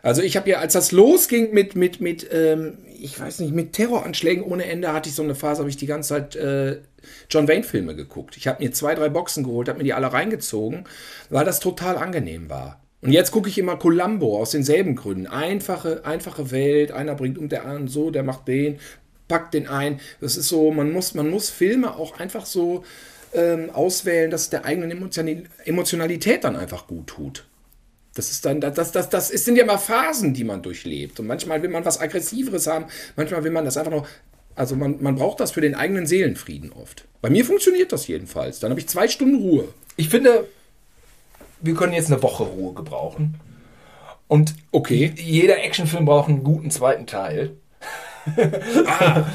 Also 0.02 0.22
ich 0.22 0.38
habe 0.38 0.50
ja, 0.50 0.60
als 0.60 0.74
das 0.74 0.92
losging 0.92 1.52
mit, 1.52 1.76
mit, 1.76 2.00
mit 2.00 2.30
ähm, 2.32 2.78
ich 3.00 3.20
weiß 3.20 3.40
nicht, 3.40 3.54
mit 3.54 3.74
Terroranschlägen 3.74 4.44
ohne 4.44 4.66
Ende, 4.66 4.94
hatte 4.94 5.10
ich 5.10 5.16
so 5.16 5.24
eine 5.24 5.36
Phase, 5.36 5.60
habe 5.60 5.70
ich 5.70 5.78
die 5.78 5.88
ganze 5.88 6.10
Zeit 6.10 6.36
äh, 6.36 6.78
John 7.30 7.48
Wayne-Filme 7.48 7.96
geguckt. 7.96 8.38
Ich 8.38 8.48
habe 8.48 8.64
mir 8.64 8.72
zwei, 8.72 8.96
drei 8.96 9.10
Boxen 9.10 9.44
geholt, 9.44 9.68
habe 9.68 9.80
mir 9.80 9.84
die 9.84 9.94
alle 9.94 10.14
reingezogen, 10.14 10.86
weil 11.30 11.46
das 11.46 11.60
total 11.60 11.98
angenehm 11.98 12.50
war. 12.50 12.82
Und 13.02 13.12
jetzt 13.12 13.32
gucke 13.32 13.50
ich 13.50 13.58
immer 13.58 13.78
Columbo 13.78 14.40
aus 14.40 14.52
denselben 14.52 14.96
Gründen. 14.96 15.28
Einfache, 15.28 16.06
einfache 16.06 16.50
Welt, 16.52 16.92
einer 16.92 17.14
bringt 17.14 17.38
um 17.38 17.50
der 17.50 17.64
anderen 17.64 17.88
so, 17.88 18.10
der 18.10 18.24
macht 18.24 18.48
den, 18.48 18.80
packt 19.28 19.54
den 19.54 19.68
ein. 19.68 20.00
Das 20.22 20.38
ist 20.38 20.50
so, 20.50 20.72
man 20.72 20.92
muss, 20.92 21.14
man 21.14 21.30
muss 21.30 21.50
Filme 21.50 21.96
auch 21.96 22.20
einfach 22.20 22.46
so 22.46 22.84
ähm, 23.34 23.70
auswählen, 23.72 24.32
dass 24.32 24.44
es 24.44 24.50
der 24.50 24.66
eigenen 24.66 24.92
Emotion 24.92 25.48
Emotionalität 25.66 26.44
dann 26.44 26.56
einfach 26.56 26.88
gut 26.88 27.08
tut. 27.08 27.46
Das 28.14 28.32
ist 28.32 28.46
dann, 28.46 28.62
das, 28.62 28.92
das, 28.94 29.10
das 29.10 29.30
ist, 29.30 29.44
sind 29.44 29.58
ja 29.58 29.64
immer 29.64 29.78
Phasen, 29.78 30.34
die 30.34 30.46
man 30.46 30.62
durchlebt. 30.62 31.20
Und 31.20 31.28
manchmal 31.28 31.62
will 31.62 31.70
man 31.70 31.84
was 31.84 32.00
Aggressiveres 32.00 32.66
haben, 32.68 32.86
manchmal 33.18 33.44
will 33.44 33.52
man 33.52 33.66
das 33.66 33.78
einfach 33.78 33.92
noch. 33.92 34.08
Also 34.56 34.78
man, 34.78 35.04
man 35.04 35.16
braucht 35.16 35.42
das 35.42 35.52
für 35.52 35.60
den 35.60 35.76
eigenen 35.76 36.06
Seelenfrieden 36.06 36.72
oft. 36.72 37.04
Bei 37.22 37.30
mir 37.30 37.44
funktioniert 37.44 37.92
das 37.92 38.08
jedenfalls. 38.08 38.62
Dann 38.62 38.70
habe 38.70 38.80
ich 38.80 38.88
zwei 38.88 39.10
Stunden 39.10 39.36
Ruhe. 39.42 39.68
Ich 39.98 40.08
finde, 40.08 40.48
wir 41.60 41.74
können 41.74 41.92
jetzt 41.92 42.10
eine 42.10 42.24
Woche 42.24 42.44
Ruhe 42.44 42.74
gebrauchen. 42.74 43.36
Und 44.30 44.56
Okay. 44.72 45.14
jeder 45.18 45.62
Actionfilm 45.62 46.06
braucht 46.06 46.30
einen 46.30 46.44
guten 46.44 46.72
zweiten 46.72 47.06
Teil. 47.06 47.52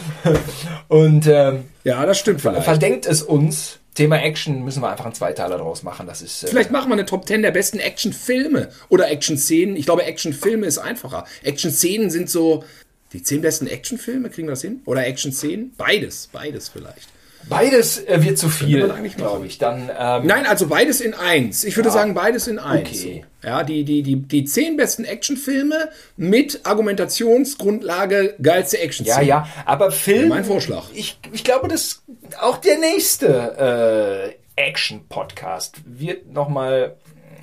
Und 0.88 1.26
ähm, 1.26 1.64
Ja, 1.84 2.04
das 2.06 2.18
stimmt 2.18 2.40
vielleicht. 2.40 2.64
verdenkt 2.64 3.06
es 3.06 3.22
uns. 3.22 3.78
Thema 3.94 4.22
Action 4.22 4.64
müssen 4.64 4.82
wir 4.82 4.88
einfach 4.90 5.04
einen 5.04 5.14
Zweiteiler 5.14 5.58
draus 5.58 5.82
machen. 5.82 6.06
Das 6.06 6.22
ist 6.22 6.44
äh, 6.44 6.46
Vielleicht 6.46 6.70
machen 6.70 6.88
wir 6.88 6.94
eine 6.94 7.06
Top 7.06 7.26
10 7.26 7.42
der 7.42 7.50
besten 7.50 7.80
Actionfilme 7.80 8.70
oder 8.88 9.10
Actionszenen. 9.10 9.76
Ich 9.76 9.84
glaube, 9.84 10.04
Actionfilme 10.04 10.66
ist 10.66 10.78
einfacher. 10.78 11.24
Actionszenen 11.42 12.08
sind 12.10 12.30
so 12.30 12.64
die 13.12 13.22
10 13.22 13.40
besten 13.42 13.66
Actionfilme, 13.66 14.30
kriegen 14.30 14.46
wir 14.46 14.52
das 14.52 14.62
hin? 14.62 14.80
Oder 14.84 15.06
Actionszenen? 15.06 15.72
Beides, 15.76 16.28
beides 16.32 16.68
vielleicht. 16.68 17.08
Beides 17.48 17.98
äh, 18.04 18.22
wird 18.22 18.38
zu 18.38 18.48
viel, 18.48 18.88
glaube 19.16 19.46
ich. 19.46 19.58
Dann 19.58 19.90
ähm, 19.96 20.26
Nein, 20.26 20.46
also 20.46 20.66
beides 20.66 21.00
in 21.00 21.14
eins. 21.14 21.64
Ich 21.64 21.76
würde 21.76 21.88
Ja. 21.88 21.92
sagen, 21.94 22.14
beides 22.14 22.46
in 22.46 22.58
eins. 22.58 22.88
Okay. 22.88 23.24
Ja, 23.42 23.62
die, 23.64 23.84
die, 23.84 24.02
die, 24.02 24.16
die 24.16 24.44
zehn 24.44 24.76
besten 24.76 25.04
Actionfilme 25.04 25.88
mit 26.16 26.60
Argumentationsgrundlage 26.64 28.34
geilste 28.40 28.76
ja, 28.76 28.82
Action-Szenen. 28.84 29.26
ja, 29.26 29.48
aber 29.64 29.90
Film. 29.90 30.28
Mein 30.28 30.44
Vorschlag. 30.44 30.84
Ich, 30.94 31.18
ich 31.32 31.42
glaube, 31.44 31.68
dass 31.68 32.02
auch 32.40 32.58
der 32.58 32.78
nächste 32.78 34.34
äh, 34.56 34.60
Action-Podcast 34.62 35.76
wird 35.86 36.32
nochmal 36.32 36.96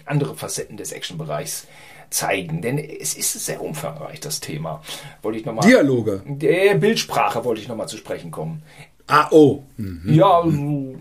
andere 0.05 0.35
Facetten 0.35 0.77
des 0.77 0.91
Action-Bereichs 0.91 1.67
zeigen. 2.09 2.61
Denn 2.61 2.77
es 2.77 3.15
ist 3.15 3.33
sehr 3.33 3.61
umfangreich, 3.61 4.19
das 4.19 4.39
Thema. 4.39 4.81
Wollte 5.21 5.39
ich 5.39 5.45
nochmal. 5.45 5.67
Dialoge. 5.67 6.21
Der 6.25 6.75
Bildsprache 6.75 7.43
wollte 7.43 7.61
ich 7.61 7.67
nochmal 7.67 7.87
zu 7.89 7.97
sprechen 7.97 8.31
kommen. 8.31 8.63
Ah, 9.07 9.27
oh. 9.31 9.63
Hm. 9.77 10.01
Ja, 10.05 10.41
also, 10.41 10.95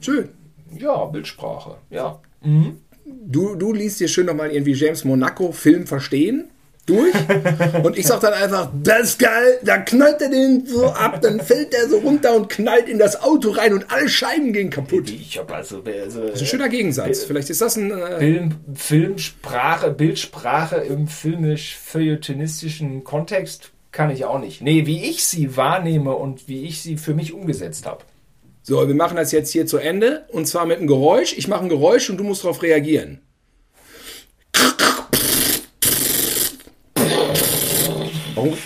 Schön. 0.00 0.28
ja, 0.76 1.04
Bildsprache. 1.06 1.76
Ja. 1.90 2.20
Du, 3.04 3.54
du 3.56 3.72
liest 3.72 4.00
dir 4.00 4.08
schön 4.08 4.26
nochmal 4.26 4.50
irgendwie 4.50 4.74
James 4.74 5.04
Monaco 5.04 5.52
Film 5.52 5.86
verstehen 5.86 6.50
durch 6.86 7.14
und 7.82 7.98
ich 7.98 8.06
sag 8.06 8.20
dann 8.20 8.32
einfach, 8.32 8.70
das 8.82 9.10
ist 9.10 9.18
geil, 9.18 9.58
da 9.62 9.76
knallt 9.78 10.22
er 10.22 10.30
den 10.30 10.66
so 10.66 10.86
ab, 10.86 11.20
dann 11.20 11.40
fällt 11.40 11.74
der 11.74 11.88
so 11.88 11.98
runter 11.98 12.34
und 12.34 12.48
knallt 12.48 12.88
in 12.88 12.98
das 12.98 13.22
Auto 13.22 13.50
rein 13.50 13.74
und 13.74 13.90
alle 13.90 14.08
Scheiben 14.08 14.54
gehen 14.54 14.70
kaputt. 14.70 15.10
Ich 15.10 15.36
habe 15.38 15.54
also, 15.54 15.82
also 15.82 16.22
Das 16.22 16.36
ist 16.36 16.40
ein 16.42 16.46
schöner 16.46 16.70
Gegensatz. 16.70 17.24
Vielleicht 17.24 17.50
ist 17.50 17.60
das 17.60 17.76
ein... 17.76 17.90
Äh, 17.90 18.18
Film, 18.18 18.54
Filmsprache, 18.74 19.90
Bildsprache 19.90 20.76
im 20.76 21.08
filmisch-feuilletonistischen 21.08 23.04
Kontext 23.04 23.72
kann 23.92 24.10
ich 24.10 24.24
auch 24.24 24.38
nicht. 24.38 24.60
Nee, 24.62 24.86
wie 24.86 25.04
ich 25.04 25.24
sie 25.24 25.56
wahrnehme 25.56 26.14
und 26.14 26.46
wie 26.48 26.64
ich 26.64 26.82
sie 26.82 26.96
für 26.96 27.14
mich 27.14 27.32
umgesetzt 27.32 27.86
habe. 27.86 28.04
so, 28.62 28.86
wir 28.86 28.94
machen 28.94 29.16
das 29.16 29.32
jetzt 29.32 29.50
hier 29.52 29.66
zu 29.66 29.78
Ende 29.78 30.26
und 30.30 30.46
zwar 30.46 30.66
mit 30.66 30.78
einem 30.78 30.86
Geräusch. 30.88 31.32
Ich 31.36 31.48
mache 31.48 31.62
ein 31.62 31.68
Geräusch 31.68 32.10
und 32.10 32.18
du 32.18 32.24
musst 32.24 32.44
darauf 32.44 32.62
reagieren. 32.62 33.20
Warum? 38.34 38.56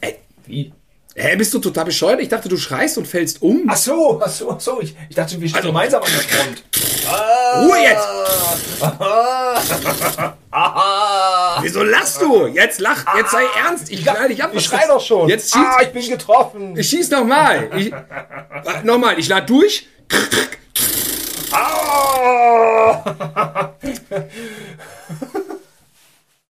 Ey, 0.00 0.18
Wie? 0.46 0.72
hä, 1.14 1.36
bist 1.36 1.52
du 1.54 1.58
total 1.58 1.84
bescheuert? 1.84 2.20
Ich 2.20 2.28
dachte, 2.28 2.48
du 2.48 2.56
schreist 2.56 2.96
und 2.98 3.06
fällst 3.06 3.42
um. 3.42 3.64
Ach 3.68 3.76
so, 3.76 4.20
ach 4.24 4.30
so, 4.30 4.50
ach 4.50 4.60
so. 4.60 4.80
Ich, 4.80 4.94
ich 5.08 5.16
dachte, 5.16 5.40
wir 5.40 5.48
stehen 5.48 5.56
Also- 5.58 5.68
gemeinsam 5.68 6.02
an 6.02 6.08
der 6.10 6.20
Front. 6.20 6.64
Ruhe 7.64 7.78
jetzt! 7.82 8.06
Wieso 11.62 11.82
lachst 11.82 12.20
du? 12.20 12.46
Jetzt 12.46 12.80
lach, 12.80 13.04
jetzt 13.16 13.32
sei 13.32 13.44
ernst. 13.64 13.90
Ich 13.90 14.04
knall 14.04 14.28
dich 14.28 14.42
ab. 14.42 14.50
Ich 14.52 14.64
schrei 14.64 14.86
doch 14.86 15.00
schon. 15.00 15.28
Jetzt 15.28 15.52
schieß, 15.52 15.64
ah, 15.64 15.82
ich 15.82 15.92
bin 15.92 16.08
getroffen. 16.08 16.76
ich 16.76 16.88
schieß 16.88 17.10
nochmal. 17.10 17.70
Ich, 17.76 17.92
nochmal, 18.84 19.18
ich 19.18 19.28
lade 19.28 19.46
durch. 19.46 19.88
Ah! 21.52 23.72